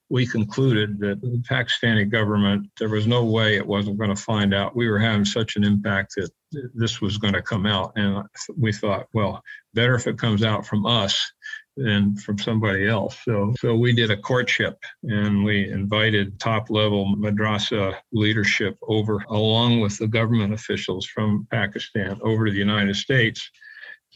we 0.09 0.27
concluded 0.27 1.01
that 1.01 1.20
the 1.20 1.43
Pakistani 1.49 2.09
government, 2.09 2.70
there 2.79 2.89
was 2.89 3.07
no 3.07 3.24
way 3.24 3.57
it 3.57 3.66
wasn't 3.66 3.99
going 3.99 4.14
to 4.14 4.22
find 4.22 4.55
out. 4.55 4.77
We 4.77 4.89
were 4.89 4.99
having 4.99 5.24
such 5.24 5.57
an 5.57 5.64
impact 5.64 6.14
that 6.16 6.31
this 6.74 7.01
was 7.01 7.18
going 7.18 7.35
to 7.35 7.43
come 7.43 7.66
out. 7.66 7.93
And 7.97 8.22
we 8.57 8.72
thought, 8.72 9.07
well, 9.12 9.43
better 9.74 9.95
if 9.95 10.07
it 10.07 10.18
comes 10.18 10.45
out 10.45 10.64
from 10.66 10.87
us 10.87 11.33
than 11.77 12.16
from 12.16 12.39
somebody 12.39 12.89
else. 12.89 13.18
So, 13.24 13.55
so 13.59 13.74
we 13.74 13.93
did 13.93 14.11
a 14.11 14.16
courtship 14.16 14.79
and 15.03 15.45
we 15.45 15.70
invited 15.70 16.41
top 16.41 16.70
level 16.70 17.14
madrasa 17.16 17.97
leadership 18.12 18.77
over, 18.83 19.24
along 19.29 19.81
with 19.81 19.99
the 19.99 20.09
government 20.09 20.55
officials 20.55 21.07
from 21.07 21.47
Pakistan, 21.51 22.18
over 22.22 22.47
to 22.47 22.53
the 22.53 22.59
United 22.59 22.97
States 22.97 23.51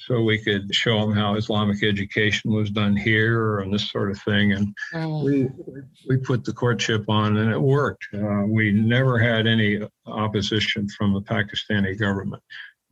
so 0.07 0.23
we 0.23 0.39
could 0.39 0.75
show 0.75 1.01
them 1.01 1.13
how 1.13 1.35
Islamic 1.35 1.83
education 1.83 2.53
was 2.53 2.71
done 2.71 2.97
here 2.97 3.59
and 3.59 3.73
this 3.73 3.91
sort 3.91 4.11
of 4.11 4.21
thing. 4.23 4.53
And 4.53 4.75
we 5.23 5.49
we 6.09 6.17
put 6.17 6.45
the 6.45 6.53
courtship 6.53 7.09
on, 7.09 7.37
and 7.37 7.51
it 7.51 7.61
worked. 7.61 8.07
Uh, 8.15 8.45
we 8.47 8.73
never 8.73 9.19
had 9.19 9.47
any 9.47 9.81
opposition 10.07 10.89
from 10.89 11.13
the 11.13 11.21
Pakistani 11.21 11.99
government. 11.99 12.43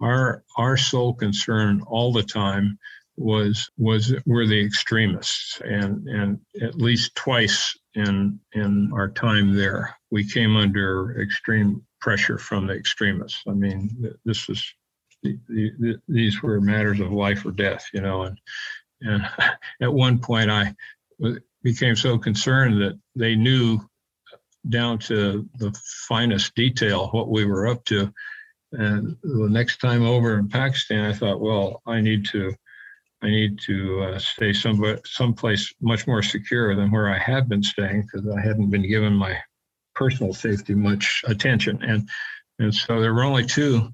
Our 0.00 0.44
our 0.56 0.76
sole 0.76 1.14
concern 1.14 1.82
all 1.86 2.12
the 2.12 2.22
time 2.22 2.78
was 3.18 3.68
was 3.76 4.14
were 4.26 4.46
the 4.46 4.60
extremists, 4.60 5.60
and 5.64 6.06
and 6.08 6.40
at 6.62 6.76
least 6.76 7.14
twice 7.14 7.76
in 7.94 8.38
in 8.52 8.90
our 8.94 9.08
time 9.08 9.54
there, 9.54 9.96
we 10.10 10.24
came 10.28 10.56
under 10.56 11.20
extreme 11.20 11.82
pressure 12.00 12.38
from 12.38 12.66
the 12.66 12.74
extremists. 12.74 13.42
I 13.48 13.52
mean, 13.52 14.14
this 14.24 14.48
was 14.48 14.64
the, 15.22 15.38
the, 15.48 16.00
these 16.08 16.42
were 16.42 16.60
matters 16.60 17.00
of 17.00 17.10
life 17.12 17.44
or 17.44 17.50
death, 17.50 17.86
you 17.92 18.00
know, 18.00 18.22
and 18.22 18.38
And 19.00 19.28
at 19.82 19.92
one 19.92 20.18
point, 20.18 20.50
I 20.50 20.74
became 21.62 21.96
so 21.96 22.18
concerned 22.18 22.80
that 22.80 22.98
they 23.14 23.34
knew 23.34 23.80
down 24.68 24.98
to 24.98 25.48
the 25.58 25.72
finest 26.08 26.54
detail 26.54 27.08
what 27.08 27.30
we 27.30 27.44
were 27.44 27.68
up 27.68 27.84
to. 27.86 28.12
And 28.72 29.16
the 29.22 29.48
next 29.48 29.78
time 29.78 30.04
over 30.04 30.38
in 30.38 30.48
Pakistan, 30.48 31.04
I 31.04 31.14
thought, 31.14 31.40
well, 31.40 31.80
I 31.86 32.00
need 32.00 32.26
to, 32.26 32.54
I 33.22 33.28
need 33.28 33.58
to 33.66 34.02
uh, 34.02 34.18
stay 34.18 34.52
some 34.52 34.82
someplace 35.04 35.74
much 35.80 36.06
more 36.06 36.22
secure 36.22 36.74
than 36.76 36.90
where 36.90 37.08
I 37.08 37.18
had 37.18 37.48
been 37.48 37.62
staying 37.62 38.02
because 38.02 38.28
I 38.28 38.40
hadn't 38.40 38.70
been 38.70 38.88
given 38.88 39.12
my 39.12 39.36
personal 39.94 40.32
safety 40.32 40.74
much 40.74 41.22
attention. 41.26 41.82
And 41.82 42.08
and 42.60 42.74
so 42.74 43.00
there 43.00 43.14
were 43.14 43.24
only 43.24 43.44
two 43.44 43.88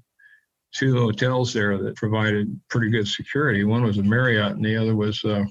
two 0.73 0.99
hotels 0.99 1.53
there 1.53 1.77
that 1.77 1.95
provided 1.95 2.59
pretty 2.69 2.89
good 2.89 3.07
security. 3.07 3.63
One 3.63 3.83
was 3.83 3.97
a 3.97 4.03
Marriott, 4.03 4.53
and 4.53 4.65
the 4.65 4.77
other 4.77 4.95
was 4.95 5.23
uh, 5.23 5.45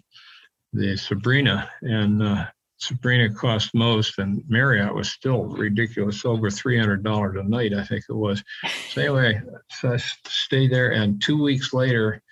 the 0.72 0.96
Serena. 0.96 1.68
And 1.82 2.22
uh, 2.22 2.46
Serena 2.78 3.32
cost 3.32 3.74
most, 3.74 4.18
and 4.18 4.42
Marriott 4.48 4.94
was 4.94 5.08
still 5.10 5.44
ridiculous, 5.44 6.24
over 6.24 6.50
three 6.50 6.78
hundred 6.78 7.02
dollars 7.02 7.36
a 7.38 7.42
night, 7.42 7.72
I 7.72 7.84
think 7.84 8.04
it 8.08 8.14
was. 8.14 8.42
So 8.90 9.00
anyway, 9.00 9.40
so 9.70 9.94
I 9.94 9.96
stayed 10.28 10.70
there, 10.70 10.92
and 10.92 11.22
two 11.22 11.42
weeks 11.42 11.72
later, 11.72 12.22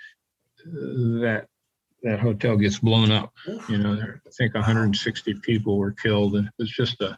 that 0.64 1.46
that 2.02 2.20
hotel 2.20 2.56
gets 2.56 2.78
blown 2.78 3.10
up. 3.12 3.32
You 3.68 3.78
know, 3.78 3.92
I 3.92 4.30
think 4.36 4.54
160 4.54 5.34
people 5.34 5.78
were 5.78 5.92
killed, 5.92 6.34
and 6.34 6.46
it 6.46 6.54
was 6.58 6.70
just 6.70 7.00
a 7.00 7.16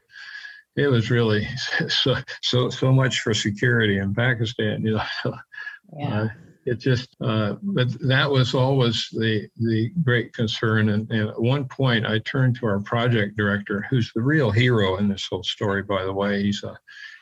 it 0.76 0.88
was 0.88 1.10
really 1.10 1.46
so 1.88 2.16
so 2.42 2.70
so 2.70 2.92
much 2.92 3.20
for 3.20 3.34
security 3.34 3.98
in 3.98 4.14
Pakistan. 4.14 4.84
You 4.84 4.94
know, 4.94 5.04
yeah. 5.98 6.22
Uh, 6.22 6.28
it 6.66 6.78
just 6.78 7.14
uh, 7.20 7.56
but 7.62 7.88
that 8.08 8.30
was 8.30 8.54
always 8.54 9.08
the 9.12 9.48
the 9.56 9.90
great 10.02 10.32
concern 10.32 10.88
and, 10.90 11.10
and, 11.10 11.28
at 11.28 11.40
one 11.40 11.66
point 11.66 12.06
i 12.06 12.18
turned 12.20 12.56
to 12.56 12.66
our 12.66 12.80
project 12.80 13.36
director 13.36 13.86
who's 13.90 14.10
the 14.14 14.22
real 14.22 14.50
hero 14.50 14.96
in 14.96 15.08
this 15.08 15.26
whole 15.28 15.42
story 15.42 15.82
by 15.82 16.02
the 16.04 16.12
way 16.12 16.42
he's 16.42 16.62
a 16.64 16.74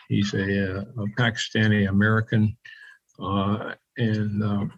he's 0.09 0.33
a, 0.35 0.87
a 0.97 1.07
pakistani 1.19 1.89
american 1.89 2.57
uh, 3.21 3.75
and 3.97 4.43
um, 4.43 4.73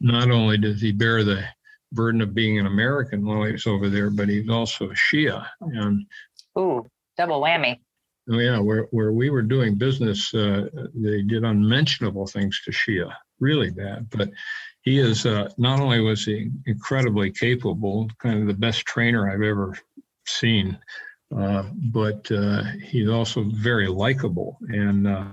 not 0.00 0.30
only 0.30 0.58
does 0.58 0.80
he 0.80 0.92
bear 0.92 1.24
the 1.24 1.44
burden 1.92 2.20
of 2.20 2.34
being 2.34 2.58
an 2.58 2.66
american 2.66 3.24
while 3.24 3.44
he's 3.44 3.66
over 3.66 3.88
there 3.88 4.10
but 4.10 4.28
he's 4.28 4.48
also 4.48 4.90
a 4.90 4.94
shia 4.94 5.44
and 5.60 6.06
ooh 6.58 6.88
double 7.16 7.40
whammy 7.40 7.78
Oh, 8.30 8.38
yeah, 8.38 8.58
where, 8.58 8.82
where 8.92 9.12
we 9.12 9.28
were 9.30 9.42
doing 9.42 9.74
business, 9.74 10.32
uh, 10.34 10.68
they 10.94 11.22
did 11.22 11.42
unmentionable 11.42 12.26
things 12.26 12.60
to 12.64 12.70
Shia, 12.70 13.12
really 13.40 13.70
bad. 13.70 14.08
But 14.10 14.30
he 14.82 14.98
is 14.98 15.26
uh, 15.26 15.50
not 15.58 15.80
only 15.80 16.00
was 16.00 16.24
he 16.24 16.50
incredibly 16.66 17.32
capable, 17.32 18.08
kind 18.18 18.40
of 18.40 18.46
the 18.46 18.54
best 18.54 18.86
trainer 18.86 19.30
I've 19.30 19.42
ever 19.42 19.76
seen, 20.26 20.78
uh, 21.36 21.64
but 21.74 22.30
uh, 22.30 22.62
he's 22.84 23.08
also 23.08 23.42
very 23.44 23.88
likable. 23.88 24.58
And 24.68 25.08
uh, 25.08 25.24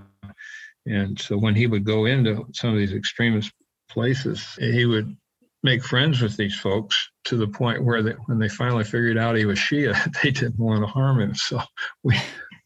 and 0.86 1.20
so 1.20 1.38
when 1.38 1.54
he 1.54 1.68
would 1.68 1.84
go 1.84 2.06
into 2.06 2.48
some 2.54 2.72
of 2.72 2.78
these 2.78 2.94
extremist 2.94 3.52
places, 3.90 4.46
he 4.60 4.86
would 4.86 5.16
make 5.64 5.84
friends 5.84 6.22
with 6.22 6.38
these 6.38 6.56
folks 6.56 7.10
to 7.26 7.36
the 7.36 7.48
point 7.48 7.84
where 7.84 8.02
they, 8.02 8.12
when 8.28 8.40
they 8.40 8.50
finally 8.50 8.84
figured 8.84 9.18
out 9.18 9.36
he 9.36 9.46
was 9.46 9.60
Shia, 9.60 9.96
they 10.24 10.32
didn't 10.32 10.60
want 10.60 10.82
to 10.82 10.88
harm 10.88 11.20
him. 11.20 11.36
So 11.36 11.62
we 12.04 12.18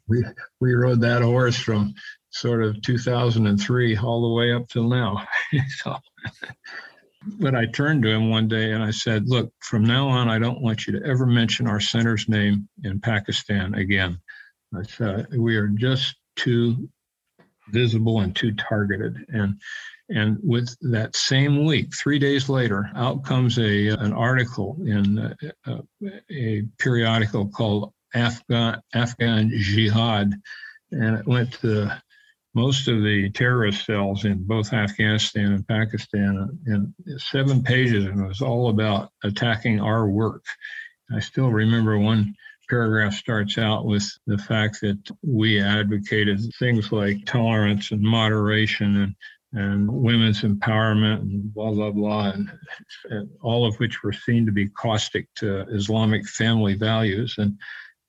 we 0.08 0.24
we 0.60 0.74
rode 0.74 1.02
that 1.02 1.22
horse 1.22 1.58
from 1.58 1.94
sort 2.32 2.64
of 2.64 2.82
2003 2.82 3.98
all 3.98 4.22
the 4.22 4.36
way 4.36 4.54
up 4.54 4.68
till 4.70 4.88
now. 4.88 5.26
so, 5.84 5.98
but 7.40 7.56
I 7.56 7.66
turned 7.66 8.04
to 8.04 8.10
him 8.10 8.30
one 8.30 8.48
day 8.48 8.72
and 8.72 8.84
I 8.84 8.92
said, 8.92 9.28
"Look, 9.28 9.52
from 9.60 9.84
now 9.84 10.10
on, 10.10 10.30
I 10.30 10.40
don't 10.40 10.62
want 10.62 10.86
you 10.86 11.00
to 11.00 11.06
ever 11.06 11.26
mention 11.26 11.68
our 11.68 11.80
center's 11.80 12.28
name 12.28 12.68
in 12.84 13.00
Pakistan 13.00 13.74
again. 13.76 14.20
I 14.76 14.84
said 14.84 15.28
we 15.36 15.56
are 15.58 15.68
just 15.68 16.16
too 16.36 16.90
visible 17.70 18.20
and 18.20 18.36
too 18.36 18.54
targeted." 18.54 19.26
And 19.30 19.60
and 20.14 20.38
with 20.44 20.76
that 20.82 21.16
same 21.16 21.66
week, 21.66 21.96
three 21.96 22.20
days 22.20 22.50
later, 22.50 22.90
out 22.96 23.24
comes 23.24 23.58
a 23.58 23.90
an 23.90 24.14
article 24.14 24.78
in 24.86 25.18
a, 25.18 25.72
a, 25.72 25.82
a 26.32 26.64
periodical 26.78 27.48
called 27.48 27.94
Afghan 28.14 28.82
Afghan 28.94 29.52
jihad, 29.54 30.34
and 30.92 31.18
it 31.18 31.26
went 31.26 31.54
to 31.62 31.90
most 32.54 32.90
of 32.90 33.02
the 33.02 33.30
terrorist 33.32 33.86
cells 33.86 34.26
in 34.26 34.44
both 34.44 34.74
Afghanistan 34.74 35.54
and 35.54 35.68
Pakistan 35.68 36.60
and 36.66 36.94
seven 37.18 37.64
pages, 37.64 38.06
and 38.06 38.20
it 38.20 38.28
was 38.28 38.42
all 38.42 38.70
about 38.70 39.12
attacking 39.24 39.80
our 39.80 40.10
work. 40.10 40.44
I 41.14 41.20
still 41.20 41.50
remember 41.50 41.98
one 41.98 42.36
paragraph 42.70 43.14
starts 43.14 43.58
out 43.58 43.86
with 43.86 44.10
the 44.28 44.38
fact 44.38 44.80
that 44.82 44.98
we 45.22 45.62
advocated 45.62 46.40
things 46.58 46.92
like 46.92 47.26
tolerance 47.26 47.92
and 47.92 48.02
moderation 48.02 48.98
and 48.98 49.16
and 49.54 49.92
women's 49.92 50.42
empowerment 50.42 51.22
and 51.22 51.54
blah 51.54 51.72
blah 51.72 51.92
blah 51.92 52.30
and, 52.30 52.50
and 53.10 53.30
all 53.42 53.66
of 53.66 53.76
which 53.78 54.02
were 54.02 54.14
seen 54.14 54.46
to 54.46 54.52
be 54.52 54.70
caustic 54.70 55.28
to 55.36 55.62
islamic 55.74 56.26
family 56.28 56.76
values 56.76 57.36
and 57.38 57.58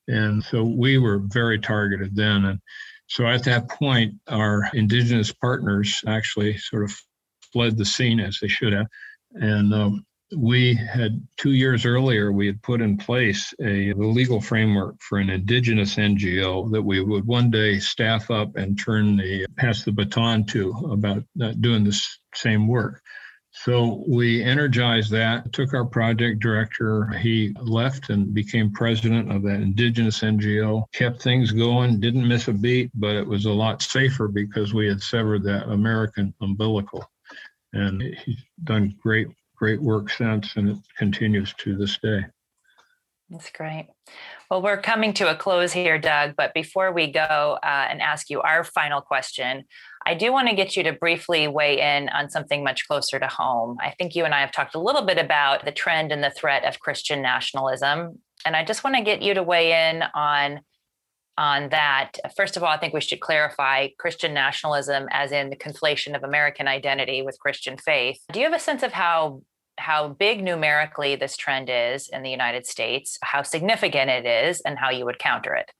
and 0.08 0.42
so 0.44 0.64
we 0.64 0.98
were 0.98 1.18
very 1.18 1.58
targeted 1.58 2.14
then. 2.16 2.44
And 2.44 2.60
so 3.06 3.26
at 3.26 3.44
that 3.44 3.68
point, 3.68 4.14
our 4.28 4.68
indigenous 4.74 5.32
partners 5.32 6.02
actually 6.06 6.56
sort 6.58 6.84
of 6.84 6.96
fled 7.52 7.76
the 7.76 7.84
scene 7.84 8.20
as 8.20 8.38
they 8.40 8.48
should 8.48 8.72
have. 8.72 8.86
And 9.34 9.72
um, 9.72 10.04
we 10.36 10.74
had 10.74 11.26
two 11.36 11.52
years 11.52 11.84
earlier, 11.84 12.32
we 12.32 12.46
had 12.46 12.62
put 12.62 12.80
in 12.80 12.96
place 12.96 13.52
a 13.60 13.92
legal 13.94 14.40
framework 14.40 15.00
for 15.00 15.18
an 15.18 15.30
indigenous 15.30 15.96
NGO 15.96 16.70
that 16.72 16.82
we 16.82 17.00
would 17.00 17.26
one 17.26 17.50
day 17.50 17.78
staff 17.78 18.30
up 18.30 18.56
and 18.56 18.78
turn 18.78 19.16
the 19.16 19.46
pass 19.56 19.84
the 19.84 19.92
baton 19.92 20.44
to 20.46 20.70
about 20.90 21.24
doing 21.60 21.84
this 21.84 22.18
same 22.34 22.66
work. 22.66 23.02
So 23.54 24.02
we 24.08 24.42
energized 24.42 25.10
that, 25.10 25.52
took 25.52 25.74
our 25.74 25.84
project 25.84 26.40
director. 26.40 27.08
He 27.18 27.54
left 27.60 28.08
and 28.08 28.32
became 28.32 28.72
president 28.72 29.30
of 29.30 29.42
that 29.42 29.60
indigenous 29.60 30.20
NGO, 30.20 30.84
kept 30.94 31.20
things 31.20 31.52
going, 31.52 32.00
didn't 32.00 32.26
miss 32.26 32.48
a 32.48 32.54
beat, 32.54 32.90
but 32.94 33.14
it 33.14 33.26
was 33.26 33.44
a 33.44 33.52
lot 33.52 33.82
safer 33.82 34.26
because 34.28 34.72
we 34.72 34.88
had 34.88 35.02
severed 35.02 35.42
that 35.44 35.68
American 35.68 36.32
umbilical. 36.40 37.04
And 37.74 38.00
he's 38.02 38.42
done 38.64 38.96
great, 39.02 39.28
great 39.62 39.80
work 39.80 40.10
since, 40.10 40.56
and 40.56 40.70
it 40.70 40.76
continues 40.98 41.54
to 41.56 41.76
this 41.76 41.96
day. 41.98 42.20
That's 43.30 43.48
great. 43.52 43.86
Well, 44.50 44.60
we're 44.60 44.82
coming 44.82 45.12
to 45.14 45.30
a 45.30 45.36
close 45.36 45.72
here, 45.72 46.00
Doug. 46.00 46.34
But 46.36 46.52
before 46.52 46.90
we 46.92 47.12
go 47.12 47.58
uh, 47.62 47.86
and 47.88 48.02
ask 48.02 48.28
you 48.28 48.40
our 48.40 48.64
final 48.64 49.00
question, 49.00 49.62
I 50.04 50.14
do 50.14 50.32
want 50.32 50.48
to 50.48 50.56
get 50.56 50.76
you 50.76 50.82
to 50.82 50.92
briefly 50.92 51.46
weigh 51.46 51.80
in 51.80 52.08
on 52.08 52.28
something 52.28 52.64
much 52.64 52.88
closer 52.88 53.20
to 53.20 53.28
home. 53.28 53.76
I 53.80 53.94
think 53.96 54.16
you 54.16 54.24
and 54.24 54.34
I 54.34 54.40
have 54.40 54.50
talked 54.50 54.74
a 54.74 54.80
little 54.80 55.06
bit 55.06 55.18
about 55.18 55.64
the 55.64 55.70
trend 55.70 56.10
and 56.10 56.24
the 56.24 56.30
threat 56.30 56.64
of 56.64 56.80
Christian 56.80 57.22
nationalism. 57.22 58.18
And 58.44 58.56
I 58.56 58.64
just 58.64 58.82
want 58.82 58.96
to 58.96 59.02
get 59.02 59.22
you 59.22 59.32
to 59.34 59.44
weigh 59.44 59.90
in 59.90 60.02
on 60.12 60.62
on 61.38 61.68
that. 61.70 62.12
First 62.36 62.56
of 62.56 62.64
all, 62.64 62.68
I 62.68 62.78
think 62.78 62.92
we 62.92 63.00
should 63.00 63.20
clarify 63.20 63.88
Christian 63.98 64.34
nationalism 64.34 65.06
as 65.12 65.30
in 65.32 65.50
the 65.50 65.56
conflation 65.56 66.14
of 66.16 66.24
American 66.24 66.68
identity 66.68 67.22
with 67.22 67.38
Christian 67.38 67.78
faith. 67.78 68.20
Do 68.32 68.40
you 68.40 68.44
have 68.44 68.54
a 68.54 68.60
sense 68.60 68.82
of 68.82 68.92
how 68.92 69.42
how 69.82 70.08
big 70.08 70.42
numerically 70.42 71.16
this 71.16 71.36
trend 71.36 71.68
is 71.70 72.08
in 72.08 72.22
the 72.22 72.30
United 72.30 72.66
States, 72.66 73.18
how 73.22 73.42
significant 73.42 74.08
it 74.10 74.24
is, 74.24 74.60
and 74.62 74.78
how 74.78 74.90
you 74.90 75.04
would 75.04 75.18
counter 75.18 75.54
it? 75.54 75.70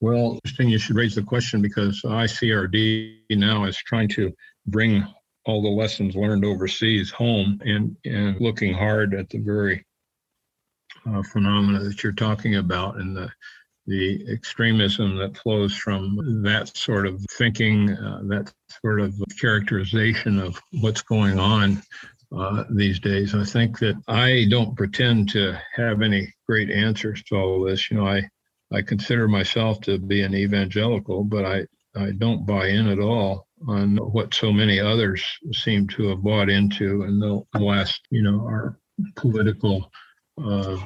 Well, 0.00 0.34
interesting 0.34 0.68
you 0.68 0.78
should 0.78 0.96
raise 0.96 1.14
the 1.14 1.22
question 1.22 1.60
because 1.60 2.02
ICRD 2.02 3.18
now 3.30 3.64
is 3.64 3.76
trying 3.76 4.08
to 4.10 4.32
bring 4.66 5.06
all 5.44 5.62
the 5.62 5.68
lessons 5.68 6.14
learned 6.14 6.44
overseas 6.44 7.10
home 7.10 7.60
and, 7.64 7.96
and 8.04 8.40
looking 8.40 8.72
hard 8.72 9.14
at 9.14 9.28
the 9.30 9.38
very 9.38 9.84
uh, 11.08 11.22
phenomena 11.32 11.80
that 11.80 12.02
you're 12.02 12.12
talking 12.12 12.56
about 12.56 12.96
and 12.96 13.16
the 13.16 13.30
the 13.86 14.26
extremism 14.30 15.16
that 15.16 15.36
flows 15.36 15.76
from 15.76 16.42
that 16.42 16.76
sort 16.76 17.06
of 17.06 17.24
thinking, 17.32 17.90
uh, 17.90 18.20
that 18.24 18.52
sort 18.82 19.00
of 19.00 19.14
characterization 19.40 20.38
of 20.38 20.60
what's 20.80 21.02
going 21.02 21.38
on 21.38 21.82
uh, 22.36 22.64
these 22.70 22.98
days. 22.98 23.34
I 23.34 23.44
think 23.44 23.78
that 23.78 23.96
I 24.08 24.46
don't 24.50 24.76
pretend 24.76 25.28
to 25.30 25.58
have 25.74 26.02
any 26.02 26.32
great 26.46 26.70
answers 26.70 27.22
to 27.24 27.36
all 27.36 27.62
of 27.62 27.70
this. 27.70 27.90
You 27.90 27.98
know, 27.98 28.06
I 28.06 28.28
I 28.72 28.82
consider 28.82 29.28
myself 29.28 29.80
to 29.82 29.98
be 29.98 30.22
an 30.22 30.34
evangelical, 30.34 31.22
but 31.22 31.44
I 31.44 31.66
I 31.94 32.10
don't 32.10 32.46
buy 32.46 32.68
in 32.68 32.88
at 32.88 32.98
all 32.98 33.46
on 33.68 33.96
what 33.96 34.34
so 34.34 34.52
many 34.52 34.80
others 34.80 35.24
seem 35.52 35.88
to 35.88 36.08
have 36.08 36.22
bought 36.22 36.50
into 36.50 37.04
in 37.04 37.18
the 37.18 37.42
last, 37.58 38.00
you 38.10 38.22
know, 38.22 38.40
our 38.40 38.78
political 39.14 39.90
uh, 40.42 40.76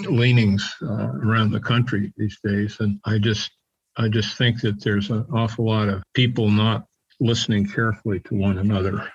leanings 0.00 0.74
uh, 0.82 1.12
around 1.24 1.52
the 1.52 1.60
country 1.60 2.12
these 2.16 2.38
days. 2.42 2.76
And 2.80 3.00
I 3.04 3.18
just, 3.18 3.50
I 3.96 4.08
just 4.08 4.36
think 4.36 4.60
that 4.60 4.82
there's 4.82 5.10
an 5.10 5.26
awful 5.32 5.66
lot 5.66 5.88
of 5.88 6.02
people 6.14 6.50
not 6.50 6.84
listening 7.20 7.66
carefully 7.66 8.20
to 8.20 8.34
one 8.34 8.58
another. 8.58 9.10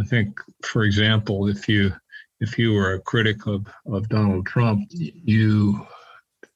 I 0.00 0.04
think, 0.04 0.40
for 0.62 0.84
example, 0.84 1.48
if 1.48 1.68
you 1.68 1.92
if 2.40 2.58
you 2.58 2.72
were 2.72 2.94
a 2.94 3.00
critic 3.00 3.46
of, 3.46 3.66
of 3.86 4.08
Donald 4.08 4.46
Trump, 4.46 4.88
you 4.90 5.86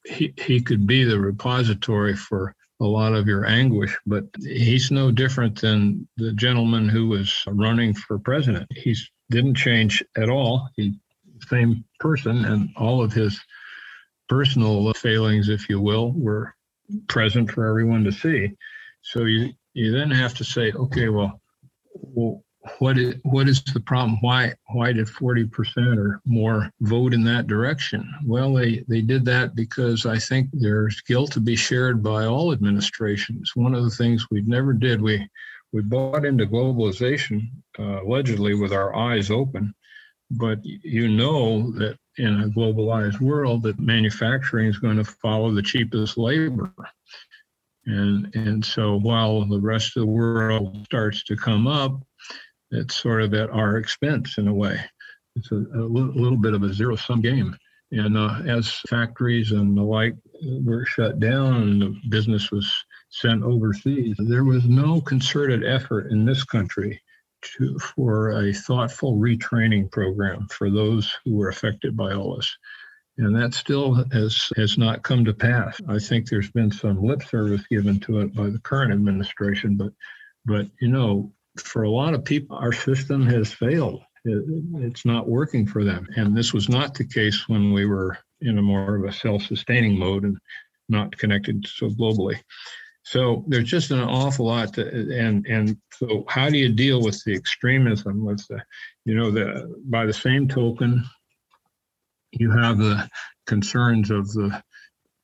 he, 0.05 0.33
he 0.37 0.61
could 0.61 0.85
be 0.85 1.03
the 1.03 1.19
repository 1.19 2.15
for 2.15 2.55
a 2.81 2.85
lot 2.85 3.13
of 3.13 3.27
your 3.27 3.45
anguish, 3.45 3.97
but 4.05 4.23
he's 4.39 4.91
no 4.91 5.11
different 5.11 5.59
than 5.59 6.07
the 6.17 6.31
gentleman 6.33 6.87
who 6.87 7.09
was 7.09 7.43
running 7.47 7.93
for 7.93 8.17
president. 8.19 8.67
He 8.75 8.95
didn't 9.29 9.55
change 9.55 10.03
at 10.15 10.29
all. 10.29 10.69
He 10.75 10.97
same 11.47 11.83
person, 11.99 12.45
and 12.45 12.69
all 12.75 13.01
of 13.01 13.13
his 13.13 13.39
personal 14.27 14.93
failings, 14.93 15.49
if 15.49 15.69
you 15.69 15.81
will, 15.81 16.13
were 16.13 16.53
present 17.07 17.51
for 17.51 17.67
everyone 17.67 18.03
to 18.03 18.11
see. 18.11 18.51
So 19.01 19.25
you 19.25 19.53
you 19.73 19.91
then 19.91 20.11
have 20.11 20.33
to 20.35 20.43
say, 20.43 20.71
okay, 20.71 21.09
well, 21.09 21.41
well 21.93 22.43
what 22.79 22.97
is 22.97 23.15
what 23.23 23.47
is 23.47 23.63
the 23.63 23.79
problem? 23.79 24.17
Why 24.21 24.53
why 24.73 24.91
did 24.91 25.07
40% 25.07 25.97
or 25.97 26.21
more 26.25 26.69
vote 26.81 27.13
in 27.13 27.23
that 27.23 27.47
direction? 27.47 28.07
Well, 28.25 28.53
they 28.53 28.83
they 28.87 29.01
did 29.01 29.25
that 29.25 29.55
because 29.55 30.05
I 30.05 30.19
think 30.19 30.49
there's 30.51 31.01
guilt 31.01 31.31
to 31.33 31.39
be 31.39 31.55
shared 31.55 32.03
by 32.03 32.25
all 32.25 32.51
administrations. 32.51 33.51
One 33.55 33.73
of 33.73 33.83
the 33.83 33.89
things 33.89 34.27
we 34.29 34.41
never 34.41 34.73
did, 34.73 35.01
we 35.01 35.27
we 35.71 35.81
bought 35.81 36.25
into 36.25 36.47
globalization 36.47 37.49
uh, 37.77 38.03
allegedly 38.03 38.55
with 38.55 38.73
our 38.73 38.95
eyes 38.95 39.29
open, 39.31 39.73
but 40.31 40.59
you 40.63 41.07
know 41.07 41.71
that 41.71 41.97
in 42.17 42.41
a 42.41 42.49
globalized 42.49 43.19
world 43.19 43.63
that 43.63 43.79
manufacturing 43.79 44.67
is 44.67 44.77
going 44.77 44.97
to 44.97 45.03
follow 45.03 45.51
the 45.51 45.61
cheapest 45.61 46.17
labor. 46.17 46.71
And, 47.85 48.33
and 48.35 48.63
so 48.63 48.99
while 48.99 49.45
the 49.45 49.59
rest 49.59 49.95
of 49.95 50.01
the 50.01 50.07
world 50.07 50.85
starts 50.85 51.23
to 51.23 51.35
come 51.35 51.65
up, 51.65 51.99
it's 52.71 52.95
sort 52.95 53.23
of 53.23 53.33
at 53.33 53.49
our 53.49 53.77
expense 53.77 54.37
in 54.37 54.47
a 54.47 54.53
way. 54.53 54.79
It's 55.35 55.51
a, 55.51 55.55
little 55.55 56.37
bit 56.37 56.53
of 56.53 56.63
a 56.63 56.73
zero 56.73 56.95
sum 56.95 57.21
game. 57.21 57.55
And 57.91 58.17
uh, 58.17 58.41
as 58.45 58.71
factories 58.89 59.51
and 59.51 59.75
the 59.75 59.81
like 59.81 60.15
were 60.63 60.85
shut 60.85 61.19
down 61.19 61.55
and 61.63 61.81
the 61.81 61.95
business 62.09 62.51
was 62.51 62.71
sent 63.09 63.43
overseas, 63.43 64.15
there 64.19 64.43
was 64.43 64.65
no 64.65 65.01
concerted 65.01 65.65
effort 65.65 66.11
in 66.11 66.25
this 66.25 66.43
country 66.43 67.01
to, 67.41 67.77
for 67.79 68.31
a 68.31 68.53
thoughtful 68.53 69.17
retraining 69.17 69.91
program 69.91 70.47
for 70.47 70.69
those 70.69 71.15
who 71.23 71.35
were 71.35 71.49
affected 71.49 71.95
by 71.95 72.13
all 72.13 72.35
this. 72.35 72.57
And 73.17 73.35
that 73.35 73.53
still 73.53 73.95
has, 74.11 74.49
has 74.55 74.77
not 74.77 75.03
come 75.03 75.25
to 75.25 75.33
pass. 75.33 75.79
I 75.89 75.99
think 75.99 76.29
there's 76.29 76.51
been 76.51 76.71
some 76.71 77.03
lip 77.03 77.21
service 77.23 77.65
given 77.67 77.99
to 78.01 78.21
it 78.21 78.33
by 78.33 78.49
the 78.49 78.59
current 78.59 78.93
administration, 78.93 79.75
but 79.75 79.91
but 80.45 80.67
you 80.79 80.87
know, 80.87 81.31
for 81.57 81.83
a 81.83 81.89
lot 81.89 82.13
of 82.13 82.23
people, 82.23 82.57
our 82.57 82.71
system 82.71 83.25
has 83.27 83.51
failed. 83.51 84.01
It, 84.25 84.43
it's 84.75 85.05
not 85.05 85.27
working 85.27 85.67
for 85.67 85.83
them. 85.83 86.07
And 86.15 86.35
this 86.35 86.53
was 86.53 86.69
not 86.69 86.93
the 86.93 87.05
case 87.05 87.47
when 87.47 87.73
we 87.73 87.85
were 87.85 88.17
in 88.41 88.57
a 88.57 88.61
more 88.61 88.95
of 88.95 89.03
a 89.03 89.11
self 89.11 89.43
sustaining 89.43 89.97
mode 89.97 90.23
and 90.23 90.37
not 90.87 91.17
connected 91.17 91.67
so 91.67 91.89
globally. 91.89 92.39
So 93.03 93.43
there's 93.47 93.69
just 93.69 93.91
an 93.91 93.99
awful 93.99 94.47
lot 94.47 94.73
to, 94.73 94.87
and 94.87 95.45
and 95.47 95.77
so 95.93 96.25
how 96.27 96.49
do 96.49 96.57
you 96.57 96.69
deal 96.69 97.01
with 97.01 97.23
the 97.23 97.33
extremism 97.33 98.23
with 98.23 98.45
the 98.47 98.61
you 99.05 99.15
know 99.15 99.31
the 99.31 99.73
by 99.85 100.05
the 100.05 100.13
same 100.13 100.47
token 100.47 101.03
you 102.31 102.51
have 102.51 102.77
the 102.77 103.09
concerns 103.47 104.11
of 104.11 104.31
the 104.33 104.61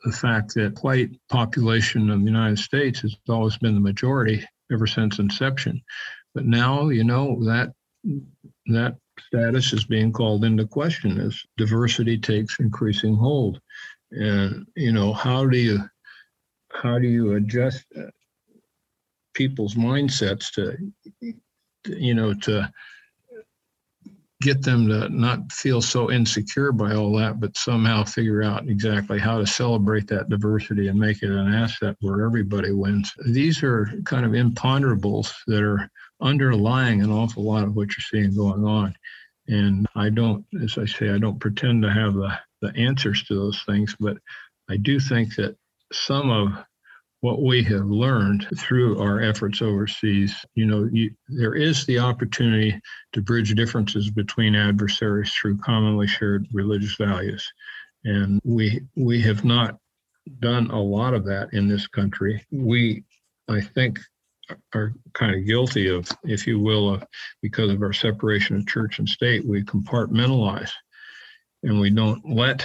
the 0.04 0.12
fact 0.12 0.54
that 0.54 0.84
white 0.84 1.10
population 1.30 2.10
of 2.10 2.20
the 2.20 2.26
United 2.26 2.60
States 2.60 3.00
has 3.02 3.16
always 3.28 3.58
been 3.58 3.74
the 3.74 3.80
majority 3.80 4.46
ever 4.72 4.86
since 4.86 5.18
inception. 5.18 5.82
But 6.36 6.46
now, 6.46 6.90
you 6.90 7.04
know, 7.04 7.44
that 7.46 7.74
that 8.68 8.98
status 9.20 9.74
is 9.74 9.86
being 9.86 10.12
called 10.12 10.44
into 10.46 10.68
question 10.68 11.20
as 11.20 11.42
diversity 11.58 12.18
takes 12.20 12.60
increasing 12.60 13.16
hold. 13.16 13.60
And 14.12 14.68
you 14.76 14.92
know, 14.92 15.12
how 15.14 15.48
do 15.48 15.58
you 15.58 15.80
how 16.82 17.00
do 17.00 17.08
you 17.08 17.34
adjust 17.34 17.86
uh, 17.98 18.04
people's 19.34 19.76
mindsets 19.76 20.52
to 20.52 20.78
you 21.88 22.14
know 22.14 22.34
to 22.34 22.72
get 24.42 24.62
them 24.62 24.88
to 24.88 25.10
not 25.10 25.52
feel 25.52 25.82
so 25.82 26.12
insecure 26.12 26.72
by 26.72 26.94
all 26.94 27.16
that, 27.18 27.40
but 27.40 27.58
somehow 27.58 28.04
figure 28.04 28.44
out 28.44 28.68
exactly 28.68 29.18
how 29.18 29.40
to 29.40 29.48
celebrate 29.48 30.08
that 30.08 30.30
diversity 30.30 30.88
and 30.88 31.00
make 31.00 31.24
it 31.24 31.32
an 31.32 31.54
asset 31.54 31.96
where 32.02 32.26
everybody 32.26 32.72
wins. 32.72 33.14
These 33.26 33.64
are 33.64 33.90
kind 34.04 34.26
of 34.26 34.34
imponderables 34.34 35.34
that 35.48 35.64
are 35.64 35.90
underlying 36.22 37.02
an 37.02 37.12
awful 37.12 37.44
lot 37.44 37.64
of 37.64 37.76
what 37.76 37.88
you're 37.90 38.22
seeing 38.24 38.36
going 38.36 38.66
on. 38.66 38.94
And 39.48 39.88
I 39.96 40.10
don't, 40.10 40.46
as 40.62 40.78
I 40.78 40.86
say, 40.86 41.10
I 41.10 41.18
don't 41.18 41.40
pretend 41.40 41.84
to 41.84 41.92
have 41.92 42.14
the, 42.14 42.38
the 42.62 42.76
answers 42.76 43.24
to 43.24 43.36
those 43.36 43.62
things, 43.66 43.96
but 44.00 44.18
I 44.70 44.78
do 44.78 45.00
think 45.00 45.36
that 45.36 45.56
some 45.96 46.30
of 46.30 46.64
what 47.22 47.42
we 47.42 47.64
have 47.64 47.86
learned 47.86 48.48
through 48.58 49.02
our 49.02 49.20
efforts 49.22 49.62
overseas, 49.62 50.46
you 50.54 50.66
know, 50.66 50.88
you, 50.92 51.10
there 51.28 51.56
is 51.56 51.86
the 51.86 51.98
opportunity 51.98 52.80
to 53.14 53.22
bridge 53.22 53.54
differences 53.56 54.12
between 54.12 54.56
adversaries 54.56 55.34
through 55.34 55.58
commonly 55.58 56.08
shared 56.08 56.48
religious 56.54 56.96
values. 56.96 57.44
And 58.04 58.40
we 58.44 58.82
we 58.96 59.22
have 59.24 59.44
not 59.44 59.78
done 60.40 60.70
a 60.70 60.80
lot 60.80 61.14
of 61.14 61.26
that 61.26 61.50
in 61.54 61.68
this 61.68 61.88
country. 61.88 62.46
We, 62.52 63.04
I 63.48 63.62
think, 63.62 64.00
are 64.74 64.94
kind 65.14 65.34
of 65.34 65.48
guilty 65.48 65.88
of, 65.88 66.08
if 66.24 66.46
you 66.46 66.60
will, 66.60 67.02
because 67.42 67.72
of 67.72 67.82
our 67.82 67.94
separation 67.94 68.56
of 68.58 68.68
church 68.68 69.00
and 69.00 69.10
state, 69.10 69.44
we 69.48 69.64
compartmentalize 69.64 70.72
and 71.64 71.80
we 71.80 71.90
don't 71.90 72.22
let 72.30 72.64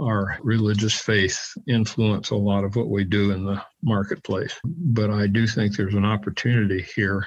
our 0.00 0.38
religious 0.42 0.94
faith 0.94 1.52
influence 1.66 2.30
a 2.30 2.36
lot 2.36 2.64
of 2.64 2.76
what 2.76 2.88
we 2.88 3.04
do 3.04 3.30
in 3.30 3.44
the 3.44 3.62
marketplace. 3.82 4.58
But 4.64 5.10
I 5.10 5.26
do 5.26 5.46
think 5.46 5.74
there's 5.74 5.94
an 5.94 6.04
opportunity 6.04 6.82
here 6.94 7.26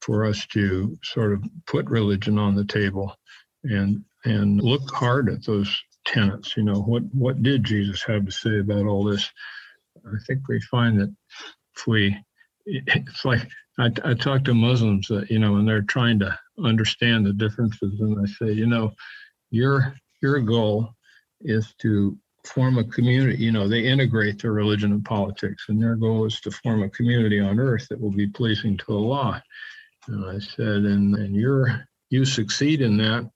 for 0.00 0.24
us 0.24 0.46
to 0.46 0.98
sort 1.04 1.32
of 1.32 1.44
put 1.66 1.88
religion 1.88 2.38
on 2.38 2.54
the 2.54 2.64
table 2.64 3.14
and 3.64 4.04
and 4.24 4.60
look 4.60 4.90
hard 4.90 5.30
at 5.30 5.44
those 5.44 5.80
tenets. 6.04 6.56
You 6.56 6.64
know, 6.64 6.80
what 6.80 7.02
what 7.12 7.42
did 7.42 7.64
Jesus 7.64 8.02
have 8.04 8.26
to 8.26 8.32
say 8.32 8.58
about 8.58 8.86
all 8.86 9.04
this? 9.04 9.30
I 10.04 10.16
think 10.26 10.48
we 10.48 10.60
find 10.62 11.00
that 11.00 11.14
if 11.76 11.86
we 11.86 12.16
it's 12.66 13.24
like 13.24 13.46
I, 13.78 13.90
I 14.04 14.14
talk 14.14 14.44
to 14.44 14.54
Muslims 14.54 15.08
that 15.08 15.30
you 15.30 15.38
know, 15.38 15.56
and 15.56 15.68
they're 15.68 15.82
trying 15.82 16.18
to 16.20 16.38
understand 16.62 17.24
the 17.24 17.32
differences, 17.32 18.00
and 18.00 18.18
I 18.20 18.26
say, 18.26 18.52
you 18.52 18.66
know, 18.66 18.92
your 19.50 19.94
your 20.22 20.40
goal 20.40 20.94
is 21.42 21.74
to 21.78 22.16
form 22.44 22.78
a 22.78 22.84
community. 22.84 23.42
You 23.42 23.52
know, 23.52 23.68
they 23.68 23.84
integrate 23.84 24.40
their 24.40 24.52
religion 24.52 24.92
and 24.92 25.04
politics, 25.04 25.64
and 25.68 25.82
their 25.82 25.96
goal 25.96 26.24
is 26.26 26.40
to 26.40 26.50
form 26.50 26.82
a 26.82 26.90
community 26.90 27.40
on 27.40 27.60
earth 27.60 27.86
that 27.88 28.00
will 28.00 28.12
be 28.12 28.28
pleasing 28.28 28.76
to 28.78 28.96
Allah. 28.96 29.42
And 30.08 30.24
I 30.24 30.38
said, 30.38 30.84
and 30.84 31.14
and 31.14 31.34
you're 31.34 31.86
you 32.10 32.24
succeed 32.24 32.80
in 32.80 32.96
that 32.98 33.30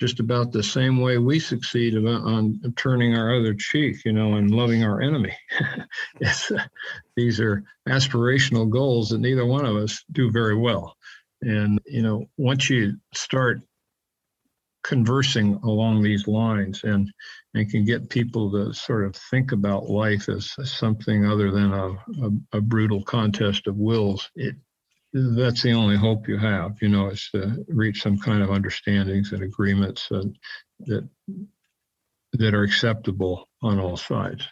just 0.00 0.18
about 0.18 0.50
the 0.50 0.62
same 0.62 0.98
way 0.98 1.18
we 1.18 1.38
succeed 1.38 1.94
on 1.94 2.58
turning 2.76 3.14
our 3.14 3.36
other 3.36 3.52
cheek, 3.52 4.02
you 4.06 4.12
know, 4.12 4.36
and 4.36 4.50
loving 4.50 4.82
our 4.82 5.02
enemy. 5.02 5.36
these 7.16 7.38
are 7.38 7.62
aspirational 7.86 8.68
goals 8.68 9.10
that 9.10 9.20
neither 9.20 9.44
one 9.44 9.66
of 9.66 9.76
us 9.76 10.02
do 10.12 10.30
very 10.30 10.56
well. 10.56 10.96
And, 11.42 11.78
you 11.84 12.00
know, 12.00 12.24
once 12.38 12.70
you 12.70 12.96
start 13.12 13.60
conversing 14.82 15.54
along 15.64 16.02
these 16.02 16.26
lines 16.26 16.84
and 16.84 17.10
and 17.54 17.70
can 17.70 17.84
get 17.84 18.08
people 18.08 18.50
to 18.50 18.72
sort 18.72 19.04
of 19.04 19.16
think 19.16 19.52
about 19.52 19.90
life 19.90 20.28
as 20.28 20.54
something 20.64 21.26
other 21.26 21.50
than 21.50 21.72
a, 21.72 21.88
a, 21.88 22.30
a 22.58 22.60
brutal 22.60 23.02
contest 23.02 23.66
of 23.66 23.76
wills, 23.76 24.30
it 24.36 24.54
that's 25.12 25.62
the 25.62 25.72
only 25.72 25.96
hope 25.96 26.28
you 26.28 26.38
have, 26.38 26.76
you 26.80 26.88
know, 26.88 27.08
is 27.08 27.28
to 27.34 27.64
reach 27.66 28.02
some 28.02 28.18
kind 28.18 28.42
of 28.42 28.50
understandings 28.50 29.32
and 29.32 29.42
agreements 29.42 30.06
that 30.08 30.32
that, 30.80 31.08
that 32.34 32.54
are 32.54 32.62
acceptable 32.62 33.48
on 33.62 33.80
all 33.80 33.96
sides. 33.96 34.46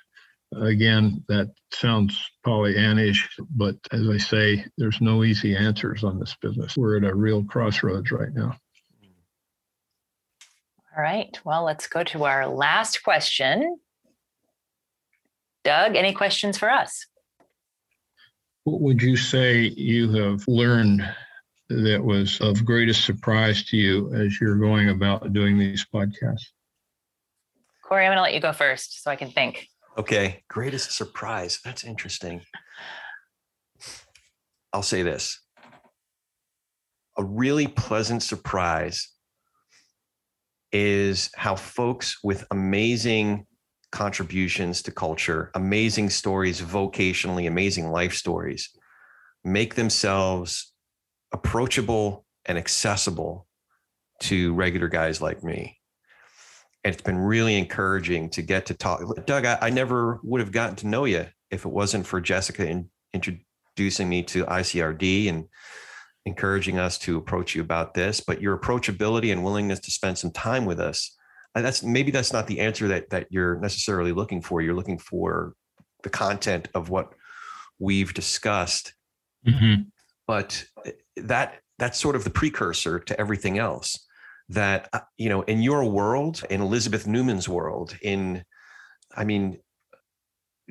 Again, 0.56 1.22
that 1.28 1.52
sounds 1.72 2.18
Pollyannish, 2.44 3.28
but 3.50 3.76
as 3.92 4.08
I 4.08 4.16
say, 4.16 4.64
there's 4.78 5.00
no 5.00 5.22
easy 5.22 5.54
answers 5.54 6.02
on 6.04 6.18
this 6.18 6.34
business. 6.40 6.76
We're 6.76 6.96
at 6.96 7.04
a 7.04 7.14
real 7.14 7.44
crossroads 7.44 8.10
right 8.10 8.32
now. 8.32 8.56
All 10.98 11.04
right. 11.04 11.38
Well, 11.44 11.62
let's 11.62 11.86
go 11.86 12.02
to 12.02 12.24
our 12.24 12.48
last 12.48 13.04
question. 13.04 13.78
Doug, 15.62 15.94
any 15.94 16.12
questions 16.12 16.58
for 16.58 16.68
us? 16.68 17.06
What 18.64 18.80
would 18.80 19.00
you 19.00 19.16
say 19.16 19.68
you 19.76 20.10
have 20.14 20.42
learned 20.48 21.08
that 21.68 22.02
was 22.02 22.40
of 22.40 22.64
greatest 22.64 23.04
surprise 23.04 23.64
to 23.66 23.76
you 23.76 24.12
as 24.12 24.40
you're 24.40 24.56
going 24.56 24.88
about 24.88 25.32
doing 25.32 25.56
these 25.56 25.86
podcasts? 25.94 26.46
Corey, 27.84 28.04
I'm 28.04 28.08
going 28.08 28.16
to 28.16 28.22
let 28.22 28.34
you 28.34 28.40
go 28.40 28.52
first 28.52 29.04
so 29.04 29.12
I 29.12 29.16
can 29.16 29.30
think. 29.30 29.68
Okay. 29.96 30.42
Greatest 30.48 30.90
surprise. 30.90 31.60
That's 31.64 31.84
interesting. 31.84 32.40
I'll 34.72 34.82
say 34.82 35.04
this 35.04 35.40
a 37.16 37.22
really 37.22 37.68
pleasant 37.68 38.24
surprise 38.24 39.08
is 40.72 41.30
how 41.34 41.56
folks 41.56 42.18
with 42.22 42.44
amazing 42.50 43.46
contributions 43.90 44.82
to 44.82 44.90
culture, 44.90 45.50
amazing 45.54 46.10
stories 46.10 46.60
vocationally, 46.60 47.46
amazing 47.46 47.90
life 47.90 48.14
stories, 48.14 48.70
make 49.44 49.74
themselves 49.74 50.72
approachable 51.32 52.24
and 52.44 52.58
accessible 52.58 53.46
to 54.20 54.52
regular 54.54 54.88
guys 54.88 55.20
like 55.20 55.42
me. 55.42 55.78
And 56.84 56.94
it's 56.94 57.02
been 57.02 57.18
really 57.18 57.56
encouraging 57.56 58.30
to 58.30 58.42
get 58.42 58.66
to 58.66 58.74
talk. 58.74 59.02
Doug, 59.26 59.44
I, 59.44 59.58
I 59.60 59.70
never 59.70 60.20
would 60.22 60.40
have 60.40 60.52
gotten 60.52 60.76
to 60.76 60.86
know 60.86 61.04
you 61.04 61.26
if 61.50 61.64
it 61.64 61.70
wasn't 61.70 62.06
for 62.06 62.20
Jessica 62.20 62.66
in, 62.66 62.90
introducing 63.12 64.08
me 64.08 64.22
to 64.24 64.44
ICRD 64.44 65.28
and 65.28 65.46
encouraging 66.28 66.78
us 66.78 66.96
to 66.98 67.18
approach 67.18 67.54
you 67.54 67.62
about 67.62 67.94
this. 67.94 68.20
But 68.20 68.40
your 68.40 68.56
approachability 68.56 69.32
and 69.32 69.42
willingness 69.42 69.80
to 69.80 69.90
spend 69.90 70.18
some 70.18 70.30
time 70.30 70.64
with 70.64 70.80
us 70.80 71.16
that's 71.54 71.82
maybe 71.82 72.10
that's 72.10 72.32
not 72.32 72.46
the 72.46 72.60
answer 72.60 72.88
that 72.88 73.10
that 73.10 73.26
you're 73.30 73.58
necessarily 73.60 74.12
looking 74.12 74.42
for. 74.42 74.60
You're 74.60 74.74
looking 74.74 74.98
for 74.98 75.54
the 76.02 76.10
content 76.10 76.68
of 76.74 76.90
what 76.90 77.12
we've 77.78 78.12
discussed, 78.14 78.94
mm-hmm. 79.46 79.82
but 80.26 80.64
eh, 80.84 80.92
that 81.16 81.60
that's 81.78 81.98
sort 81.98 82.16
of 82.16 82.24
the 82.24 82.30
precursor 82.30 82.98
to 83.00 83.20
everything 83.20 83.58
else. 83.58 84.06
That 84.50 84.88
uh, 84.92 85.00
you 85.16 85.28
know, 85.28 85.42
in 85.42 85.62
your 85.62 85.84
world, 85.84 86.42
in 86.50 86.60
Elizabeth 86.60 87.06
Newman's 87.06 87.48
world, 87.48 87.96
in 88.02 88.44
I 89.16 89.24
mean, 89.24 89.58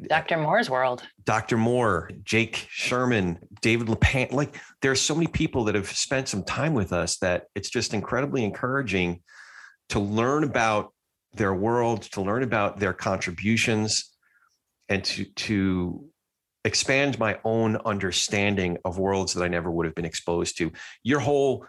Dr. 0.05 0.37
Moore's 0.37 0.69
world. 0.69 1.03
Dr. 1.23 1.57
Moore, 1.57 2.11
Jake 2.23 2.67
Sherman, 2.69 3.39
David 3.61 3.87
LePan, 3.87 4.31
like 4.31 4.59
there's 4.81 5.01
so 5.01 5.15
many 5.15 5.27
people 5.27 5.63
that 5.65 5.75
have 5.75 5.89
spent 5.89 6.27
some 6.27 6.43
time 6.43 6.73
with 6.73 6.93
us 6.93 7.17
that 7.17 7.45
it's 7.55 7.69
just 7.69 7.93
incredibly 7.93 8.43
encouraging 8.43 9.21
to 9.89 9.99
learn 9.99 10.43
about 10.43 10.93
their 11.33 11.53
world, 11.53 12.03
to 12.03 12.21
learn 12.21 12.43
about 12.43 12.79
their 12.79 12.93
contributions, 12.93 14.13
and 14.89 15.03
to 15.03 15.25
to 15.25 16.09
expand 16.63 17.17
my 17.17 17.39
own 17.43 17.77
understanding 17.77 18.77
of 18.85 18.99
worlds 18.99 19.33
that 19.33 19.43
I 19.43 19.47
never 19.47 19.71
would 19.71 19.85
have 19.85 19.95
been 19.95 20.05
exposed 20.05 20.57
to. 20.57 20.71
Your 21.03 21.19
whole, 21.19 21.65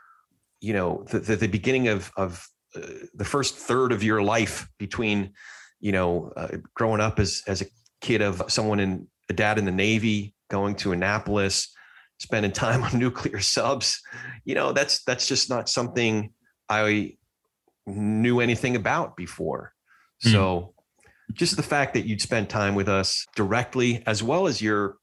you 0.60 0.72
know, 0.72 1.04
the, 1.10 1.20
the, 1.20 1.36
the 1.36 1.46
beginning 1.46 1.88
of 1.88 2.10
of 2.16 2.46
uh, 2.74 2.80
the 3.14 3.24
first 3.24 3.56
third 3.56 3.92
of 3.92 4.02
your 4.02 4.22
life 4.22 4.68
between, 4.78 5.32
you 5.80 5.92
know, 5.92 6.32
uh, 6.36 6.48
growing 6.74 7.00
up 7.00 7.18
as 7.18 7.42
as 7.46 7.62
a 7.62 7.66
kid 8.00 8.22
of 8.22 8.42
someone 8.48 8.80
in 8.80 9.06
a 9.28 9.32
dad 9.32 9.58
in 9.58 9.64
the 9.64 9.72
Navy, 9.72 10.34
going 10.50 10.74
to 10.76 10.92
Annapolis, 10.92 11.74
spending 12.18 12.52
time 12.52 12.82
on 12.84 12.98
nuclear 12.98 13.40
subs, 13.40 14.00
you 14.44 14.54
know, 14.54 14.72
that's 14.72 15.04
that's 15.04 15.26
just 15.26 15.50
not 15.50 15.68
something 15.68 16.32
I 16.68 17.16
knew 17.86 18.40
anything 18.40 18.76
about 18.76 19.16
before. 19.16 19.72
Mm. 20.24 20.32
So 20.32 20.74
just 21.32 21.56
the 21.56 21.62
fact 21.62 21.94
that 21.94 22.06
you'd 22.06 22.22
spend 22.22 22.48
time 22.48 22.74
with 22.74 22.88
us 22.88 23.26
directly, 23.36 24.02
as 24.06 24.22
well 24.22 24.46
as 24.46 24.60
your 24.62 24.96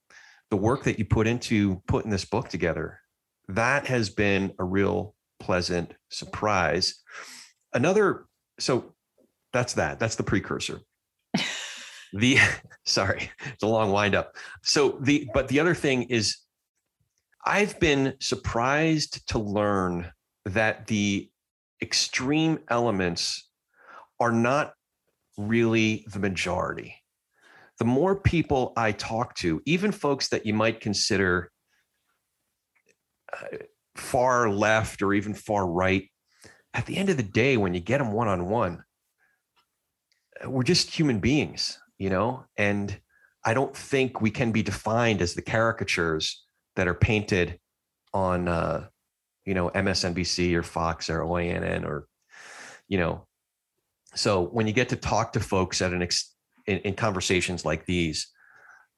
the 0.52 0.58
work 0.58 0.84
that 0.84 1.00
you 1.00 1.06
put 1.06 1.28
into 1.28 1.82
putting 1.88 2.12
this 2.12 2.26
book 2.26 2.50
together, 2.50 3.00
that 3.48 3.88
has 3.88 4.10
been 4.10 4.54
a 4.60 4.64
real 4.64 5.16
pleasant 5.40 5.94
surprise. 6.10 7.02
Another, 7.74 8.26
so 8.60 8.94
that's 9.54 9.74
that. 9.74 10.00
That's 10.00 10.16
the 10.16 10.24
precursor. 10.24 10.82
The 12.16 12.38
sorry, 12.86 13.30
it's 13.46 13.64
a 13.64 13.68
long 13.68 13.92
windup. 13.92 14.36
So 14.64 14.98
the 15.02 15.30
but 15.34 15.48
the 15.48 15.60
other 15.60 15.76
thing 15.76 16.04
is 16.04 16.38
I've 17.46 17.80
been 17.80 18.16
surprised 18.20 19.28
to 19.30 19.40
learn 19.40 20.12
that 20.46 20.88
the 20.88 21.30
extreme 21.82 22.60
elements 22.70 23.50
are 24.20 24.32
not 24.32 24.74
really 25.38 26.06
the 26.12 26.20
majority. 26.20 26.96
The 27.78 27.86
more 27.86 28.16
people 28.16 28.72
I 28.78 28.94
talk 28.94 29.36
to, 29.36 29.62
even 29.66 29.92
folks 29.92 30.30
that 30.30 30.46
you 30.46 30.54
might 30.54 30.80
consider 30.80 31.52
uh, 33.34 33.58
far 33.96 34.50
left 34.50 35.02
or 35.02 35.14
even 35.14 35.34
far 35.34 35.68
right, 35.68 36.10
at 36.74 36.86
the 36.86 36.96
end 36.96 37.10
of 37.10 37.18
the 37.18 37.24
day, 37.24 37.58
when 37.58 37.74
you 37.74 37.82
get 37.82 37.98
them 37.98 38.14
one 38.14 38.30
on 38.30 38.48
one, 38.48 38.84
we're 40.46 40.64
just 40.64 40.90
human 40.90 41.20
beings, 41.20 41.80
you 41.98 42.10
know? 42.10 42.46
And 42.58 42.98
I 43.44 43.54
don't 43.54 43.76
think 43.76 44.22
we 44.22 44.32
can 44.32 44.52
be 44.52 44.64
defined 44.64 45.22
as 45.22 45.34
the 45.34 45.42
caricatures 45.42 46.44
that 46.76 46.88
are 46.88 46.94
painted 46.94 47.60
on 48.14 48.48
uh, 48.48 48.88
you 49.46 49.54
know, 49.54 49.70
MSNBC 49.70 50.56
or 50.56 50.64
Fox 50.64 51.10
or 51.10 51.22
OANN 51.22 51.86
or, 51.86 52.08
you 52.88 52.98
know, 52.98 53.26
so 54.16 54.42
when 54.42 54.66
you 54.66 54.74
get 54.74 54.90
to 54.90 54.96
talk 54.96 55.34
to 55.34 55.40
folks 55.40 55.82
at 55.82 55.94
an 55.94 56.02
ex, 56.02 56.34
in, 56.66 56.80
in 56.80 56.94
conversations 56.96 57.66
like 57.66 57.86
these, 57.86 58.28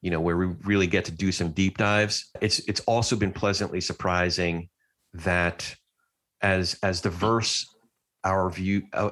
you 0.00 0.10
know, 0.10 0.20
where 0.20 0.36
we 0.36 0.46
really 0.64 0.86
get 0.86 1.04
to 1.06 1.12
do 1.12 1.32
some 1.32 1.50
deep 1.50 1.76
dives, 1.76 2.30
it's 2.40 2.60
it's 2.60 2.80
also 2.80 3.16
been 3.16 3.32
pleasantly 3.32 3.80
surprising 3.80 4.68
that 5.12 5.74
as 6.40 6.78
as 6.82 7.00
diverse 7.00 7.66
our 8.28 8.50
view 8.50 8.82
uh, 8.92 9.10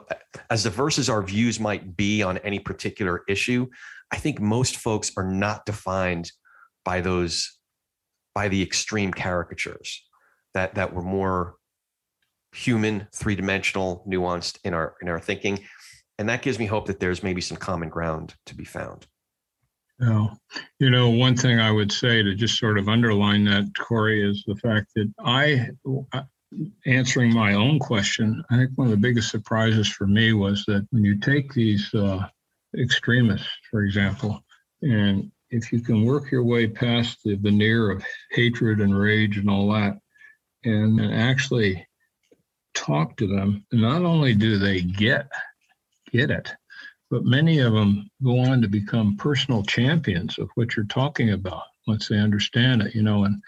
as 0.51 0.63
diverse 0.63 0.99
as 0.99 1.09
our 1.09 1.23
views 1.23 1.59
might 1.59 1.97
be 1.97 2.23
on 2.23 2.39
any 2.39 2.59
particular 2.59 3.23
issue, 3.29 3.67
I 4.13 4.17
think 4.17 4.41
most 4.41 4.77
folks 4.77 5.11
are 5.17 5.25
not 5.25 5.65
defined 5.65 6.31
by 6.85 7.01
those 7.01 7.59
by 8.35 8.49
the 8.49 8.63
extreme 8.63 9.13
caricatures 9.13 10.03
that 10.55 10.75
that 10.75 10.93
were 10.93 11.03
more 11.03 11.55
human, 12.53 13.09
three 13.15 13.35
dimensional, 13.35 14.05
nuanced 14.07 14.59
in 14.65 14.75
our 14.75 14.95
in 15.01 15.09
our 15.09 15.19
thinking, 15.19 15.59
and 16.19 16.29
that 16.29 16.43
gives 16.43 16.59
me 16.59 16.67
hope 16.67 16.87
that 16.87 17.01
there's 17.01 17.23
maybe 17.23 17.41
some 17.41 17.57
common 17.57 17.89
ground 17.89 18.35
to 18.45 18.55
be 18.55 18.65
found. 18.65 19.07
Yeah, 19.99 20.27
you 20.79 20.91
know, 20.91 21.09
one 21.09 21.37
thing 21.37 21.59
I 21.59 21.71
would 21.71 21.91
say 21.91 22.23
to 22.23 22.35
just 22.35 22.59
sort 22.59 22.79
of 22.79 22.87
underline 22.87 23.45
that, 23.45 23.73
Corey, 23.79 24.29
is 24.29 24.45
the 24.47 24.57
fact 24.57 24.89
that 24.95 25.11
I, 25.25 25.71
answering 26.87 27.35
my 27.35 27.55
own 27.55 27.79
question, 27.79 28.45
I 28.51 28.57
think 28.57 28.71
one 28.75 28.87
of 28.87 28.91
the 28.91 28.97
biggest 28.97 29.31
surprises 29.31 29.89
for 29.89 30.07
me 30.07 30.33
was 30.33 30.65
that 30.67 30.87
when 30.91 31.05
you 31.05 31.19
take 31.19 31.53
these 31.53 31.93
uh, 31.95 32.27
extremists, 32.79 33.49
for 33.71 33.83
example, 33.83 34.43
and 34.83 35.31
if 35.51 35.73
you 35.73 35.81
can 35.81 36.05
work 36.05 36.31
your 36.31 36.45
way 36.45 36.67
past 36.67 37.19
the 37.25 37.37
veneer 37.37 37.91
of 37.91 38.05
hatred 38.33 38.81
and 38.81 38.99
rage 38.99 39.39
and 39.39 39.49
all 39.49 39.73
that, 39.73 39.99
and 40.65 41.01
actually 41.15 41.87
talk 42.75 43.17
to 43.17 43.27
them, 43.27 43.65
not 43.73 44.03
only 44.03 44.35
do 44.35 44.59
they 44.59 44.83
get 44.83 45.29
get 46.13 46.31
it, 46.31 46.53
but 47.11 47.25
many 47.25 47.59
of 47.59 47.73
them 47.73 48.09
go 48.23 48.39
on 48.39 48.63
to 48.63 48.69
become 48.69 49.17
personal 49.17 49.63
champions 49.63 50.39
of 50.39 50.49
what 50.55 50.77
you're 50.77 50.87
talking 50.87 51.31
about 51.31 51.63
once 51.87 52.09
they 52.09 52.19
understand 52.19 52.83
it. 52.83 52.95
You 52.95 53.03
know, 53.03 53.25
and 53.25 53.43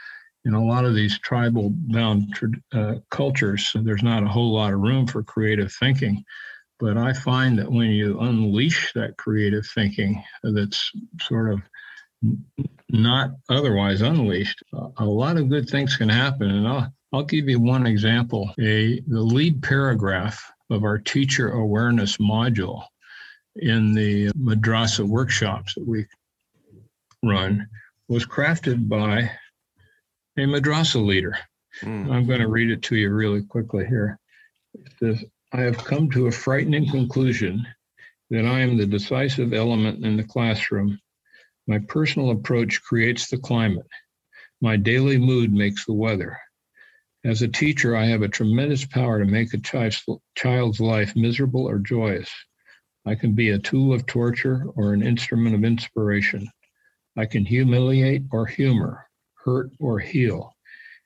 in 0.44 0.54
a 0.54 0.64
lot 0.64 0.84
of 0.84 0.94
these 0.94 1.18
tribal 1.18 1.70
bound 1.70 2.34
uh, 2.72 2.94
cultures, 3.10 3.70
there's 3.74 4.02
not 4.02 4.22
a 4.22 4.28
whole 4.28 4.52
lot 4.52 4.72
of 4.72 4.80
room 4.80 5.06
for 5.06 5.22
creative 5.22 5.72
thinking. 5.72 6.24
But 6.78 6.96
I 6.96 7.12
find 7.12 7.58
that 7.58 7.70
when 7.70 7.90
you 7.90 8.20
unleash 8.20 8.92
that 8.94 9.16
creative 9.16 9.66
thinking, 9.66 10.22
that's 10.42 10.92
sort 11.20 11.52
of 11.52 11.60
not 12.88 13.30
otherwise 13.48 14.00
unleashed, 14.00 14.62
a 14.96 15.04
lot 15.04 15.36
of 15.36 15.48
good 15.48 15.68
things 15.68 15.96
can 15.96 16.08
happen. 16.08 16.50
And 16.50 16.68
I'll, 16.68 16.92
I'll 17.12 17.24
give 17.24 17.48
you 17.48 17.60
one 17.60 17.86
example. 17.86 18.52
A, 18.60 19.00
the 19.00 19.20
lead 19.20 19.62
paragraph 19.62 20.52
of 20.70 20.84
our 20.84 20.98
teacher 20.98 21.50
awareness 21.50 22.18
module 22.18 22.84
in 23.56 23.92
the 23.92 24.28
madrasa 24.30 25.04
workshops 25.04 25.74
that 25.74 25.86
we 25.86 26.06
run 27.24 27.68
was 28.08 28.24
crafted 28.24 28.88
by 28.88 29.30
a 30.38 30.46
madrasa 30.46 31.04
leader. 31.04 31.36
Mm. 31.82 32.10
I'm 32.10 32.26
going 32.26 32.40
to 32.40 32.48
read 32.48 32.70
it 32.70 32.82
to 32.82 32.96
you 32.96 33.10
really 33.10 33.42
quickly 33.42 33.86
here. 33.86 34.18
It 34.74 34.92
says, 34.98 35.24
I 35.52 35.62
have 35.62 35.78
come 35.78 36.10
to 36.10 36.26
a 36.26 36.32
frightening 36.32 36.90
conclusion 36.90 37.66
that 38.30 38.44
I 38.44 38.60
am 38.60 38.76
the 38.76 38.86
decisive 38.86 39.52
element 39.52 40.04
in 40.04 40.16
the 40.16 40.24
classroom. 40.24 40.98
My 41.66 41.78
personal 41.78 42.30
approach 42.30 42.82
creates 42.82 43.28
the 43.28 43.38
climate. 43.38 43.86
My 44.60 44.76
daily 44.76 45.18
mood 45.18 45.52
makes 45.52 45.86
the 45.86 45.94
weather. 45.94 46.38
As 47.24 47.42
a 47.42 47.48
teacher, 47.48 47.96
I 47.96 48.06
have 48.06 48.22
a 48.22 48.28
tremendous 48.28 48.84
power 48.84 49.18
to 49.18 49.24
make 49.24 49.52
a 49.54 49.92
child's 50.36 50.80
life 50.80 51.16
miserable 51.16 51.68
or 51.68 51.78
joyous. 51.78 52.30
I 53.06 53.14
can 53.14 53.32
be 53.32 53.50
a 53.50 53.58
tool 53.58 53.92
of 53.92 54.06
torture 54.06 54.66
or 54.76 54.92
an 54.92 55.02
instrument 55.02 55.54
of 55.54 55.64
inspiration. 55.64 56.48
I 57.16 57.26
can 57.26 57.44
humiliate 57.44 58.22
or 58.30 58.46
humor, 58.46 59.07
hurt 59.44 59.70
or 59.80 59.98
heal. 59.98 60.54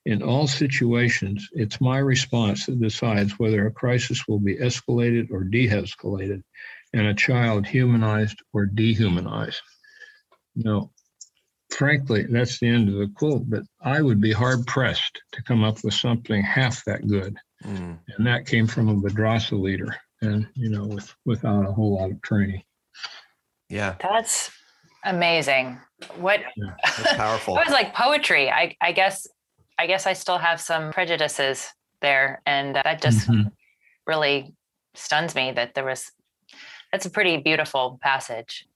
In 0.05 0.22
all 0.22 0.49
situations, 0.49 1.49
it's 1.53 1.80
my 1.80 1.99
response 1.99 2.66
that 2.66 2.80
decides 2.80 3.39
whether 3.39 3.66
a 3.66 3.72
crisis 3.72 4.26
will 4.26 4.41
be 4.41 4.57
escalated 4.57 5.30
or 5.30 5.45
de 5.45 5.68
escalated, 5.68 6.43
and 6.93 7.07
a 7.07 7.14
child 7.14 7.66
humanized 7.66 8.39
or 8.53 8.66
dehumanized. 8.66 9.61
Now, 10.57 10.91
frankly, 11.70 12.26
that's 12.28 12.59
the 12.59 12.68
end 12.68 12.89
of 12.89 12.97
the 12.97 13.12
quote, 13.14 13.49
but 13.49 13.62
I 13.80 14.03
would 14.03 14.20
be 14.20 14.33
hard 14.33 14.66
pressed 14.66 15.22
to 15.33 15.43
come 15.43 15.62
up 15.62 15.85
with 15.85 15.95
something 15.95 16.43
half 16.43 16.85
that 16.85 17.07
good. 17.07 17.37
Mm. 17.64 17.99
And 18.16 18.26
that 18.26 18.47
came 18.47 18.66
from 18.66 18.89
a 18.89 18.95
madrasa 18.95 19.59
leader 19.61 19.97
and, 20.20 20.49
you 20.55 20.68
know, 20.68 20.85
with, 20.85 21.14
without 21.24 21.66
a 21.66 21.72
whole 21.72 21.95
lot 21.97 22.11
of 22.11 22.20
training. 22.22 22.62
Yeah. 23.68 23.95
That's 24.03 24.51
amazing. 25.05 25.78
What 26.16 26.40
yeah, 26.57 26.74
powerful. 27.16 27.57
it 27.59 27.66
was 27.66 27.72
like 27.72 27.94
poetry. 27.94 28.50
I, 28.50 28.76
I 28.80 28.92
guess, 28.92 29.26
I 29.78 29.86
guess 29.86 30.07
I 30.07 30.12
still 30.12 30.38
have 30.38 30.61
some 30.61 30.92
prejudices 30.92 31.68
there. 32.00 32.42
And 32.46 32.74
that 32.76 33.00
just 33.03 33.28
mm-hmm. 33.28 33.48
really 34.07 34.55
stuns 34.94 35.34
me 35.34 35.53
that 35.53 35.74
there 35.74 35.84
was, 35.84 36.11
that's 36.90 37.07
a 37.07 37.11
pretty 37.11 37.38
beautiful 37.38 37.98
passage. 38.03 38.66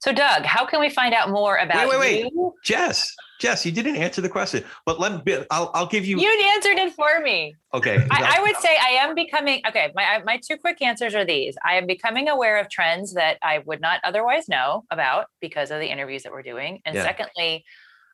So, 0.00 0.12
Doug, 0.12 0.44
how 0.44 0.64
can 0.64 0.80
we 0.80 0.88
find 0.88 1.14
out 1.14 1.30
more 1.30 1.58
about 1.58 1.86
wait, 1.88 2.00
wait, 2.00 2.24
wait. 2.24 2.32
you? 2.32 2.54
Jess, 2.64 3.14
Jess, 3.38 3.66
you 3.66 3.72
didn't 3.72 3.96
answer 3.96 4.22
the 4.22 4.30
question, 4.30 4.64
but 4.86 4.98
let 4.98 5.24
me. 5.24 5.44
I'll, 5.50 5.70
I'll 5.74 5.86
give 5.86 6.06
you. 6.06 6.18
You 6.18 6.52
answered 6.54 6.78
it 6.78 6.94
for 6.94 7.20
me. 7.20 7.54
Okay. 7.74 8.06
I, 8.10 8.36
I, 8.38 8.42
would 8.42 8.56
say 8.56 8.76
I 8.82 8.90
am 8.90 9.14
becoming. 9.14 9.60
Okay, 9.68 9.92
my 9.94 10.22
my 10.24 10.38
two 10.38 10.56
quick 10.56 10.80
answers 10.80 11.14
are 11.14 11.24
these. 11.24 11.56
I 11.64 11.74
am 11.74 11.86
becoming 11.86 12.28
aware 12.28 12.58
of 12.58 12.70
trends 12.70 13.12
that 13.12 13.36
I 13.42 13.58
would 13.66 13.82
not 13.82 14.00
otherwise 14.02 14.48
know 14.48 14.84
about 14.90 15.26
because 15.40 15.70
of 15.70 15.80
the 15.80 15.90
interviews 15.90 16.22
that 16.22 16.32
we're 16.32 16.42
doing, 16.42 16.80
and 16.84 16.94
yeah. 16.94 17.02
secondly. 17.02 17.64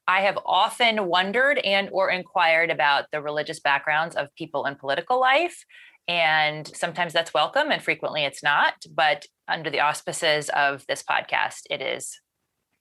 I 0.08 0.20
have 0.20 0.38
often 0.46 1.06
wondered 1.06 1.58
and 1.58 1.88
or 1.90 2.10
inquired 2.10 2.70
about 2.70 3.06
the 3.10 3.20
religious 3.20 3.58
backgrounds 3.58 4.14
of 4.14 4.32
people 4.36 4.64
in 4.66 4.76
political 4.76 5.18
life 5.18 5.64
and 6.08 6.66
sometimes 6.76 7.12
that's 7.12 7.34
welcome 7.34 7.70
and 7.70 7.82
frequently 7.82 8.24
it's 8.24 8.42
not. 8.42 8.74
But 8.90 9.26
under 9.48 9.70
the 9.70 9.80
auspices 9.80 10.48
of 10.50 10.84
this 10.86 11.02
podcast, 11.02 11.62
it 11.70 11.80
is 11.80 12.18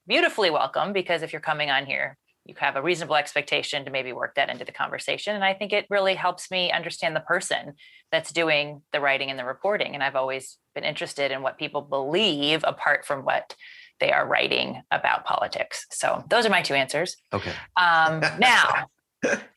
beautifully 0.06 0.50
welcome 0.50 0.92
because 0.92 1.22
if 1.22 1.32
you're 1.32 1.40
coming 1.40 1.70
on 1.70 1.86
here, 1.86 2.16
you 2.44 2.54
have 2.58 2.76
a 2.76 2.82
reasonable 2.82 3.16
expectation 3.16 3.84
to 3.84 3.90
maybe 3.90 4.12
work 4.12 4.36
that 4.36 4.48
into 4.50 4.64
the 4.64 4.72
conversation. 4.72 5.34
And 5.34 5.44
I 5.44 5.52
think 5.52 5.72
it 5.72 5.86
really 5.90 6.14
helps 6.14 6.50
me 6.50 6.70
understand 6.70 7.16
the 7.16 7.20
person 7.20 7.74
that's 8.12 8.32
doing 8.32 8.82
the 8.92 9.00
writing 9.00 9.30
and 9.30 9.38
the 9.38 9.44
reporting. 9.44 9.94
And 9.94 10.02
I've 10.02 10.14
always 10.14 10.58
been 10.74 10.84
interested 10.84 11.32
in 11.32 11.42
what 11.42 11.58
people 11.58 11.82
believe 11.82 12.62
apart 12.64 13.04
from 13.04 13.24
what 13.24 13.56
they 13.98 14.12
are 14.12 14.26
writing 14.26 14.82
about 14.90 15.24
politics. 15.24 15.86
So 15.90 16.24
those 16.28 16.46
are 16.46 16.50
my 16.50 16.62
two 16.62 16.74
answers. 16.74 17.16
Okay. 17.32 17.52
Um, 17.76 18.20
now, 18.38 18.86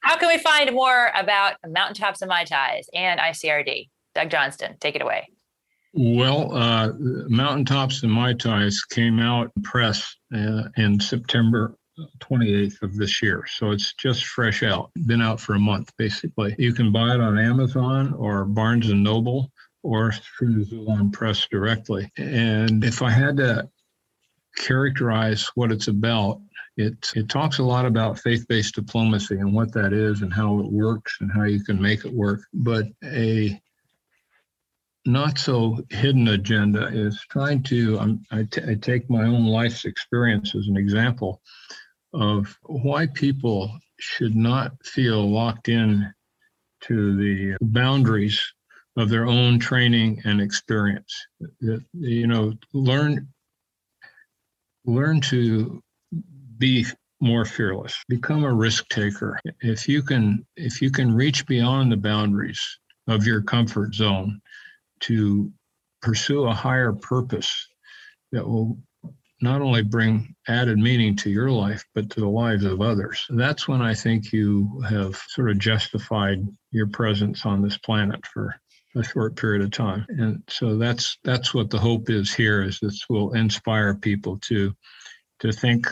how 0.02 0.18
can 0.18 0.28
we 0.28 0.38
find 0.38 0.74
more 0.74 1.12
about 1.16 1.56
Mountaintops 1.68 2.22
and 2.22 2.30
Mai 2.30 2.44
Tais 2.44 2.84
and 2.94 3.20
ICRD? 3.20 3.90
Doug 4.16 4.30
Johnston, 4.30 4.76
take 4.80 4.96
it 4.96 5.02
away. 5.02 5.30
Well, 5.94 6.56
uh, 6.56 6.92
Mountaintops 7.00 8.04
and 8.04 8.12
Mai 8.12 8.34
Tais 8.34 8.84
came 8.90 9.20
out 9.20 9.52
press 9.64 10.16
uh, 10.34 10.64
in 10.78 11.00
September 11.00 11.76
28th 12.20 12.82
of 12.82 12.96
this 12.96 13.22
year. 13.22 13.46
So 13.48 13.72
it's 13.72 13.94
just 13.94 14.26
fresh 14.26 14.64
out, 14.64 14.92
been 15.06 15.22
out 15.22 15.40
for 15.40 15.56
a 15.56 15.60
month 15.60 15.92
basically. 15.98 16.56
You 16.58 16.74
can 16.74 16.92
buy 16.92 17.16
it 17.16 17.22
on 17.22 17.38
Amazon 17.38 18.14
or 18.14 18.46
Barnes 18.46 18.90
and 18.90 19.04
Noble 19.04 19.52
or 19.84 20.12
through 20.12 20.66
Xulon 20.66 21.12
Press 21.12 21.48
directly. 21.50 22.12
And 22.18 22.84
if 22.84 23.02
I 23.02 23.10
had 23.10 23.38
to 23.38 23.70
characterize 24.58 25.48
what 25.56 25.72
it's 25.72 25.88
about, 25.88 26.42
it, 26.80 27.12
it 27.14 27.28
talks 27.28 27.60
a 27.60 27.64
lot 27.64 27.86
about 27.86 28.20
faith 28.20 28.48
based 28.48 28.76
diplomacy 28.76 29.36
and 29.36 29.54
what 29.54 29.74
that 29.74 29.92
is 29.92 30.22
and 30.22 30.34
how 30.34 30.60
it 30.60 30.72
works 30.72 31.18
and 31.20 31.30
how 31.30 31.44
you 31.44 31.62
can 31.62 31.82
make 31.82 32.06
it 32.06 32.14
work. 32.14 32.40
But 32.54 32.86
a 33.04 33.62
not 35.06 35.38
so 35.38 35.84
hidden 35.90 36.30
agenda 36.30 36.88
is 36.88 37.20
trying 37.30 37.64
to, 37.64 38.00
um, 38.00 38.24
I, 38.32 38.44
t- 38.44 38.62
I 38.66 38.76
take 38.76 39.10
my 39.10 39.24
own 39.24 39.46
life's 39.46 39.84
experience 39.84 40.56
as 40.56 40.68
an 40.68 40.78
example 40.78 41.42
of 42.14 42.58
why 42.64 43.08
people 43.08 43.78
should 44.00 44.36
not 44.36 44.72
feel 44.86 45.30
locked 45.30 45.68
in 45.68 46.10
to 46.84 47.18
the 47.18 47.58
boundaries 47.60 48.42
of 48.96 49.10
their 49.10 49.26
own 49.26 49.60
training 49.60 50.22
and 50.24 50.40
experience. 50.40 51.14
You 51.60 52.28
know, 52.28 52.54
learn 52.74 53.28
learn 54.86 55.20
to 55.22 55.82
be 56.60 56.86
more 57.22 57.46
fearless. 57.46 57.98
Become 58.08 58.44
a 58.44 58.54
risk 58.54 58.88
taker. 58.90 59.40
If 59.62 59.88
you 59.88 60.04
can 60.04 60.46
if 60.56 60.82
you 60.82 60.92
can 60.92 61.14
reach 61.14 61.46
beyond 61.46 61.92
the 61.92 61.98
boundaries 61.98 62.62
of 63.08 63.26
your 63.26 63.42
comfort 63.42 63.96
zone 63.96 64.42
to 65.02 65.52
pursue 66.02 66.46
a 66.46 66.54
higher 66.54 66.94
purpose 66.94 67.68
that 68.32 68.48
will 68.48 68.78
not 69.42 69.62
only 69.62 69.82
bring 69.82 70.36
added 70.48 70.78
meaning 70.78 71.16
to 71.16 71.30
your 71.30 71.50
life 71.50 71.84
but 71.96 72.10
to 72.12 72.20
the 72.20 72.28
lives 72.28 72.66
of 72.66 72.82
others. 72.82 73.26
That's 73.30 73.68
when 73.68 73.82
i 73.82 73.94
think 73.94 74.32
you 74.32 74.82
have 74.88 75.16
sort 75.30 75.50
of 75.50 75.60
justified 75.60 76.40
your 76.72 76.88
presence 76.88 77.46
on 77.46 77.62
this 77.62 77.78
planet 77.78 78.26
for 78.26 78.54
a 78.96 79.04
short 79.04 79.36
period 79.36 79.62
of 79.62 79.72
time. 79.72 80.06
And 80.10 80.44
so 80.48 80.78
that's 80.78 81.18
that's 81.24 81.54
what 81.54 81.70
the 81.70 81.80
hope 81.80 82.10
is 82.10 82.34
here 82.34 82.64
is 82.64 82.80
this 82.80 83.06
will 83.10 83.34
inspire 83.34 83.96
people 83.96 84.40
to 84.48 84.74
to 85.40 85.52
think 85.52 85.88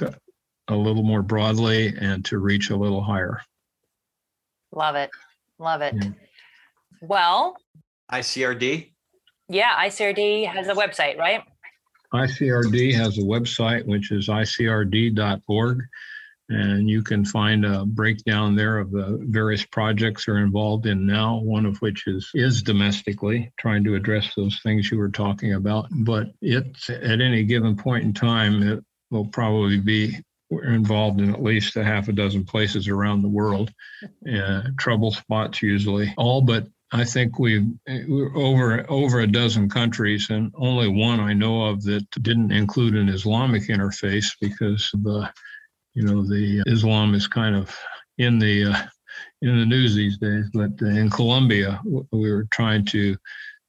a 0.67 0.75
little 0.75 1.03
more 1.03 1.21
broadly 1.21 1.93
and 1.99 2.23
to 2.25 2.37
reach 2.37 2.69
a 2.69 2.75
little 2.75 3.01
higher. 3.01 3.41
Love 4.71 4.95
it. 4.95 5.09
Love 5.59 5.81
it. 5.81 5.95
Yeah. 5.99 6.09
Well, 7.01 7.57
ICRD? 8.11 8.91
Yeah, 9.49 9.73
ICRD 9.77 10.47
has 10.47 10.67
a 10.67 10.73
website, 10.73 11.17
right? 11.17 11.41
ICRD 12.13 12.93
has 12.95 13.17
a 13.17 13.21
website, 13.21 13.85
which 13.85 14.11
is 14.11 14.27
icrd.org. 14.27 15.83
And 16.49 16.89
you 16.89 17.03
can 17.03 17.25
find 17.25 17.65
a 17.65 17.85
breakdown 17.85 18.55
there 18.55 18.77
of 18.77 18.91
the 18.91 19.19
various 19.23 19.65
projects 19.65 20.25
they're 20.25 20.37
involved 20.37 20.85
in 20.85 21.05
now, 21.05 21.39
one 21.39 21.65
of 21.65 21.77
which 21.79 22.07
is, 22.07 22.29
is 22.33 22.61
domestically, 22.61 23.51
trying 23.59 23.83
to 23.83 23.95
address 23.95 24.33
those 24.35 24.61
things 24.63 24.89
you 24.89 24.97
were 24.97 25.09
talking 25.09 25.55
about. 25.55 25.87
But 25.91 26.27
it's 26.41 26.89
at 26.89 27.19
any 27.19 27.43
given 27.43 27.75
point 27.75 28.05
in 28.05 28.13
time, 28.13 28.63
it 28.63 28.81
will 29.11 29.25
probably 29.25 29.79
be 29.79 30.17
we're 30.49 30.73
involved 30.73 31.19
in 31.19 31.33
at 31.33 31.43
least 31.43 31.75
a 31.75 31.83
half 31.83 32.07
a 32.07 32.13
dozen 32.13 32.45
places 32.45 32.87
around 32.87 33.21
the 33.21 33.29
world, 33.29 33.71
uh, 34.33 34.63
trouble 34.77 35.11
spots 35.11 35.61
usually. 35.61 36.13
All 36.17 36.41
but 36.41 36.67
I 36.91 37.03
think 37.03 37.37
we've 37.37 37.67
we're 38.07 38.35
over 38.37 38.85
over 38.89 39.19
a 39.19 39.27
dozen 39.27 39.69
countries, 39.69 40.29
and 40.29 40.53
only 40.55 40.87
one 40.87 41.19
I 41.19 41.33
know 41.33 41.65
of 41.65 41.83
that 41.83 42.09
didn't 42.21 42.51
include 42.51 42.95
an 42.95 43.09
Islamic 43.09 43.63
interface 43.63 44.27
because 44.39 44.89
the, 44.93 45.29
you 45.93 46.03
know, 46.03 46.23
the 46.23 46.63
Islam 46.65 47.13
is 47.13 47.27
kind 47.27 47.55
of 47.55 47.77
in 48.17 48.39
the 48.39 48.65
uh, 48.65 48.81
in 49.41 49.59
the 49.59 49.65
news 49.65 49.95
these 49.95 50.17
days. 50.17 50.45
But 50.53 50.79
in 50.79 51.09
Colombia, 51.09 51.81
we 51.83 52.31
were 52.31 52.47
trying 52.51 52.85
to 52.85 53.17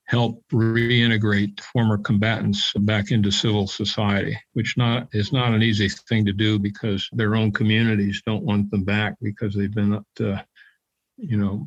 help 0.08 0.42
reintegrate 0.50 1.60
former 1.60 1.98
combatants 1.98 2.72
back 2.78 3.10
into 3.10 3.30
civil 3.30 3.66
society, 3.66 4.38
which 4.54 4.74
not 4.78 5.06
is 5.12 5.34
not 5.34 5.52
an 5.52 5.62
easy 5.62 5.86
thing 5.86 6.24
to 6.24 6.32
do 6.32 6.58
because 6.58 7.10
their 7.12 7.36
own 7.36 7.52
communities 7.52 8.22
don't 8.24 8.42
want 8.42 8.70
them 8.70 8.84
back 8.84 9.14
because 9.20 9.54
they've 9.54 9.74
been, 9.74 9.92
uh, 9.94 10.42
you 11.18 11.36
know, 11.36 11.66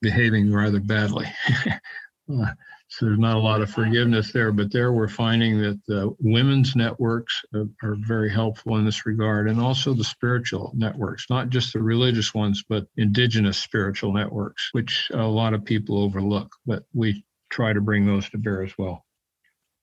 behaving 0.00 0.50
rather 0.50 0.80
badly. 0.80 1.26
uh, 1.68 2.52
so 2.88 3.04
there's 3.04 3.18
not 3.18 3.36
a 3.36 3.40
lot 3.40 3.60
of 3.60 3.70
forgiveness 3.70 4.32
there, 4.32 4.50
but 4.50 4.72
there 4.72 4.92
we're 4.92 5.06
finding 5.06 5.60
that 5.60 5.78
the 5.86 6.14
women's 6.20 6.74
networks 6.74 7.42
are, 7.54 7.96
very 7.96 8.30
helpful 8.30 8.76
in 8.78 8.86
this 8.86 9.04
regard, 9.04 9.48
and 9.48 9.60
also 9.60 9.92
the 9.92 10.04
spiritual 10.04 10.72
networks, 10.74 11.26
not 11.28 11.50
just 11.50 11.74
the 11.74 11.82
religious 11.82 12.32
ones, 12.32 12.64
but 12.66 12.86
indigenous 12.96 13.58
spiritual 13.58 14.12
networks, 14.12 14.70
which 14.72 15.10
a 15.12 15.22
lot 15.22 15.52
of 15.52 15.64
people 15.64 15.98
overlook. 15.98 16.54
But 16.66 16.84
we 16.94 17.24
try 17.52 17.72
to 17.72 17.80
bring 17.80 18.06
those 18.06 18.28
to 18.30 18.38
bear 18.38 18.62
as 18.62 18.72
well. 18.76 19.04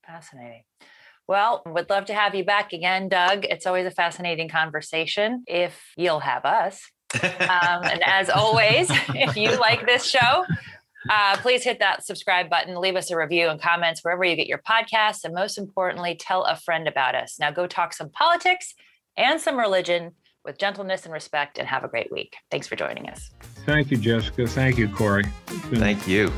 Fascinating. 0.05 0.63
Well, 1.27 1.61
would 1.67 1.89
love 1.91 2.05
to 2.05 2.13
have 2.15 2.33
you 2.33 2.43
back 2.43 2.73
again, 2.73 3.07
Doug. 3.07 3.45
It's 3.45 3.67
always 3.67 3.85
a 3.85 3.91
fascinating 3.91 4.49
conversation 4.49 5.43
if 5.45 5.79
you'll 5.95 6.21
have 6.21 6.43
us. 6.43 6.81
um, 7.23 7.83
and 7.83 8.01
as 8.03 8.29
always, 8.35 8.87
if 8.89 9.37
you 9.37 9.55
like 9.59 9.85
this 9.85 10.05
show, 10.05 10.45
uh, 11.07 11.37
please 11.37 11.63
hit 11.63 11.79
that 11.79 12.03
subscribe 12.03 12.49
button, 12.49 12.75
leave 12.75 12.95
us 12.95 13.11
a 13.11 13.17
review 13.17 13.47
and 13.47 13.61
comments 13.61 14.03
wherever 14.03 14.23
you 14.23 14.35
get 14.35 14.47
your 14.47 14.61
podcasts. 14.67 15.23
And 15.23 15.35
most 15.35 15.59
importantly, 15.59 16.15
tell 16.19 16.43
a 16.45 16.55
friend 16.55 16.87
about 16.87 17.13
us. 17.13 17.37
Now 17.39 17.51
go 17.51 17.67
talk 17.67 17.93
some 17.93 18.09
politics 18.09 18.73
and 19.15 19.39
some 19.39 19.57
religion 19.57 20.13
with 20.43 20.57
gentleness 20.57 21.03
and 21.03 21.13
respect 21.13 21.59
and 21.59 21.67
have 21.67 21.83
a 21.83 21.87
great 21.87 22.11
week. 22.11 22.35
Thanks 22.49 22.65
for 22.67 22.75
joining 22.75 23.07
us. 23.07 23.29
Thank 23.67 23.91
you, 23.91 23.97
Jessica. 23.97 24.47
Thank 24.47 24.79
you, 24.79 24.89
Corey. 24.89 25.25
Thank 25.45 26.07
you. 26.07 26.31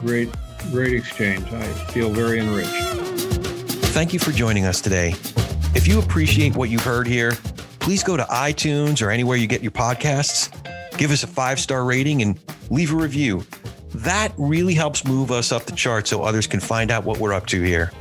Great 0.00 0.30
great 0.70 0.94
exchange. 0.94 1.50
I 1.52 1.66
feel 1.92 2.10
very 2.10 2.38
enriched. 2.38 2.70
Thank 3.92 4.12
you 4.12 4.18
for 4.18 4.32
joining 4.32 4.64
us 4.64 4.80
today. 4.80 5.14
If 5.74 5.86
you 5.86 5.98
appreciate 5.98 6.54
what 6.54 6.70
you 6.70 6.78
heard 6.78 7.06
here, 7.06 7.32
please 7.78 8.02
go 8.02 8.16
to 8.16 8.24
iTunes 8.24 9.04
or 9.04 9.10
anywhere 9.10 9.36
you 9.36 9.46
get 9.46 9.62
your 9.62 9.72
podcasts, 9.72 10.50
give 10.96 11.10
us 11.10 11.22
a 11.22 11.26
five 11.26 11.58
star 11.58 11.84
rating, 11.84 12.22
and 12.22 12.38
leave 12.70 12.92
a 12.92 12.96
review. 12.96 13.44
That 13.94 14.32
really 14.38 14.74
helps 14.74 15.04
move 15.04 15.30
us 15.30 15.52
up 15.52 15.64
the 15.64 15.76
chart 15.76 16.06
so 16.06 16.22
others 16.22 16.46
can 16.46 16.60
find 16.60 16.90
out 16.90 17.04
what 17.04 17.18
we're 17.18 17.34
up 17.34 17.46
to 17.46 17.62
here. 17.62 17.92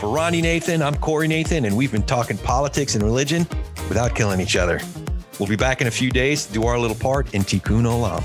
For 0.00 0.08
Ronnie 0.08 0.42
Nathan, 0.42 0.82
I'm 0.82 0.94
Corey 0.96 1.28
Nathan, 1.28 1.64
and 1.64 1.76
we've 1.76 1.92
been 1.92 2.02
talking 2.02 2.38
politics 2.38 2.94
and 2.94 3.04
religion 3.04 3.46
without 3.88 4.14
killing 4.14 4.40
each 4.40 4.56
other. 4.56 4.80
We'll 5.38 5.48
be 5.48 5.56
back 5.56 5.80
in 5.80 5.86
a 5.86 5.90
few 5.90 6.10
days 6.10 6.46
to 6.46 6.52
do 6.52 6.64
our 6.64 6.78
little 6.78 6.96
part 6.96 7.34
in 7.34 7.42
Tikkun 7.42 7.84
Olam. 7.84 8.24